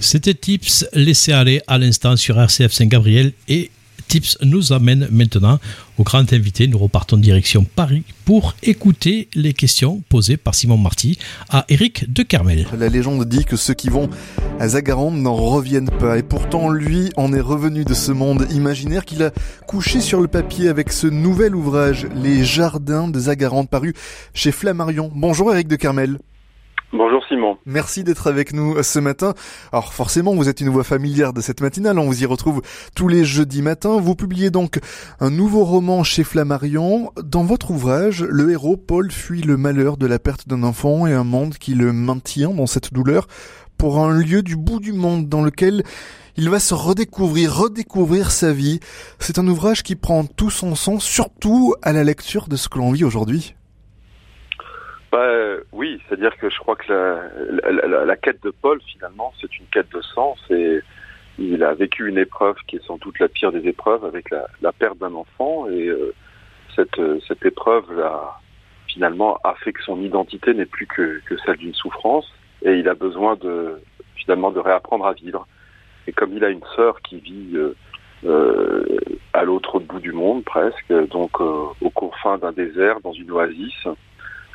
C'était 0.00 0.34
Tips 0.34 0.86
laissé 0.92 1.32
aller 1.32 1.62
à 1.66 1.78
l'instant 1.78 2.16
sur 2.16 2.38
RCF 2.38 2.72
Saint-Gabriel 2.72 3.32
et 3.48 3.70
Tips 4.08 4.38
nous 4.42 4.72
amène 4.72 5.08
maintenant 5.10 5.58
au 5.98 6.02
grand 6.02 6.32
invité. 6.32 6.68
Nous 6.68 6.78
repartons 6.78 7.16
direction 7.16 7.64
Paris 7.64 8.02
pour 8.24 8.54
écouter 8.62 9.28
les 9.34 9.52
questions 9.52 10.02
posées 10.08 10.36
par 10.36 10.54
Simon 10.54 10.76
Marty 10.76 11.18
à 11.48 11.64
Eric 11.68 12.12
de 12.12 12.22
Carmel. 12.22 12.66
La 12.78 12.88
légende 12.88 13.24
dit 13.24 13.44
que 13.44 13.56
ceux 13.56 13.74
qui 13.74 13.88
vont 13.88 14.08
à 14.60 14.68
Zagarande 14.68 15.16
n'en 15.16 15.34
reviennent 15.34 15.90
pas. 15.90 16.18
Et 16.18 16.22
pourtant, 16.22 16.70
lui 16.70 17.10
en 17.16 17.32
est 17.32 17.40
revenu 17.40 17.84
de 17.84 17.94
ce 17.94 18.12
monde 18.12 18.46
imaginaire 18.50 19.04
qu'il 19.04 19.22
a 19.22 19.30
couché 19.66 20.00
sur 20.00 20.20
le 20.20 20.28
papier 20.28 20.68
avec 20.68 20.92
ce 20.92 21.06
nouvel 21.06 21.54
ouvrage, 21.54 22.06
Les 22.14 22.44
Jardins 22.44 23.08
de 23.08 23.18
Zagarande, 23.18 23.68
paru 23.68 23.94
chez 24.34 24.52
Flammarion. 24.52 25.10
Bonjour 25.14 25.52
Eric 25.52 25.68
de 25.68 25.76
Carmel. 25.76 26.18
Bonjour 26.92 27.24
Simon. 27.28 27.58
Merci 27.66 28.04
d'être 28.04 28.28
avec 28.28 28.52
nous 28.52 28.80
ce 28.82 29.00
matin. 29.00 29.34
Alors 29.72 29.92
forcément, 29.92 30.34
vous 30.34 30.48
êtes 30.48 30.60
une 30.60 30.68
voix 30.68 30.84
familière 30.84 31.32
de 31.32 31.40
cette 31.40 31.60
matinale, 31.60 31.98
on 31.98 32.06
vous 32.06 32.22
y 32.22 32.26
retrouve 32.26 32.62
tous 32.94 33.08
les 33.08 33.24
jeudis 33.24 33.60
matins. 33.60 33.98
Vous 34.00 34.14
publiez 34.14 34.50
donc 34.50 34.78
un 35.18 35.30
nouveau 35.30 35.64
roman 35.64 36.04
chez 36.04 36.22
Flammarion. 36.22 37.10
Dans 37.22 37.42
votre 37.42 37.72
ouvrage, 37.72 38.22
le 38.22 38.52
héros 38.52 38.76
Paul 38.76 39.10
fuit 39.10 39.42
le 39.42 39.56
malheur 39.56 39.96
de 39.96 40.06
la 40.06 40.20
perte 40.20 40.46
d'un 40.46 40.62
enfant 40.62 41.08
et 41.08 41.12
un 41.12 41.24
monde 41.24 41.58
qui 41.58 41.74
le 41.74 41.92
maintient 41.92 42.50
dans 42.50 42.66
cette 42.66 42.94
douleur 42.94 43.26
pour 43.76 43.98
un 43.98 44.16
lieu 44.16 44.42
du 44.42 44.54
bout 44.54 44.78
du 44.78 44.92
monde 44.92 45.28
dans 45.28 45.42
lequel 45.42 45.82
il 46.36 46.48
va 46.50 46.60
se 46.60 46.72
redécouvrir, 46.72 47.52
redécouvrir 47.52 48.30
sa 48.30 48.52
vie. 48.52 48.78
C'est 49.18 49.40
un 49.40 49.48
ouvrage 49.48 49.82
qui 49.82 49.96
prend 49.96 50.24
tout 50.24 50.50
son 50.50 50.76
sens, 50.76 51.02
surtout 51.02 51.74
à 51.82 51.92
la 51.92 52.04
lecture 52.04 52.46
de 52.46 52.54
ce 52.54 52.68
que 52.68 52.78
l'on 52.78 52.92
vit 52.92 53.04
aujourd'hui. 53.04 53.55
Bah, 55.16 55.62
oui, 55.72 55.98
c'est-à-dire 56.06 56.36
que 56.36 56.50
je 56.50 56.58
crois 56.58 56.76
que 56.76 56.92
la, 56.92 58.16
quête 58.16 58.42
de 58.42 58.50
Paul, 58.50 58.78
finalement, 58.82 59.32
c'est 59.40 59.58
une 59.58 59.64
quête 59.72 59.90
de 59.90 60.02
sens 60.02 60.38
et 60.50 60.80
il 61.38 61.64
a 61.64 61.72
vécu 61.72 62.06
une 62.06 62.18
épreuve 62.18 62.56
qui 62.66 62.76
est 62.76 62.84
sans 62.84 62.98
doute 62.98 63.18
la 63.18 63.28
pire 63.28 63.50
des 63.50 63.66
épreuves 63.66 64.04
avec 64.04 64.28
la, 64.28 64.72
perte 64.72 64.98
d'un 64.98 65.14
enfant 65.14 65.70
et 65.70 65.86
euh, 65.86 66.14
cette, 66.74 67.00
cette 67.26 67.46
épreuve 67.46 67.86
finalement 68.88 69.38
a 69.42 69.54
fait 69.54 69.72
que 69.72 69.82
son 69.84 70.02
identité 70.02 70.52
n'est 70.52 70.66
plus 70.66 70.86
que, 70.86 71.22
celle 71.46 71.56
d'une 71.56 71.72
souffrance 71.72 72.30
et 72.60 72.74
il 72.74 72.86
a 72.86 72.94
besoin 72.94 73.36
de 73.36 73.80
finalement 74.16 74.50
de 74.50 74.60
réapprendre 74.60 75.06
à 75.06 75.14
vivre. 75.14 75.46
Et 76.06 76.12
comme 76.12 76.36
il 76.36 76.44
a 76.44 76.50
une 76.50 76.64
sœur 76.74 77.00
qui 77.00 77.20
vit 77.20 77.52
euh, 77.54 77.74
euh, 78.26 78.84
à 79.32 79.44
l'autre 79.44 79.80
bout 79.80 80.00
du 80.00 80.12
monde 80.12 80.44
presque, 80.44 80.92
donc 81.08 81.40
euh, 81.40 81.68
aux 81.80 81.90
confins 81.90 82.36
d'un 82.36 82.52
désert, 82.52 83.00
dans 83.00 83.12
une 83.14 83.30
oasis, 83.30 83.86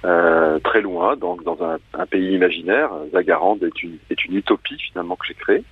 euh, 0.04 0.60
très 0.60 0.82
loin, 0.82 1.16
donc 1.16 1.44
dans 1.44 1.58
un, 1.64 2.06
pays 2.08 2.34
imaginaire. 2.34 2.90
Zagarande 3.12 3.64
est 3.64 3.84
une, 3.84 4.36
utopie 4.36 4.78
finalement 4.78 5.16
que 5.16 5.28
j'ai 5.28 5.34
créée. 5.34 5.64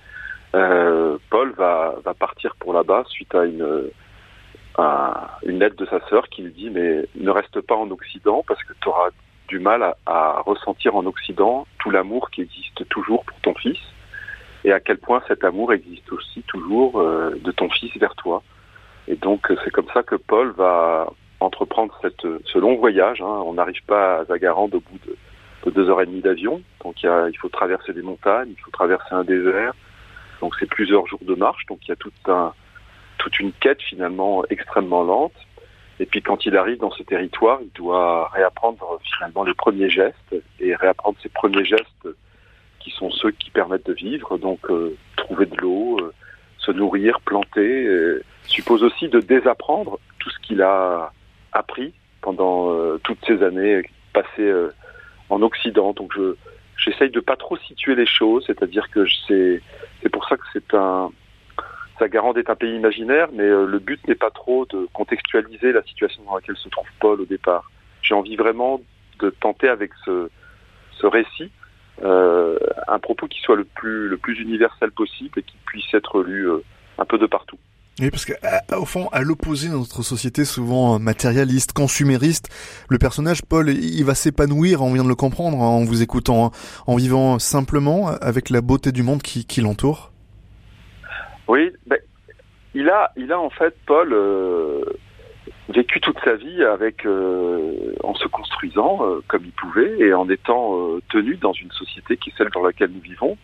Euh, 0.54 1.18
Paul 1.30 1.52
va, 1.56 2.00
partir 2.18 2.54
pour 2.56 2.72
là-bas 2.72 3.04
suite 3.08 3.34
à 3.34 3.44
une, 3.44 3.90
une 5.42 5.58
lettre 5.58 5.76
de 5.76 5.86
sa 5.86 6.00
sœur 6.08 6.28
qui 6.28 6.42
lui 6.42 6.52
dit 6.52 6.70
mais 6.70 7.04
ne 7.14 7.30
reste 7.30 7.60
pas 7.60 7.74
en 7.74 7.90
Occident 7.90 8.44
parce 8.46 8.62
que 8.64 8.72
tu 8.80 8.88
auras 8.88 9.10
du 9.48 9.58
mal 9.58 9.82
à, 9.82 9.96
à, 10.06 10.42
ressentir 10.46 10.94
en 10.96 11.06
Occident 11.06 11.66
tout 11.78 11.90
l'amour 11.90 12.30
qui 12.30 12.42
existe 12.42 12.88
toujours 12.88 13.24
pour 13.24 13.38
ton 13.40 13.54
fils 13.54 13.78
et 14.64 14.72
à 14.72 14.80
quel 14.80 14.98
point 14.98 15.22
cet 15.26 15.44
amour 15.44 15.72
existe 15.72 16.10
aussi 16.12 16.42
toujours 16.42 17.00
euh, 17.00 17.38
de 17.42 17.50
ton 17.50 17.68
fils 17.70 17.96
vers 17.96 18.14
toi. 18.14 18.42
Et 19.08 19.16
donc 19.16 19.52
c'est 19.64 19.70
comme 19.70 19.88
ça 19.92 20.02
que 20.02 20.16
Paul 20.16 20.52
va 20.52 21.10
entreprendre 21.40 21.98
cette, 22.02 22.26
ce 22.44 22.58
long 22.58 22.76
voyage. 22.76 23.20
Hein. 23.20 23.42
On 23.46 23.54
n'arrive 23.54 23.82
pas 23.86 24.18
à 24.18 24.24
Zagarande 24.26 24.74
au 24.74 24.80
bout 24.80 24.98
de, 25.06 25.16
de 25.64 25.70
deux 25.70 25.88
heures 25.90 26.00
et 26.02 26.06
demie 26.06 26.20
d'avion. 26.20 26.62
Donc 26.84 27.02
il, 27.02 27.38
faut 27.38 27.48
traverser 27.48 27.92
des 27.92 28.02
montagnes, 28.02 28.50
il 28.50 28.60
faut 28.60 28.70
traverser 28.70 29.12
un 29.14 29.24
désert. 29.24 29.72
Donc 30.40 30.54
c'est 30.58 30.68
plusieurs 30.68 31.06
jours 31.06 31.20
de 31.22 31.34
marche. 31.34 31.66
Donc 31.66 31.78
il 31.86 31.88
y 31.88 31.92
a 31.92 31.96
toute 31.96 33.40
une 33.40 33.52
quête 33.52 33.82
finalement 33.82 34.44
extrêmement 34.50 35.02
lente. 35.02 35.34
Et 35.98 36.06
puis 36.06 36.22
quand 36.22 36.46
il 36.46 36.56
arrive 36.56 36.78
dans 36.78 36.90
ce 36.90 37.02
territoire, 37.02 37.58
il 37.60 37.70
doit 37.72 38.28
réapprendre 38.28 38.98
finalement 39.02 39.44
les 39.44 39.54
premiers 39.54 39.90
gestes 39.90 40.34
et 40.58 40.74
réapprendre 40.74 41.18
ces 41.22 41.28
premiers 41.28 41.64
gestes 41.64 42.08
qui 42.78 42.90
sont 42.90 43.10
ceux 43.10 43.30
qui 43.32 43.50
permettent 43.50 43.86
de 43.86 43.92
vivre. 43.92 44.38
Donc 44.38 44.58
euh, 44.70 44.96
trouver 45.16 45.44
de 45.44 45.56
l'eau, 45.56 45.98
euh, 46.00 46.12
se 46.58 46.72
nourrir, 46.72 47.20
planter, 47.20 47.84
euh, 47.84 48.22
suppose 48.46 48.82
aussi 48.82 49.08
de 49.08 49.20
désapprendre 49.20 49.98
tout 50.18 50.30
ce 50.30 50.38
qu'il 50.38 50.62
a 50.62 51.12
appris 51.52 51.94
pendant 52.20 52.72
euh, 52.72 52.98
toutes 53.02 53.24
ces 53.26 53.42
années 53.42 53.82
passées 54.12 54.28
euh, 54.40 54.72
en 55.28 55.42
Occident. 55.42 55.92
Donc 55.92 56.12
je 56.14 56.34
j'essaye 56.76 57.10
de 57.10 57.20
pas 57.20 57.36
trop 57.36 57.56
situer 57.58 57.94
les 57.94 58.06
choses, 58.06 58.44
c'est-à-dire 58.46 58.90
que 58.90 59.04
c'est 59.26 59.62
c'est 60.02 60.08
pour 60.08 60.26
ça 60.28 60.36
que 60.36 60.44
c'est 60.52 60.74
un 60.74 61.10
Sagarande 62.00 62.38
est 62.38 62.48
un 62.48 62.56
pays 62.56 62.74
imaginaire, 62.74 63.28
mais 63.32 63.44
euh, 63.44 63.66
le 63.66 63.78
but 63.78 64.00
n'est 64.08 64.14
pas 64.14 64.30
trop 64.30 64.64
de 64.64 64.88
contextualiser 64.94 65.72
la 65.72 65.82
situation 65.82 66.22
dans 66.24 66.34
laquelle 66.34 66.56
se 66.56 66.70
trouve 66.70 66.88
Paul 66.98 67.20
au 67.20 67.26
départ. 67.26 67.70
J'ai 68.00 68.14
envie 68.14 68.36
vraiment 68.36 68.80
de 69.20 69.30
tenter 69.30 69.68
avec 69.68 69.90
ce 70.06 70.30
ce 70.92 71.06
récit 71.06 71.50
euh, 72.02 72.58
un 72.88 72.98
propos 72.98 73.26
qui 73.28 73.40
soit 73.40 73.56
le 73.56 73.64
plus 73.64 74.08
le 74.08 74.16
plus 74.16 74.40
universel 74.40 74.90
possible 74.90 75.38
et 75.38 75.42
qui 75.42 75.56
puisse 75.66 75.92
être 75.92 76.22
lu 76.22 76.48
euh, 76.48 76.62
un 76.96 77.04
peu 77.04 77.18
de 77.18 77.26
partout. 77.26 77.58
Oui, 77.98 78.10
parce 78.10 78.24
que 78.24 78.32
au 78.74 78.86
fond, 78.86 79.08
à 79.12 79.20
l'opposé 79.20 79.68
de 79.68 79.74
notre 79.74 80.02
société 80.02 80.44
souvent 80.46 80.98
matérialiste, 80.98 81.72
consumériste, 81.72 82.48
le 82.88 82.98
personnage 82.98 83.42
Paul, 83.42 83.68
il 83.68 84.04
va 84.04 84.14
s'épanouir, 84.14 84.80
on 84.80 84.94
vient 84.94 85.04
de 85.04 85.08
le 85.08 85.14
comprendre 85.14 85.58
en 85.58 85.84
vous 85.84 86.02
écoutant, 86.02 86.46
hein, 86.46 86.50
en 86.86 86.96
vivant 86.96 87.38
simplement 87.38 88.08
avec 88.08 88.48
la 88.48 88.62
beauté 88.62 88.90
du 88.90 89.02
monde 89.02 89.20
qui, 89.22 89.60
l'entoure. 89.60 90.12
Oui, 91.46 91.72
ben, 91.86 91.98
il 92.74 92.88
a, 92.88 93.12
il 93.16 93.32
a 93.32 93.38
en 93.38 93.50
fait 93.50 93.76
Paul 93.84 94.12
euh, 94.14 94.82
vécu 95.68 96.00
toute 96.00 96.18
sa 96.24 96.36
vie 96.36 96.62
avec, 96.64 97.04
euh, 97.04 97.94
en 98.02 98.14
se 98.14 98.28
construisant 98.28 99.00
euh, 99.02 99.20
comme 99.28 99.44
il 99.44 99.52
pouvait 99.52 99.98
et 99.98 100.14
en 100.14 100.28
étant 100.30 100.98
tenu 101.10 101.36
dans 101.36 101.52
une 101.52 101.70
société 101.72 102.16
qui 102.16 102.30
est 102.30 102.34
celle 102.38 102.50
dans 102.50 102.62
laquelle 102.62 102.92
nous 102.92 103.02
vivons. 103.02 103.36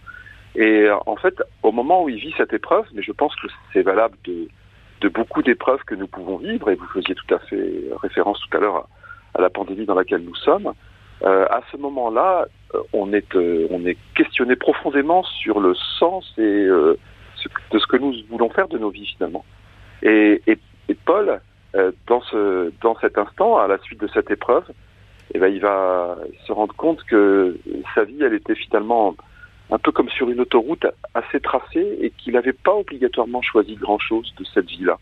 Et 0.56 0.88
en 1.06 1.16
fait, 1.16 1.42
au 1.62 1.70
moment 1.70 2.02
où 2.02 2.08
il 2.08 2.16
vit 2.16 2.34
cette 2.36 2.54
épreuve, 2.54 2.86
mais 2.94 3.02
je 3.02 3.12
pense 3.12 3.36
que 3.36 3.46
c'est 3.72 3.82
valable 3.82 4.16
de, 4.24 4.48
beaucoup 5.08 5.42
d'épreuves 5.42 5.84
que 5.86 5.94
nous 5.94 6.08
pouvons 6.08 6.38
vivre, 6.38 6.70
et 6.70 6.74
vous 6.74 6.86
faisiez 6.86 7.14
tout 7.14 7.34
à 7.34 7.38
fait 7.40 7.84
référence 8.02 8.40
tout 8.40 8.56
à 8.56 8.60
l'heure 8.60 8.88
à, 9.34 9.40
la 9.42 9.50
pandémie 9.50 9.84
dans 9.84 9.94
laquelle 9.94 10.22
nous 10.22 10.34
sommes, 10.34 10.72
euh, 11.22 11.46
à 11.50 11.60
ce 11.70 11.76
moment-là, 11.76 12.46
on 12.94 13.12
est, 13.12 13.34
euh, 13.36 13.68
on 13.70 13.84
est 13.84 13.98
questionné 14.14 14.56
profondément 14.56 15.22
sur 15.22 15.60
le 15.60 15.74
sens 15.98 16.32
et 16.38 16.42
euh, 16.42 16.98
de 17.70 17.78
ce 17.78 17.86
que 17.86 17.98
nous 17.98 18.14
voulons 18.30 18.50
faire 18.50 18.68
de 18.68 18.78
nos 18.78 18.90
vies 18.90 19.06
finalement. 19.06 19.44
Et, 20.02 20.40
Paul, 21.04 21.40
dans 22.06 22.96
cet 23.00 23.18
instant, 23.18 23.58
à 23.58 23.68
la 23.68 23.78
suite 23.78 24.00
de 24.00 24.08
cette 24.08 24.30
épreuve, 24.30 24.64
eh 25.34 25.38
ben, 25.38 25.48
il 25.48 25.60
va 25.60 26.16
se 26.46 26.52
rendre 26.52 26.74
compte 26.74 27.04
que 27.04 27.56
sa 27.94 28.04
vie, 28.04 28.22
elle 28.22 28.34
était 28.34 28.54
finalement 28.54 29.14
un 29.70 29.78
peu 29.78 29.92
comme 29.92 30.08
sur 30.10 30.30
une 30.30 30.40
autoroute 30.40 30.86
assez 31.14 31.40
tracée 31.40 31.98
et 32.00 32.10
qu'il 32.10 32.34
n'avait 32.34 32.52
pas 32.52 32.74
obligatoirement 32.74 33.42
choisi 33.42 33.74
grand-chose 33.74 34.32
de 34.38 34.44
cette 34.44 34.66
vie-là. 34.66 34.98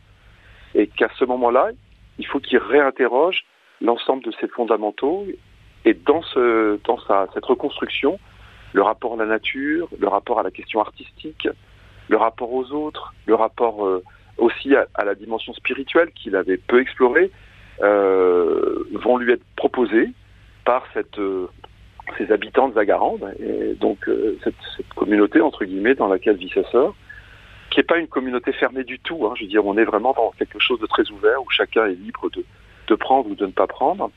Et 0.75 0.87
qu'à 0.87 1.09
ce 1.19 1.25
moment-là, 1.25 1.71
il 2.19 2.27
faut 2.27 2.41
qu'il 2.41 2.59
réinterroge 2.59 3.45
l'ensemble 3.81 4.25
de 4.25 4.33
ses 4.41 4.49
fondamentaux 4.49 5.27
et 5.85 5.95
dans, 5.95 6.23
sa, 6.23 7.27
cette 7.35 7.45
reconstruction, 7.45 8.19
le 8.73 8.83
rapport 8.83 9.15
à 9.15 9.17
la 9.17 9.27
nature, 9.27 9.89
le 9.99 10.09
rapport 10.09 10.41
à 10.41 10.43
la 10.43 10.51
question 10.51 10.81
artistique, 10.81 11.49
le 12.09 12.17
rapport 12.17 12.53
aux 12.53 12.73
autres, 12.73 13.15
le 13.27 13.35
rapport 13.35 13.87
euh, 13.87 14.03
aussi 14.39 14.75
à, 14.75 15.05
la 15.05 15.15
dimension 15.15 15.53
spirituelle 15.53 16.11
qu'il 16.12 16.37
avait 16.37 16.57
peu 16.57 16.81
explorée, 16.81 17.31
euh, 17.83 18.85
vont 18.93 19.19
lui 19.19 19.33
être 19.33 19.45
proposées 19.57 20.11
par 20.65 20.85
cette, 20.95 21.19
euh, 21.19 21.49
ces 22.19 22.31
habitants 22.33 22.69
de 22.69 22.75
Zagarande, 22.75 23.35
et 23.41 23.75
donc 23.75 24.09
euh, 24.09 24.39
cette, 24.45 24.55
communauté, 24.95 25.41
entre 25.41 25.65
guillemets, 25.65 25.95
dans 25.95 26.09
laquelle 26.09 26.37
vit 26.37 26.51
sa 26.55 26.65
sœur, 26.71 26.95
qui 27.71 27.81
n'est 27.81 27.85
pas 27.85 27.99
une 27.99 28.09
communauté 28.09 28.53
fermée 28.53 28.85
du 28.85 28.99
tout. 28.99 29.27
Hein, 29.27 29.35
je 29.37 29.45
veux 29.45 29.49
dire, 29.49 29.67
on 29.67 29.77
est 29.77 29.85
vraiment 29.85 30.13
dans 30.13 30.33
quelque 30.39 30.59
chose 30.59 30.81
de 30.81 30.87
très 30.87 31.11
ouvert, 31.11 31.43
où 31.43 31.51
chacun 31.51 31.87
est 31.87 31.95
libre 31.95 32.31
de, 32.31 32.95
prendre 32.95 33.31
ou 33.31 33.35
de 33.35 33.47
ne 33.47 33.53
pas 33.53 33.67
prendre. 33.67 34.11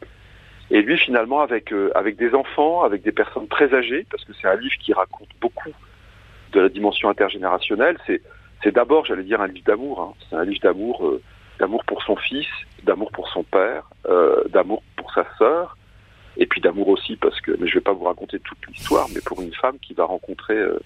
Et 0.70 0.82
lui, 0.82 0.98
finalement, 0.98 1.42
avec, 1.42 1.72
euh, 1.72 1.92
avec 1.96 2.18
des 2.18 2.36
enfants, 2.36 2.84
avec 2.84 3.02
des 3.02 3.12
personnes 3.12 3.48
très 3.48 3.74
âgées, 3.74 4.06
parce 4.12 4.24
que 4.26 4.34
c'est 4.34 4.48
un 4.48 4.56
livre 4.56 4.76
qui 4.80 4.94
raconte 4.94 5.30
beaucoup 5.42 5.72
de 6.52 6.60
la 6.60 6.70
dimension 6.70 7.10
intergénérationnelle, 7.10 7.98
c'est, 8.06 8.22
d'abord, 8.72 9.06
j'allais 9.06 9.24
dire, 9.24 9.40
un 9.42 9.48
livre 9.48 9.66
d'amour. 9.66 10.02
Hein. 10.02 10.14
C'est 10.30 10.36
un 10.36 10.44
livre 10.44 10.60
d'amour, 10.62 11.06
euh, 11.08 11.22
d'amour 11.60 11.84
pour 11.86 12.04
son 12.04 12.18
fils, 12.18 12.48
d'amour 12.84 13.12
pour 13.12 13.30
son 13.30 13.44
père, 13.44 13.90
d'amour 14.50 14.84
pour 14.96 15.12
sa 15.14 15.26
sœur, 15.38 15.78
et 16.38 16.46
puis 16.46 16.62
d'amour 16.62 16.88
aussi 16.90 17.16
parce 17.16 17.40
que, 17.42 17.52
mais 17.60 17.68
je 17.68 17.76
vais 17.76 17.82
pas 17.82 17.94
vous 17.94 18.06
raconter 18.06 18.40
toute 18.40 18.66
l'histoire, 18.68 19.08
mais 19.14 19.22
pour 19.26 19.42
une 19.42 19.54
femme 19.54 19.78
qui 19.80 19.94
va 19.94 20.06
rencontrer 20.06 20.58
euh, 20.58 20.80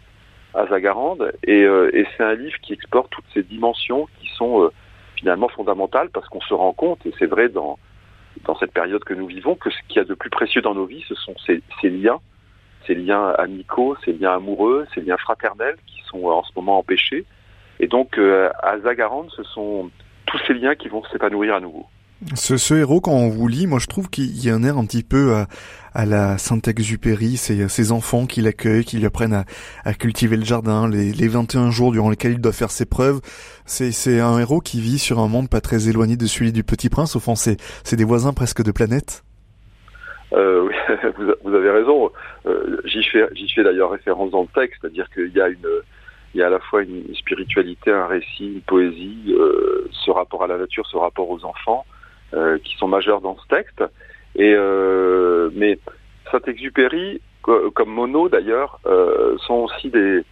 à 0.53 0.65
Zagarande, 0.67 1.31
et, 1.43 1.63
euh, 1.63 1.89
et 1.95 2.05
c'est 2.15 2.23
un 2.23 2.35
livre 2.35 2.57
qui 2.61 2.73
explore 2.73 3.07
toutes 3.09 3.25
ces 3.33 3.43
dimensions 3.43 4.07
qui 4.19 4.27
sont 4.35 4.63
euh, 4.63 4.69
finalement 5.15 5.49
fondamentales 5.49 6.09
parce 6.09 6.27
qu'on 6.29 6.41
se 6.41 6.53
rend 6.53 6.73
compte, 6.73 7.05
et 7.05 7.13
c'est 7.19 7.27
vrai 7.27 7.49
dans 7.49 7.77
dans 8.45 8.57
cette 8.57 8.71
période 8.71 9.03
que 9.03 9.13
nous 9.13 9.27
vivons, 9.27 9.55
que 9.55 9.69
ce 9.69 9.77
qu'il 9.87 9.97
y 9.97 9.99
a 9.99 10.03
de 10.03 10.13
plus 10.13 10.29
précieux 10.29 10.61
dans 10.61 10.73
nos 10.73 10.85
vies, 10.85 11.03
ce 11.07 11.15
sont 11.15 11.35
ces, 11.45 11.61
liens, 11.89 12.19
ces 12.87 12.95
liens 12.95 13.29
amicaux, 13.37 13.95
ces 14.03 14.13
liens 14.13 14.33
amoureux, 14.33 14.87
ces 14.93 15.01
liens 15.01 15.17
fraternels 15.17 15.77
qui 15.85 16.01
sont 16.09 16.25
en 16.25 16.43
ce 16.43 16.51
moment 16.55 16.77
empêchés. 16.77 17.25
Et 17.79 17.87
donc, 17.87 18.17
euh, 18.17 18.49
à 18.61 18.77
ce 18.77 19.43
sont 19.43 19.91
tous 20.25 20.39
ces 20.47 20.53
liens 20.53 20.75
qui 20.75 20.87
vont 20.87 21.03
s'épanouir 21.11 21.55
à 21.55 21.59
nouveau. 21.59 21.85
Ce, 22.35 22.57
ce, 22.57 22.75
héros, 22.75 23.01
quand 23.01 23.13
on 23.13 23.29
vous 23.29 23.47
lit, 23.47 23.65
moi 23.65 23.79
je 23.79 23.87
trouve 23.87 24.09
qu'il 24.09 24.43
y 24.43 24.49
a 24.49 24.53
un 24.53 24.63
air 24.63 24.77
un 24.77 24.85
petit 24.85 25.03
peu 25.03 25.33
à, 25.33 25.47
à 25.93 26.05
la 26.05 26.37
Saint-Exupéry, 26.37 27.35
c'est 27.35 27.67
ses 27.67 27.91
enfants 27.91 28.27
qui 28.27 28.41
l'accueillent, 28.41 28.85
qui 28.85 28.97
lui 28.97 29.05
apprennent 29.05 29.33
à, 29.33 29.45
à, 29.85 29.93
cultiver 29.93 30.37
le 30.37 30.45
jardin, 30.45 30.87
les, 30.87 31.11
les 31.13 31.27
21 31.27 31.71
jours 31.71 31.91
durant 31.91 32.09
lesquels 32.09 32.33
il 32.33 32.41
doit 32.41 32.51
faire 32.51 32.69
ses 32.69 32.85
preuves. 32.85 33.21
C'est 33.65 34.19
un 34.19 34.37
héros 34.37 34.61
qui 34.61 34.81
vit 34.81 34.99
sur 34.99 35.19
un 35.19 35.27
monde 35.27 35.49
pas 35.49 35.61
très 35.61 35.89
éloigné 35.89 36.15
de 36.15 36.25
celui 36.27 36.51
du 36.51 36.63
Petit 36.63 36.89
Prince, 36.89 37.15
au 37.15 37.19
fond 37.19 37.35
c'est 37.35 37.95
des 37.95 38.05
voisins 38.05 38.33
presque 38.33 38.63
de 38.63 38.71
planète. 38.71 39.23
Euh, 40.33 40.61
oui, 40.63 40.75
vous, 41.43 41.53
avez 41.53 41.71
raison. 41.71 42.09
Euh, 42.45 42.77
J'y 42.85 43.03
fais, 43.03 43.27
fais 43.53 43.63
d'ailleurs 43.63 43.91
référence 43.91 44.31
dans 44.31 44.41
le 44.41 44.47
texte, 44.53 44.79
c'est-à-dire 44.81 45.09
qu'il 45.09 45.31
y 45.35 45.41
a 45.41 45.49
une 45.49 45.67
il 46.33 46.39
y 46.39 46.43
a 46.43 46.47
à 46.47 46.49
la 46.49 46.59
fois 46.59 46.81
une 46.81 47.13
spiritualité, 47.15 47.91
un 47.91 48.07
récit, 48.07 48.53
une 48.53 48.61
poésie, 48.61 49.33
euh, 49.37 49.87
ce 49.91 50.11
rapport 50.11 50.43
à 50.43 50.47
la 50.47 50.57
nature, 50.57 50.85
ce 50.87 50.97
rapport 50.97 51.29
aux 51.29 51.43
enfants, 51.43 51.85
euh, 51.89 51.90
qui 52.63 52.77
sont 52.77 52.87
majeurs 52.87 53.21
dans 53.21 53.37
ce 53.37 53.47
texte. 53.47 53.83
Et 54.35 54.53
euh, 54.55 55.49
mais 55.53 55.79
Saint-Exupéry, 56.31 57.21
comme 57.41 57.89
Monod 57.89 58.31
d'ailleurs, 58.31 58.79
euh, 58.85 59.37
sont 59.39 59.55
aussi 59.55 59.89
des, 59.89 60.23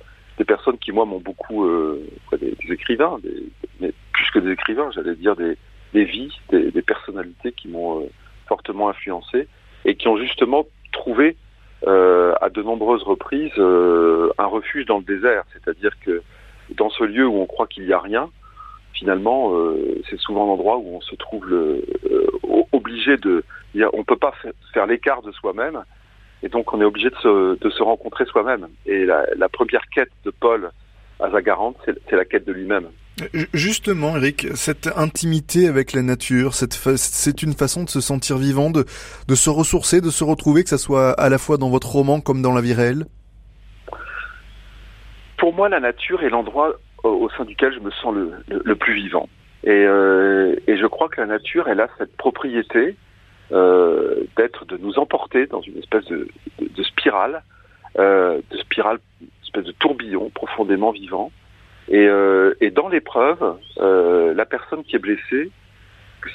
personnes 0.47 0.77
qui 0.77 0.91
moi 0.91 1.05
m'ont 1.05 1.19
beaucoup 1.19 1.65
euh, 1.65 2.01
des, 2.39 2.55
écrivains, 2.69 3.17
mais 3.81 3.91
plus 4.13 4.31
que 4.31 4.39
des 4.39 4.51
écrivains, 4.51 4.89
j'allais 4.91 5.15
dire 5.15 5.35
des, 5.35 5.57
vies, 5.93 6.31
des, 6.51 6.81
personnalités 6.81 7.51
qui 7.51 7.67
m'ont 7.67 8.01
euh, 8.01 8.09
fortement 8.47 8.89
influencé 8.89 9.47
et 9.85 9.95
qui 9.95 10.07
ont 10.07 10.17
justement 10.17 10.65
trouvé 10.91 11.35
euh, 11.87 12.33
à 12.41 12.49
de 12.49 12.61
nombreuses 12.61 13.03
reprises 13.03 13.51
euh, 13.57 14.31
un 14.37 14.45
refuge 14.45 14.85
dans 14.85 14.97
le 14.97 15.03
désert, 15.03 15.43
c'est-à-dire 15.53 15.91
que 15.99 16.21
dans 16.75 16.89
ce 16.89 17.03
lieu 17.03 17.27
où 17.27 17.37
on 17.37 17.45
croit 17.45 17.67
qu'il 17.67 17.85
n'y 17.85 17.93
a 17.93 17.99
rien, 17.99 18.29
finalement, 18.99 19.55
euh, 19.55 20.01
c'est 20.09 20.19
souvent 20.19 20.45
l'endroit 20.45 20.77
où 20.77 20.97
on 20.97 21.01
se 21.01 21.15
trouve 21.15 21.47
le, 21.47 21.83
euh, 22.11 22.27
obligé 22.71 23.17
de. 23.17 23.43
On 23.93 24.03
peut 24.03 24.17
pas 24.17 24.33
faire 24.73 24.85
l'écart 24.85 25.21
de 25.21 25.31
soi-même, 25.31 25.83
et 26.43 26.49
donc 26.49 26.73
on 26.73 26.81
est 26.81 26.85
obligé 26.85 27.09
de 27.09 27.15
se, 27.15 27.57
de 27.57 27.69
se 27.69 27.81
rencontrer 27.81 28.25
soi-même. 28.25 28.67
Et 28.85 29.05
la, 29.05 29.25
la, 29.37 29.47
première 29.47 29.87
quête 29.93 30.11
de 30.25 30.31
Paul 30.31 30.71
à 31.19 31.29
Zagarante, 31.31 31.77
c'est 31.85 32.15
la 32.15 32.25
quête 32.25 32.45
de 32.45 32.51
lui-même. 32.51 32.87
Justement, 33.53 34.15
Eric, 34.15 34.47
cette 34.55 34.87
intimité 34.95 35.67
avec 35.67 35.93
la 35.93 36.01
nature, 36.01 36.53
c'est 36.53 37.43
une 37.43 37.53
façon 37.53 37.83
de 37.83 37.89
se 37.89 38.01
sentir 38.01 38.37
vivant, 38.37 38.69
de, 38.69 38.85
de 39.27 39.35
se 39.35 39.49
ressourcer, 39.49 40.01
de 40.01 40.09
se 40.09 40.23
retrouver, 40.23 40.63
que 40.63 40.69
ça 40.69 40.77
soit 40.77 41.11
à 41.11 41.29
la 41.29 41.37
fois 41.37 41.57
dans 41.57 41.69
votre 41.69 41.89
roman 41.89 42.21
comme 42.21 42.41
dans 42.41 42.53
la 42.53 42.61
vie 42.61 42.73
réelle? 42.73 43.05
Pour 45.37 45.53
moi, 45.53 45.69
la 45.69 45.79
nature 45.79 46.23
est 46.23 46.29
l'endroit 46.29 46.73
au 47.03 47.29
sein 47.29 47.45
duquel 47.45 47.73
je 47.73 47.79
me 47.79 47.91
sens 47.91 48.13
le, 48.13 48.33
le, 48.47 48.75
plus 48.75 48.93
vivant. 48.93 49.29
Et, 49.63 49.69
euh, 49.71 50.55
et, 50.67 50.77
je 50.77 50.85
crois 50.85 51.09
que 51.09 51.21
la 51.21 51.27
nature, 51.27 51.67
elle 51.67 51.81
a 51.81 51.87
cette 51.97 52.15
propriété 52.17 52.95
euh, 53.51 54.23
d'être, 54.37 54.65
de 54.65 54.77
nous 54.77 54.99
emporter 54.99 55.47
dans 55.47 55.61
une 55.61 55.77
espèce 55.77 56.05
de, 56.05 56.27
de, 56.59 56.83
spirale, 56.83 57.43
euh, 57.97 58.39
de 58.51 58.57
spirale, 58.57 58.99
une 59.21 59.27
espèce 59.43 59.65
de 59.65 59.71
tourbillon 59.73 60.29
profondément 60.29 60.91
vivant. 60.91 61.31
Et, 61.91 62.07
et 62.61 62.69
dans 62.69 62.87
l'épreuve, 62.87 63.57
la 63.79 64.45
personne 64.45 64.83
qui 64.83 64.95
est 64.95 64.99
blessée, 64.99 65.49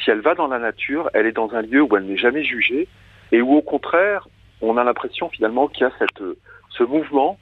si 0.02 0.10
elle 0.10 0.20
va 0.20 0.34
dans 0.34 0.48
la 0.48 0.58
nature, 0.58 1.10
elle 1.14 1.26
est 1.26 1.32
dans 1.32 1.54
un 1.54 1.62
lieu 1.62 1.80
où 1.80 1.96
elle 1.96 2.06
n'est 2.06 2.16
jamais 2.16 2.42
jugée 2.42 2.88
et 3.30 3.40
où 3.40 3.54
au 3.54 3.62
contraire, 3.62 4.26
on 4.60 4.76
a 4.78 4.82
l'impression 4.82 5.28
finalement 5.28 5.68
qu'il 5.68 5.82
y 5.82 5.86
a 5.86 5.92
cette, 6.00 6.24
ce 6.70 6.82
mouvement, 6.82 7.38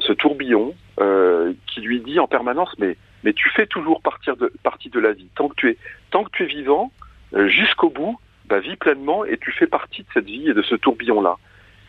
ce 0.00 0.12
tourbillon 0.12 0.74
euh, 1.00 1.52
qui 1.66 1.80
lui 1.80 2.00
dit 2.00 2.18
en 2.18 2.26
permanence 2.26 2.74
mais 2.78 2.96
mais 3.24 3.32
tu 3.32 3.48
fais 3.50 3.66
toujours 3.66 4.02
partie 4.02 4.90
de 4.90 5.00
la 5.00 5.12
vie 5.12 5.28
tant 5.34 5.48
que 5.48 5.54
tu 5.54 6.42
es 6.42 6.46
vivant 6.46 6.92
euh, 7.34 7.48
jusqu'au 7.48 7.88
bout, 7.88 8.18
bah, 8.46 8.58
vis 8.58 8.76
pleinement 8.76 9.24
et 9.24 9.38
tu 9.38 9.52
fais 9.52 9.68
partie 9.68 10.02
de 10.02 10.08
cette 10.12 10.24
vie 10.24 10.50
et 10.50 10.54
de 10.54 10.62
ce 10.62 10.74
tourbillon 10.74 11.20
là. 11.22 11.36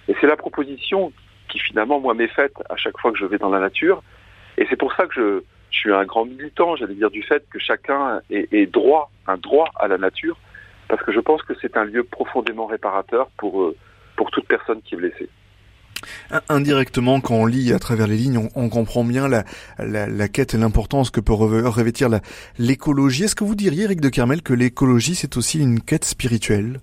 Et 0.08 0.16
c'est 0.22 0.28
la 0.28 0.38
proposition 0.38 1.12
qui 1.50 1.60
finalement 1.60 2.00
moi 2.00 2.14
m'est 2.14 2.28
faite 2.28 2.54
à 2.70 2.76
chaque 2.76 2.98
fois 3.00 3.12
que 3.12 3.18
je 3.18 3.26
vais 3.26 3.40
dans 3.40 3.50
la 3.50 3.60
nature 3.60 4.04
et 4.58 4.68
c'est 4.70 4.76
pour 4.76 4.94
ça 4.94 5.08
que 5.08 5.44
je 5.72 5.80
suis 5.80 5.92
un 5.92 6.06
grand 6.06 6.26
militant, 6.26 6.76
j'allais 6.76 6.94
dire, 6.94 7.10
du 7.10 7.24
fait 7.24 7.44
que 7.50 7.58
chacun 7.58 8.22
ait, 8.30 8.68
droit, 8.68 9.10
un 9.26 9.38
droit 9.38 9.72
à 9.76 9.88
la 9.88 9.98
nature, 9.98 10.38
parce 10.88 11.02
que 11.02 11.12
je 11.12 11.20
pense 11.20 11.42
que 11.42 11.54
c'est 11.62 11.78
un 11.78 11.84
lieu 11.84 12.04
profondément 12.04 12.68
réparateur 12.68 13.28
pour, 13.38 13.74
pour 14.16 14.30
toute 14.30 14.48
personne 14.48 14.84
qui 14.84 14.94
est 14.94 14.98
blessée. 14.98 15.30
Indirectement, 16.50 17.20
quand 17.22 17.36
on 17.36 17.46
lit 17.46 17.74
à 17.74 17.80
travers 17.80 18.08
les 18.08 18.18
lignes, 18.18 18.50
on, 18.56 18.70
comprend 18.70 19.04
bien 19.04 19.28
la, 19.28 19.44
la, 19.80 20.28
quête 20.28 20.54
et 20.54 20.58
l'importance 20.58 21.10
que 21.10 21.20
peut 21.20 21.34
revêtir 21.34 22.10
l'écologie. 22.58 23.24
Est-ce 23.24 23.36
que 23.36 23.44
vous 23.44 23.56
diriez, 23.56 23.84
Eric 23.84 24.02
de 24.02 24.10
Kermel, 24.10 24.42
que 24.42 24.54
l'écologie, 24.54 25.16
c'est 25.16 25.38
aussi 25.38 25.60
une 25.60 25.82
quête 25.82 26.06
spirituelle? 26.06 26.80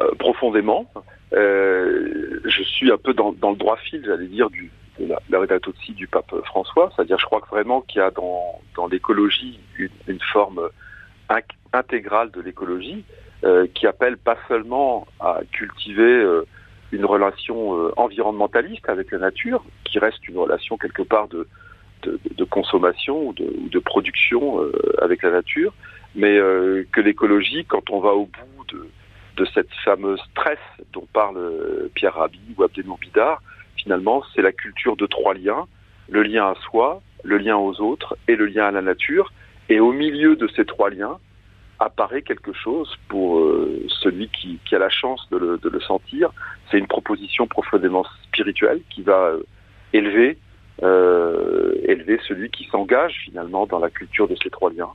Euh, 0.00 0.14
Profondément. 0.18 0.90
Euh, 1.32 2.40
je 2.44 2.62
suis 2.62 2.92
un 2.92 2.98
peu 2.98 3.14
dans, 3.14 3.32
dans 3.32 3.50
le 3.50 3.56
droit 3.56 3.76
fil, 3.76 4.02
j'allais 4.04 4.26
dire, 4.26 4.48
de 4.50 5.06
la, 5.06 5.18
la 5.28 5.38
Laudato 5.38 5.72
Si 5.84 5.92
du 5.92 6.06
pape 6.06 6.32
François, 6.44 6.92
c'est-à-dire 6.94 7.18
je 7.18 7.26
crois 7.26 7.40
que 7.40 7.48
vraiment 7.48 7.80
qu'il 7.80 8.00
y 8.00 8.04
a 8.04 8.10
dans, 8.10 8.60
dans 8.76 8.86
l'écologie 8.86 9.58
une, 9.78 10.20
forme 10.32 10.68
intégrale 11.72 12.30
de 12.30 12.40
l'écologie 12.40 13.04
euh, 13.44 13.66
qui 13.74 13.86
appelle 13.86 14.16
pas 14.16 14.36
seulement 14.46 15.06
à 15.20 15.40
cultiver 15.50 16.24
une 16.94 17.04
relation 17.04 17.78
euh, 17.78 17.92
environnementaliste 17.96 18.88
avec 18.88 19.10
la 19.10 19.18
nature, 19.18 19.64
qui 19.84 19.98
reste 19.98 20.26
une 20.28 20.38
relation 20.38 20.76
quelque 20.76 21.02
part 21.02 21.28
de, 21.28 21.46
consommation 22.50 23.28
ou 23.28 23.32
de, 23.32 23.78
production 23.78 24.62
euh, 24.62 24.72
avec 25.02 25.22
la 25.22 25.30
nature, 25.30 25.74
mais 26.14 26.36
euh, 26.36 26.84
que 26.92 27.00
l'écologie, 27.00 27.64
quand 27.64 27.90
on 27.90 28.00
va 28.00 28.10
au 28.10 28.26
bout 28.26 28.64
de, 29.36 29.44
cette 29.52 29.72
fameuse 29.84 30.20
stress 30.30 30.58
dont 30.92 31.06
parle 31.12 31.38
Pierre 31.94 32.14
Rabhi 32.14 32.54
ou 32.56 32.62
Abdelmour 32.62 32.98
Bidar, 32.98 33.42
finalement, 33.76 34.22
c'est 34.34 34.42
la 34.42 34.52
culture 34.52 34.96
de 34.96 35.06
trois 35.06 35.34
liens, 35.34 35.66
le 36.08 36.22
lien 36.22 36.46
à 36.46 36.54
soi, 36.54 37.02
le 37.24 37.38
lien 37.38 37.56
aux 37.56 37.80
autres 37.80 38.16
et 38.28 38.36
le 38.36 38.46
lien 38.46 38.66
à 38.66 38.70
la 38.70 38.80
nature. 38.80 39.32
Et 39.68 39.80
au 39.80 39.92
milieu 39.92 40.36
de 40.36 40.48
ces 40.54 40.64
trois 40.64 40.88
liens 40.88 41.18
apparaît 41.84 42.22
quelque 42.22 42.52
chose 42.52 42.96
pour 43.08 43.38
euh, 43.38 43.86
celui 44.02 44.28
qui, 44.28 44.58
a 44.72 44.78
la 44.78 44.88
chance 44.88 45.28
de 45.30 45.36
le, 45.38 45.80
sentir. 45.80 46.30
C'est 46.70 46.78
une 46.78 46.86
proposition 46.86 47.46
profondément 47.46 48.04
spirituelle 48.24 48.80
qui 48.90 49.02
va 49.02 49.20
euh, 49.26 49.42
élever, 49.92 50.38
euh, 50.82 51.74
élever 51.84 52.18
celui 52.26 52.50
qui 52.50 52.64
s'engage 52.70 53.14
finalement 53.24 53.66
dans 53.66 53.78
la 53.78 53.90
culture 53.90 54.26
de 54.28 54.36
ces 54.42 54.50
trois 54.50 54.72
liens. 54.72 54.92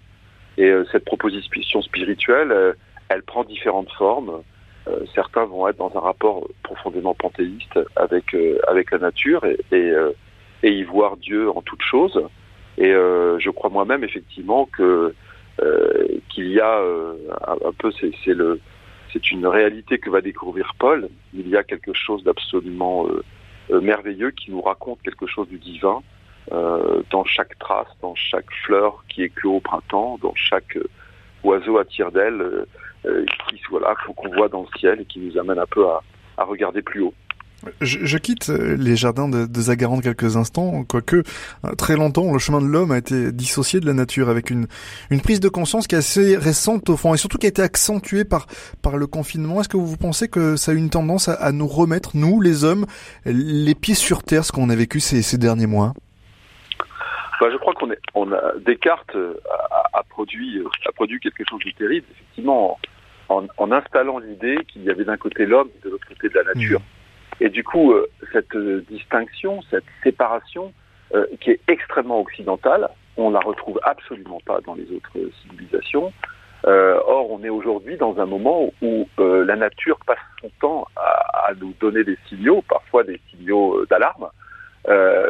Et 0.57 0.69
cette 0.91 1.05
proposition 1.05 1.81
spirituelle, 1.81 2.75
elle 3.07 3.23
prend 3.23 3.45
différentes 3.45 3.89
formes. 3.91 4.41
Certains 5.15 5.45
vont 5.45 5.69
être 5.69 5.77
dans 5.77 5.95
un 5.95 6.01
rapport 6.01 6.49
profondément 6.63 7.13
panthéiste 7.13 7.79
avec 7.95 8.35
avec 8.67 8.91
la 8.91 8.97
nature 8.97 9.45
et, 9.45 9.57
et, 9.71 9.93
et, 10.63 10.71
y 10.73 10.83
voir 10.83 11.15
Dieu 11.15 11.49
en 11.49 11.61
toute 11.61 11.81
chose. 11.81 12.21
Et 12.77 12.91
je 12.91 13.49
crois 13.51 13.69
moi-même 13.69 14.03
effectivement 14.03 14.65
que 14.65 15.13
qu'il 16.29 16.51
y 16.51 16.59
a 16.59 16.79
un, 16.79 17.67
un, 17.67 17.73
peu 17.77 17.91
c'est 17.91 19.31
une 19.31 19.47
réalité 19.47 19.97
que 19.97 20.09
va 20.09 20.21
découvrir 20.21 20.73
Paul. 20.77 21.09
Il 21.33 21.47
y 21.49 21.57
a 21.57 21.63
quelque 21.63 21.93
chose 21.93 22.23
d'absolument 22.23 23.07
merveilleux 23.69 24.31
qui 24.31 24.51
nous 24.51 24.61
raconte 24.61 25.01
quelque 25.01 25.27
chose 25.27 25.47
du 25.47 25.57
divin 25.57 26.01
euh, 26.51 27.03
dans 27.11 27.23
chaque 27.25 27.59
trace, 27.59 27.87
dans 28.01 28.15
chaque 28.15 28.51
fleur 28.65 29.03
qui 29.07 29.21
éclot 29.21 29.57
au 29.57 29.59
printemps, 29.59 30.17
dans 30.19 30.33
chaque 30.33 30.77
euh, 30.77 30.89
oiseau 31.43 31.77
à 31.77 31.85
tire-d'aile 31.85 32.65
euh, 33.05 33.25
qui 33.47 33.59
soit 33.59 33.79
là, 33.79 33.95
qu'on 34.15 34.29
voit 34.29 34.49
dans 34.49 34.61
le 34.61 34.79
ciel 34.79 35.01
et 35.01 35.05
qui 35.05 35.19
nous 35.19 35.37
amène 35.37 35.59
un 35.59 35.67
peu 35.67 35.85
à 35.87 36.43
regarder 36.43 36.81
plus 36.81 37.01
haut. 37.01 37.13
Je, 37.81 37.99
je, 38.03 38.17
quitte 38.17 38.47
les 38.47 38.95
jardins 38.95 39.27
de, 39.27 39.45
de 39.45 39.61
Zagaran 39.61 39.99
quelques 39.99 40.37
instants, 40.37 40.83
quoique 40.85 41.23
très 41.77 41.97
longtemps 41.97 42.31
le 42.31 42.39
chemin 42.39 42.61
de 42.61 42.67
l'homme 42.67 42.91
a 42.91 42.97
été 42.97 43.31
dissocié 43.31 43.79
de 43.79 43.85
la 43.85 43.93
nature 43.93 44.29
avec 44.29 44.49
une, 44.49 44.67
une 45.09 45.19
prise 45.19 45.39
de 45.39 45.49
conscience 45.49 45.85
qui 45.85 45.95
est 45.95 45.97
assez 45.97 46.37
récente 46.37 46.89
au 46.89 46.95
fond 46.95 47.13
et 47.13 47.17
surtout 47.17 47.37
qui 47.37 47.47
a 47.47 47.49
été 47.49 47.61
accentuée 47.61 48.23
par, 48.23 48.47
par 48.81 48.97
le 48.97 49.07
confinement. 49.07 49.59
Est-ce 49.59 49.69
que 49.69 49.77
vous 49.77 49.97
pensez 49.97 50.29
que 50.29 50.55
ça 50.55 50.71
a 50.71 50.75
une 50.75 50.89
tendance 50.89 51.27
à, 51.27 51.33
à 51.33 51.51
nous 51.51 51.67
remettre, 51.67 52.11
nous 52.15 52.39
les 52.39 52.63
hommes, 52.63 52.85
les 53.25 53.75
pieds 53.75 53.95
sur 53.95 54.23
terre, 54.23 54.45
ce 54.45 54.51
qu'on 54.51 54.69
a 54.69 54.75
vécu 54.75 54.99
ces, 54.99 55.21
ces 55.21 55.37
derniers 55.37 55.67
mois? 55.67 55.93
Bah, 57.41 57.47
je 57.51 57.57
crois 57.57 57.73
qu'on 57.73 57.91
est, 57.91 57.99
on 58.15 58.31
a 58.31 58.53
Descartes 58.65 59.15
a, 59.15 59.99
a, 59.99 60.03
produit 60.03 60.61
a 60.85 60.91
produit 60.91 61.19
quelque 61.19 61.43
chose 61.49 61.59
de 61.65 61.71
terrible, 61.71 62.05
effectivement, 62.11 62.77
en, 63.29 63.45
en 63.57 63.71
installant 63.71 64.19
l'idée 64.19 64.57
qu'il 64.67 64.83
y 64.83 64.89
avait 64.89 65.05
d'un 65.05 65.17
côté 65.17 65.45
l'homme 65.45 65.69
et 65.77 65.85
de 65.85 65.91
l'autre 65.91 66.07
côté 66.07 66.29
de 66.29 66.33
la 66.35 66.53
nature. 66.53 66.79
Mmh. 66.79 66.98
Et 67.41 67.49
du 67.49 67.63
coup, 67.63 67.93
euh, 67.93 68.07
cette 68.33 68.53
euh, 68.55 68.83
distinction, 68.89 69.61
cette 69.69 69.85
séparation, 70.03 70.73
euh, 71.13 71.25
qui 71.39 71.51
est 71.51 71.59
extrêmement 71.67 72.19
occidentale, 72.19 72.89
on 73.17 73.31
la 73.31 73.39
retrouve 73.39 73.79
absolument 73.83 74.39
pas 74.45 74.59
dans 74.61 74.75
les 74.75 74.85
autres 74.91 75.17
civilisations. 75.41 76.13
Or, 76.63 77.31
on 77.31 77.43
est 77.43 77.49
aujourd'hui 77.49 77.97
dans 77.97 78.19
un 78.19 78.25
moment 78.25 78.71
où 78.81 79.07
la 79.17 79.55
nature 79.55 79.97
passe 80.05 80.19
son 80.41 80.51
temps 80.61 80.87
à, 80.95 81.51
nous 81.59 81.73
donner 81.79 82.03
des 82.03 82.17
signaux, 82.27 82.61
parfois 82.61 83.03
des 83.03 83.19
signaux 83.29 83.85
d'alarme, 83.89 84.29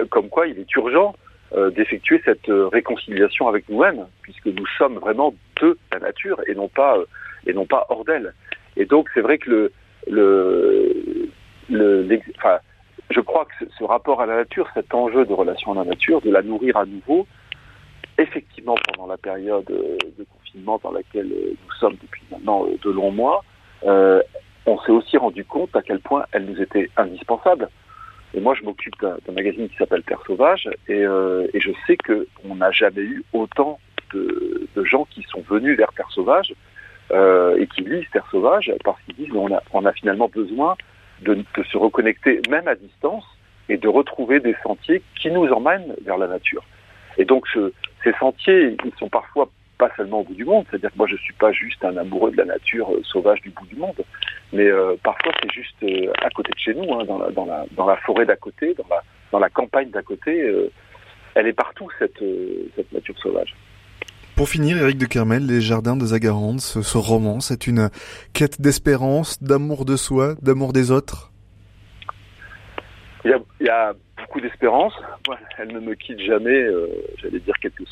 comme 0.10 0.30
quoi 0.30 0.48
il 0.48 0.60
est 0.60 0.76
urgent 0.76 1.16
d'effectuer 1.56 2.22
cette 2.26 2.48
réconciliation 2.48 3.48
avec 3.48 3.70
nous-mêmes, 3.70 4.06
puisque 4.22 4.48
nous 4.48 4.66
sommes 4.78 4.98
vraiment 4.98 5.34
de 5.62 5.78
la 5.94 6.00
nature 6.00 6.42
et 6.48 6.56
non 6.56 6.68
pas 6.68 6.98
et 7.48 7.54
non 7.54 7.66
pas 7.66 7.86
hors 7.90 8.06
d'elle. 8.06 8.34
Et 8.76 8.86
donc 8.86 9.08
c'est 9.14 9.22
vrai 9.22 9.38
que 9.38 9.72
le, 10.08 11.30
je 11.70 13.20
crois 13.22 13.46
que 13.46 13.66
ce, 13.78 13.84
rapport 13.84 14.22
à 14.22 14.26
la 14.26 14.38
nature, 14.38 14.68
cet 14.74 14.94
enjeu 14.94 15.26
de 15.26 15.34
relation 15.34 15.72
à 15.74 15.76
la 15.76 15.84
nature, 15.84 16.22
de 16.22 16.32
la 16.32 16.42
nourrir 16.42 16.78
à 16.78 16.86
nouveau, 16.86 17.28
effectivement 18.18 18.76
pendant 18.88 19.08
la 19.08 19.18
période 19.18 19.66
de 19.66 20.26
confinement 20.38 20.80
dans 20.84 20.92
laquelle 20.92 21.28
nous 21.28 21.74
sommes 21.80 21.96
depuis 22.02 22.24
maintenant 22.32 22.66
de 22.66 22.90
longs 22.90 23.12
mois, 23.12 23.44
euh, 23.86 24.22
on 24.66 24.80
s'est 24.80 24.92
aussi 24.92 25.18
rendu 25.18 25.44
compte 25.46 25.76
à 25.76 25.82
quel 25.82 26.00
point 26.00 26.26
elle 26.32 26.46
nous 26.46 26.62
était 26.62 26.90
indispensable. 26.98 27.70
Et 28.34 28.40
moi, 28.40 28.54
je 28.54 28.64
m'occupe 28.64 28.94
d'un 29.02 29.34
magazine 29.34 29.68
qui 29.70 29.76
s'appelle 29.76 30.04
Terre 30.04 30.22
Sauvage, 30.28 30.70
et, 30.88 31.04
euh, 31.04 31.48
je 31.56 31.72
sais 31.88 31.98
qu'on 31.98 32.56
n'a 32.56 32.72
jamais 32.72 33.02
eu 33.02 33.24
autant 33.34 33.80
de, 34.14 34.68
gens 34.84 35.06
qui 35.06 35.24
sont 35.24 35.42
venus 35.42 35.78
vers 35.78 35.92
Terre 35.92 36.10
Sauvage 36.12 36.54
euh, 37.12 37.58
et 37.58 37.68
qui 37.68 37.82
lisent 37.82 38.10
Terre 38.14 38.26
Sauvage 38.32 38.72
parce 38.84 38.98
qu'ils 39.02 39.16
disent 39.16 39.36
on 39.36 39.52
a, 39.52 39.90
a 39.90 39.92
finalement 39.92 40.30
besoin 40.30 40.78
de, 41.22 41.44
se 41.72 41.78
reconnecter 41.78 42.42
même 42.50 42.68
à 42.68 42.76
distance 42.76 43.26
et 43.68 43.78
de 43.78 43.88
retrouver 43.88 44.40
des 44.40 44.56
sentiers 44.64 45.02
qui 45.20 45.30
nous 45.30 45.48
emmènent 45.48 45.96
vers 46.04 46.18
la 46.18 46.28
nature. 46.28 46.64
Et 47.18 47.26
donc, 47.26 47.48
ce, 47.54 47.72
ces 48.04 48.14
sentiers, 48.14 48.76
ils 48.84 48.92
sont 48.98 49.10
parfois 49.10 49.50
pas 49.78 49.90
seulement 49.96 50.20
au 50.20 50.24
bout 50.24 50.36
du 50.36 50.46
monde, 50.46 50.66
c'est-à-dire 50.70 50.92
que 50.92 50.98
moi 50.98 51.08
je 51.08 51.16
suis 51.16 51.34
pas 51.34 51.52
juste 51.54 51.84
un 51.86 51.96
amoureux 51.96 52.32
de 52.32 52.38
la 52.38 52.46
nature 52.46 52.94
euh, 52.94 53.02
sauvage 53.04 53.42
du 53.42 53.50
bout 53.50 53.66
du 53.66 53.78
monde, 53.78 53.96
mais 54.52 54.68
euh, 54.68 54.96
parfois 55.02 55.32
c'est 55.42 55.52
juste 55.52 55.82
euh, 55.84 56.12
à 56.22 56.30
côté 56.30 56.52
de 56.52 56.60
chez 56.60 56.74
nous, 56.74 56.94
hein, 56.94 57.06
dans, 57.06 57.18
la, 57.18 57.32
dans, 57.32 57.46
la, 57.46 57.66
dans 57.72 57.86
la 57.86 57.96
forêt 57.96 58.26
d'à 58.26 58.36
côté, 58.36 58.74
dans 58.74 58.88
la, 58.90 59.02
dans 59.32 59.40
la 59.40 59.50
campagne 59.50 59.90
d'à 59.90 60.02
côté, 60.02 60.54
elle 61.36 61.48
est 61.48 61.54
partout 61.54 61.88
cette, 61.98 62.22
cette 62.76 62.92
nature 62.92 63.18
sauvage. 63.20 63.56
Pour 64.40 64.48
finir, 64.48 64.78
Eric 64.78 64.98
de 64.98 65.06
Kermel, 65.06 65.46
Les 65.46 65.60
Jardins 65.60 65.98
de 65.98 66.06
Zagarande, 66.06 66.62
ce, 66.62 66.98
roman, 66.98 67.42
c'est 67.42 67.68
une 67.68 67.90
quête 68.34 68.62
d'espérance, 68.62 69.44
d'amour 69.44 69.84
de 69.84 69.98
soi, 69.98 70.36
d'amour 70.42 70.72
des 70.72 70.92
autres? 70.92 71.30
Il 73.26 73.38
y, 73.60 73.68
a, 73.68 73.92
beaucoup 74.18 74.40
d'espérance. 74.40 74.94
Elle 75.58 75.74
ne 75.74 75.82
me 75.82 75.94
quitte 75.94 76.22
jamais, 76.22 76.66
j'allais 77.18 77.42
dire, 77.42 77.54
quels 77.62 77.74
que 77.74 77.84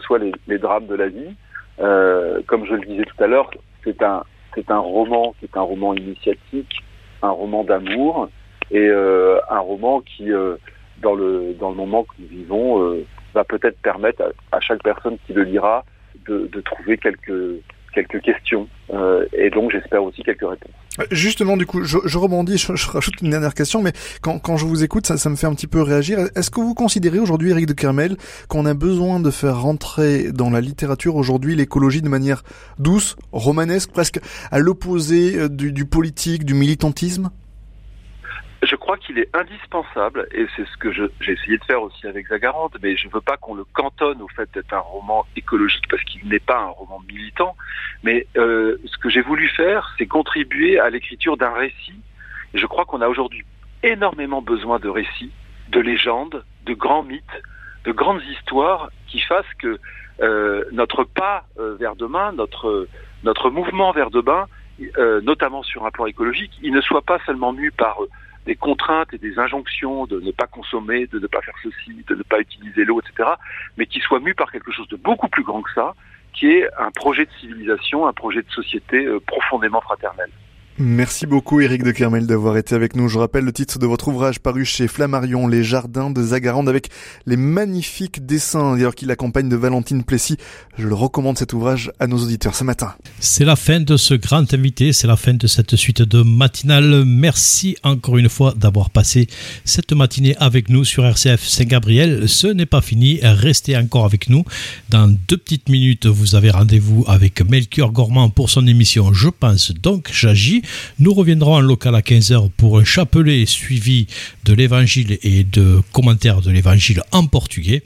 soient 0.00 0.18
les, 0.18 0.58
drames 0.58 0.88
de 0.88 0.96
la 0.96 1.06
vie. 1.06 1.36
Euh, 1.78 2.42
comme 2.48 2.66
je 2.66 2.74
le 2.74 2.84
disais 2.84 3.04
tout 3.04 3.22
à 3.22 3.28
l'heure, 3.28 3.48
c'est 3.84 4.02
un, 4.02 4.24
c'est 4.56 4.68
roman 4.72 5.36
qui 5.38 5.44
est 5.44 5.56
un 5.56 5.62
roman 5.62 5.94
initiatique, 5.94 6.74
un 7.22 7.30
roman 7.30 7.62
d'amour 7.62 8.28
et 8.72 8.88
euh, 8.88 9.38
un 9.48 9.60
roman 9.60 10.00
qui, 10.00 10.32
euh, 10.32 10.56
dans 11.00 11.14
le 11.14 11.54
moment 11.60 12.02
que 12.02 12.14
nous 12.18 12.26
vivons, 12.26 12.82
euh, 12.82 13.06
va 13.34 13.44
peut-être 13.44 13.78
permettre 13.78 14.22
à, 14.52 14.60
chaque 14.60 14.82
personne 14.82 15.16
qui 15.26 15.32
le 15.32 15.44
lira 15.44 15.84
de, 16.26 16.48
de 16.52 16.60
trouver 16.60 16.98
quelques 16.98 17.60
quelques 17.92 18.20
questions 18.22 18.68
euh, 18.92 19.26
et 19.32 19.50
donc 19.50 19.70
j'espère 19.70 20.02
aussi 20.02 20.22
quelques 20.22 20.48
réponses. 20.48 20.72
Justement, 21.10 21.56
du 21.56 21.64
coup, 21.64 21.84
je, 21.84 21.98
je 22.04 22.18
rebondis, 22.18 22.58
je, 22.58 22.90
rajoute 22.90 23.20
une 23.22 23.30
dernière 23.30 23.54
question, 23.54 23.80
mais 23.80 23.92
quand, 24.20 24.38
quand 24.38 24.56
je 24.56 24.66
vous 24.66 24.84
écoute, 24.84 25.06
ça, 25.06 25.16
ça, 25.16 25.30
me 25.30 25.36
fait 25.36 25.46
un 25.46 25.54
petit 25.54 25.66
peu 25.66 25.80
réagir. 25.80 26.18
Est-ce 26.34 26.50
que 26.50 26.60
vous 26.60 26.74
considérez 26.74 27.18
aujourd'hui, 27.18 27.50
Eric 27.50 27.66
de 27.66 27.72
Kermel, 27.72 28.16
qu'on 28.48 28.66
a 28.66 28.74
besoin 28.74 29.20
de 29.20 29.30
faire 29.30 29.60
rentrer 29.60 30.32
dans 30.32 30.50
la 30.50 30.60
littérature 30.60 31.16
aujourd'hui 31.16 31.54
l'écologie 31.54 32.02
de 32.02 32.08
manière 32.08 32.42
douce, 32.78 33.16
romanesque, 33.32 33.90
presque 33.90 34.20
à 34.50 34.58
l'opposé 34.58 35.48
du, 35.48 35.72
du 35.72 35.86
politique, 35.86 36.44
du 36.44 36.54
militantisme? 36.54 37.30
Je 38.62 38.76
crois 38.76 38.96
qu'il 38.96 39.18
est 39.18 39.28
indispensable, 39.36 40.28
et 40.32 40.46
c'est 40.54 40.66
ce 40.66 40.76
que 40.76 40.92
j'ai 40.92 41.32
essayé 41.32 41.58
de 41.58 41.64
faire 41.64 41.82
aussi 41.82 42.06
avec 42.06 42.28
Zagarande, 42.28 42.76
mais 42.80 42.96
je 42.96 43.08
ne 43.08 43.12
veux 43.12 43.20
pas 43.20 43.36
qu'on 43.36 43.54
le 43.54 43.64
cantonne 43.64 44.22
au 44.22 44.28
fait 44.28 44.48
d'être 44.54 44.72
un 44.72 44.78
roman 44.78 45.26
écologique, 45.36 45.88
parce 45.90 46.02
qu'il 46.04 46.26
n'est 46.28 46.38
pas 46.38 46.60
un 46.60 46.68
roman 46.68 47.00
militant, 47.08 47.56
mais 48.04 48.26
euh, 48.36 48.76
ce 48.84 48.96
que 48.98 49.08
j'ai 49.08 49.20
voulu 49.20 49.48
faire, 49.48 49.92
c'est 49.98 50.06
contribuer 50.06 50.78
à 50.78 50.90
l'écriture 50.90 51.36
d'un 51.36 51.52
récit. 51.52 52.00
Je 52.54 52.66
crois 52.66 52.84
qu'on 52.84 53.00
a 53.00 53.08
aujourd'hui 53.08 53.44
énormément 53.82 54.42
besoin 54.42 54.78
de 54.78 54.88
récits, 54.88 55.32
de 55.70 55.80
légendes, 55.80 56.44
de 56.64 56.74
grands 56.74 57.02
mythes, 57.02 57.42
de 57.84 57.90
grandes 57.90 58.22
histoires 58.30 58.90
qui 59.08 59.20
fassent 59.20 59.44
que 59.58 59.78
euh, 60.20 60.64
notre 60.70 61.02
pas 61.02 61.46
euh, 61.58 61.74
vers 61.80 61.96
demain, 61.96 62.30
notre, 62.30 62.86
notre 63.24 63.50
mouvement 63.50 63.90
vers 63.90 64.10
demain, 64.10 64.46
notamment 65.22 65.62
sur 65.62 65.86
un 65.86 65.90
plan 65.90 66.06
écologique, 66.06 66.52
il 66.62 66.72
ne 66.72 66.80
soit 66.80 67.02
pas 67.02 67.20
seulement 67.26 67.52
mu 67.52 67.70
par 67.70 67.98
des 68.46 68.56
contraintes 68.56 69.12
et 69.12 69.18
des 69.18 69.38
injonctions 69.38 70.06
de 70.06 70.20
ne 70.20 70.32
pas 70.32 70.46
consommer, 70.46 71.06
de 71.06 71.18
ne 71.18 71.26
pas 71.26 71.40
faire 71.42 71.54
ceci, 71.62 72.04
de 72.08 72.14
ne 72.14 72.22
pas 72.22 72.40
utiliser 72.40 72.84
l'eau, 72.84 73.00
etc., 73.00 73.28
mais 73.76 73.86
qui 73.86 74.00
soit 74.00 74.20
mu 74.20 74.34
par 74.34 74.50
quelque 74.50 74.72
chose 74.72 74.88
de 74.88 74.96
beaucoup 74.96 75.28
plus 75.28 75.44
grand 75.44 75.62
que 75.62 75.72
ça, 75.72 75.94
qui 76.32 76.46
est 76.48 76.68
un 76.78 76.90
projet 76.90 77.26
de 77.26 77.30
civilisation, 77.40 78.06
un 78.06 78.12
projet 78.12 78.42
de 78.42 78.50
société 78.50 79.04
euh, 79.04 79.20
profondément 79.20 79.80
fraternel. 79.80 80.30
Merci 80.84 81.26
beaucoup 81.26 81.60
Eric 81.60 81.84
de 81.84 81.92
Kermel 81.92 82.26
d'avoir 82.26 82.56
été 82.56 82.74
avec 82.74 82.96
nous. 82.96 83.06
Je 83.06 83.16
rappelle 83.16 83.44
le 83.44 83.52
titre 83.52 83.78
de 83.78 83.86
votre 83.86 84.08
ouvrage 84.08 84.40
paru 84.40 84.64
chez 84.64 84.88
Flammarion, 84.88 85.46
Les 85.46 85.62
Jardins 85.62 86.10
de 86.10 86.20
Zagarande, 86.20 86.68
avec 86.68 86.88
les 87.24 87.36
magnifiques 87.36 88.26
dessins 88.26 88.74
d'ailleurs 88.74 88.96
qui 88.96 89.06
l'accompagnent 89.06 89.48
de 89.48 89.54
Valentine 89.54 90.02
Plessis. 90.02 90.38
Je 90.76 90.88
le 90.88 90.94
recommande 90.94 91.38
cet 91.38 91.52
ouvrage 91.52 91.92
à 92.00 92.08
nos 92.08 92.18
auditeurs 92.18 92.56
ce 92.56 92.64
matin. 92.64 92.94
C'est 93.20 93.44
la 93.44 93.54
fin 93.54 93.78
de 93.78 93.96
ce 93.96 94.14
grand 94.14 94.52
invité, 94.52 94.92
c'est 94.92 95.06
la 95.06 95.14
fin 95.14 95.34
de 95.34 95.46
cette 95.46 95.76
suite 95.76 96.02
de 96.02 96.22
matinale. 96.22 97.04
Merci 97.06 97.76
encore 97.84 98.18
une 98.18 98.28
fois 98.28 98.52
d'avoir 98.56 98.90
passé 98.90 99.28
cette 99.64 99.92
matinée 99.92 100.34
avec 100.38 100.68
nous 100.68 100.84
sur 100.84 101.06
RCF 101.06 101.46
Saint-Gabriel. 101.46 102.28
Ce 102.28 102.48
n'est 102.48 102.66
pas 102.66 102.80
fini, 102.80 103.20
restez 103.22 103.76
encore 103.76 104.04
avec 104.04 104.28
nous. 104.28 104.42
Dans 104.90 105.06
deux 105.28 105.36
petites 105.36 105.68
minutes, 105.68 106.06
vous 106.06 106.34
avez 106.34 106.50
rendez-vous 106.50 107.04
avec 107.06 107.48
Melchior 107.48 107.92
Gormand 107.92 108.30
pour 108.30 108.50
son 108.50 108.66
émission 108.66 109.12
Je 109.12 109.28
pense 109.28 109.70
donc 109.70 110.10
j'agis. 110.12 110.62
Nous 110.98 111.12
reviendrons 111.12 111.54
en 111.54 111.60
local 111.60 111.94
à 111.94 112.00
15h 112.00 112.50
pour 112.56 112.78
un 112.78 112.84
chapelet 112.84 113.46
suivi 113.46 114.06
de 114.44 114.52
l'évangile 114.54 115.18
et 115.22 115.44
de 115.44 115.80
commentaires 115.92 116.40
de 116.40 116.50
l'évangile 116.50 117.02
en 117.12 117.26
portugais. 117.26 117.82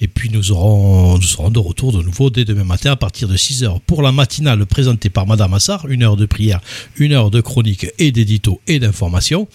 Et 0.00 0.08
puis 0.08 0.28
nous 0.30 0.52
aurons, 0.52 1.14
nous 1.16 1.22
serons 1.22 1.50
de 1.50 1.58
retour 1.58 1.92
de 1.92 2.02
nouveau 2.02 2.28
dès 2.28 2.44
demain 2.44 2.64
matin 2.64 2.92
à 2.92 2.96
partir 2.96 3.28
de 3.28 3.36
6h 3.36 3.80
pour 3.86 4.02
la 4.02 4.12
matinale 4.12 4.66
présentée 4.66 5.08
par 5.08 5.26
Madame 5.26 5.54
Assar. 5.54 5.86
Une 5.88 6.02
heure 6.02 6.16
de 6.16 6.26
prière, 6.26 6.60
une 6.96 7.12
heure 7.12 7.30
de 7.30 7.40
chronique 7.40 7.86
et 7.98 8.12
d'édito 8.12 8.60
et 8.66 8.78
d'information. 8.78 9.48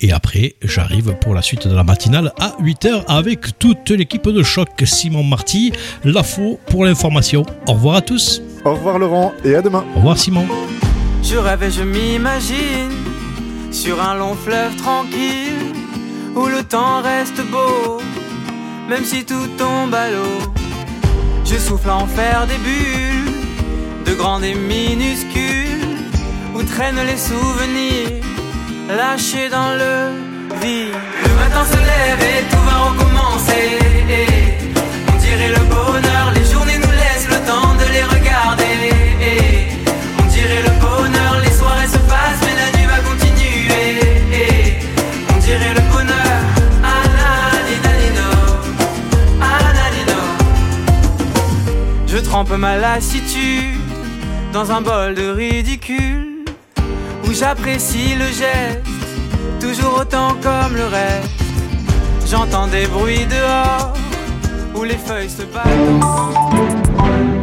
Et 0.00 0.12
après, 0.12 0.56
j'arrive 0.62 1.16
pour 1.20 1.34
la 1.34 1.42
suite 1.42 1.66
de 1.66 1.74
la 1.74 1.84
matinale 1.84 2.32
à 2.38 2.56
8h 2.62 3.04
avec 3.08 3.58
toute 3.58 3.90
l'équipe 3.90 4.28
de 4.28 4.42
choc. 4.42 4.68
Simon 4.84 5.22
Marty, 5.22 5.72
la 6.04 6.22
faux 6.22 6.60
pour 6.66 6.84
l'information. 6.84 7.44
Au 7.66 7.72
revoir 7.74 7.96
à 7.96 8.02
tous. 8.02 8.42
Au 8.64 8.74
revoir 8.74 8.98
Laurent 8.98 9.32
et 9.44 9.54
à 9.54 9.62
demain. 9.62 9.84
Au 9.94 9.98
revoir 9.98 10.18
Simon. 10.18 10.46
Je 11.28 11.36
rêve 11.36 11.64
et 11.64 11.72
je 11.72 11.82
m'imagine 11.82 12.92
sur 13.72 14.00
un 14.00 14.14
long 14.14 14.36
fleuve 14.36 14.76
tranquille 14.76 15.74
où 16.36 16.46
le 16.46 16.62
temps 16.62 17.02
reste 17.02 17.40
beau, 17.50 18.00
même 18.88 19.04
si 19.04 19.24
tout 19.24 19.48
tombe 19.58 19.92
à 19.92 20.08
l'eau. 20.08 20.38
Je 21.44 21.56
souffle 21.56 21.90
en 21.90 22.06
faire 22.06 22.46
des 22.46 22.58
bulles, 22.58 23.32
de 24.06 24.14
grandes 24.14 24.44
et 24.44 24.54
minuscules, 24.54 25.98
où 26.54 26.62
traînent 26.62 27.04
les 27.04 27.16
souvenirs 27.16 28.22
lâchés 28.96 29.48
dans 29.48 29.72
le 29.82 29.94
vide. 30.62 30.94
Le 31.24 31.34
matin 31.42 31.64
se 31.72 31.78
lève 31.90 32.22
et 32.22 32.42
tout 32.50 32.64
va 32.70 32.76
recommencer. 32.90 33.64
On 35.12 35.16
dirait 35.16 35.52
le 35.58 35.64
bonheur, 35.74 36.15
trempe 52.36 52.58
ma 52.58 52.76
lassitude 52.76 53.80
dans 54.52 54.70
un 54.70 54.82
bol 54.82 55.14
de 55.14 55.30
ridicule 55.30 56.44
où 57.24 57.32
j'apprécie 57.32 58.14
le 58.14 58.26
geste, 58.26 58.84
toujours 59.58 60.00
autant 60.00 60.36
comme 60.42 60.76
le 60.76 60.84
reste. 60.84 61.30
J'entends 62.26 62.66
des 62.66 62.86
bruits 62.88 63.24
dehors 63.24 63.94
où 64.74 64.84
les 64.84 64.98
feuilles 64.98 65.30
se 65.30 65.44
battent. 65.44 67.35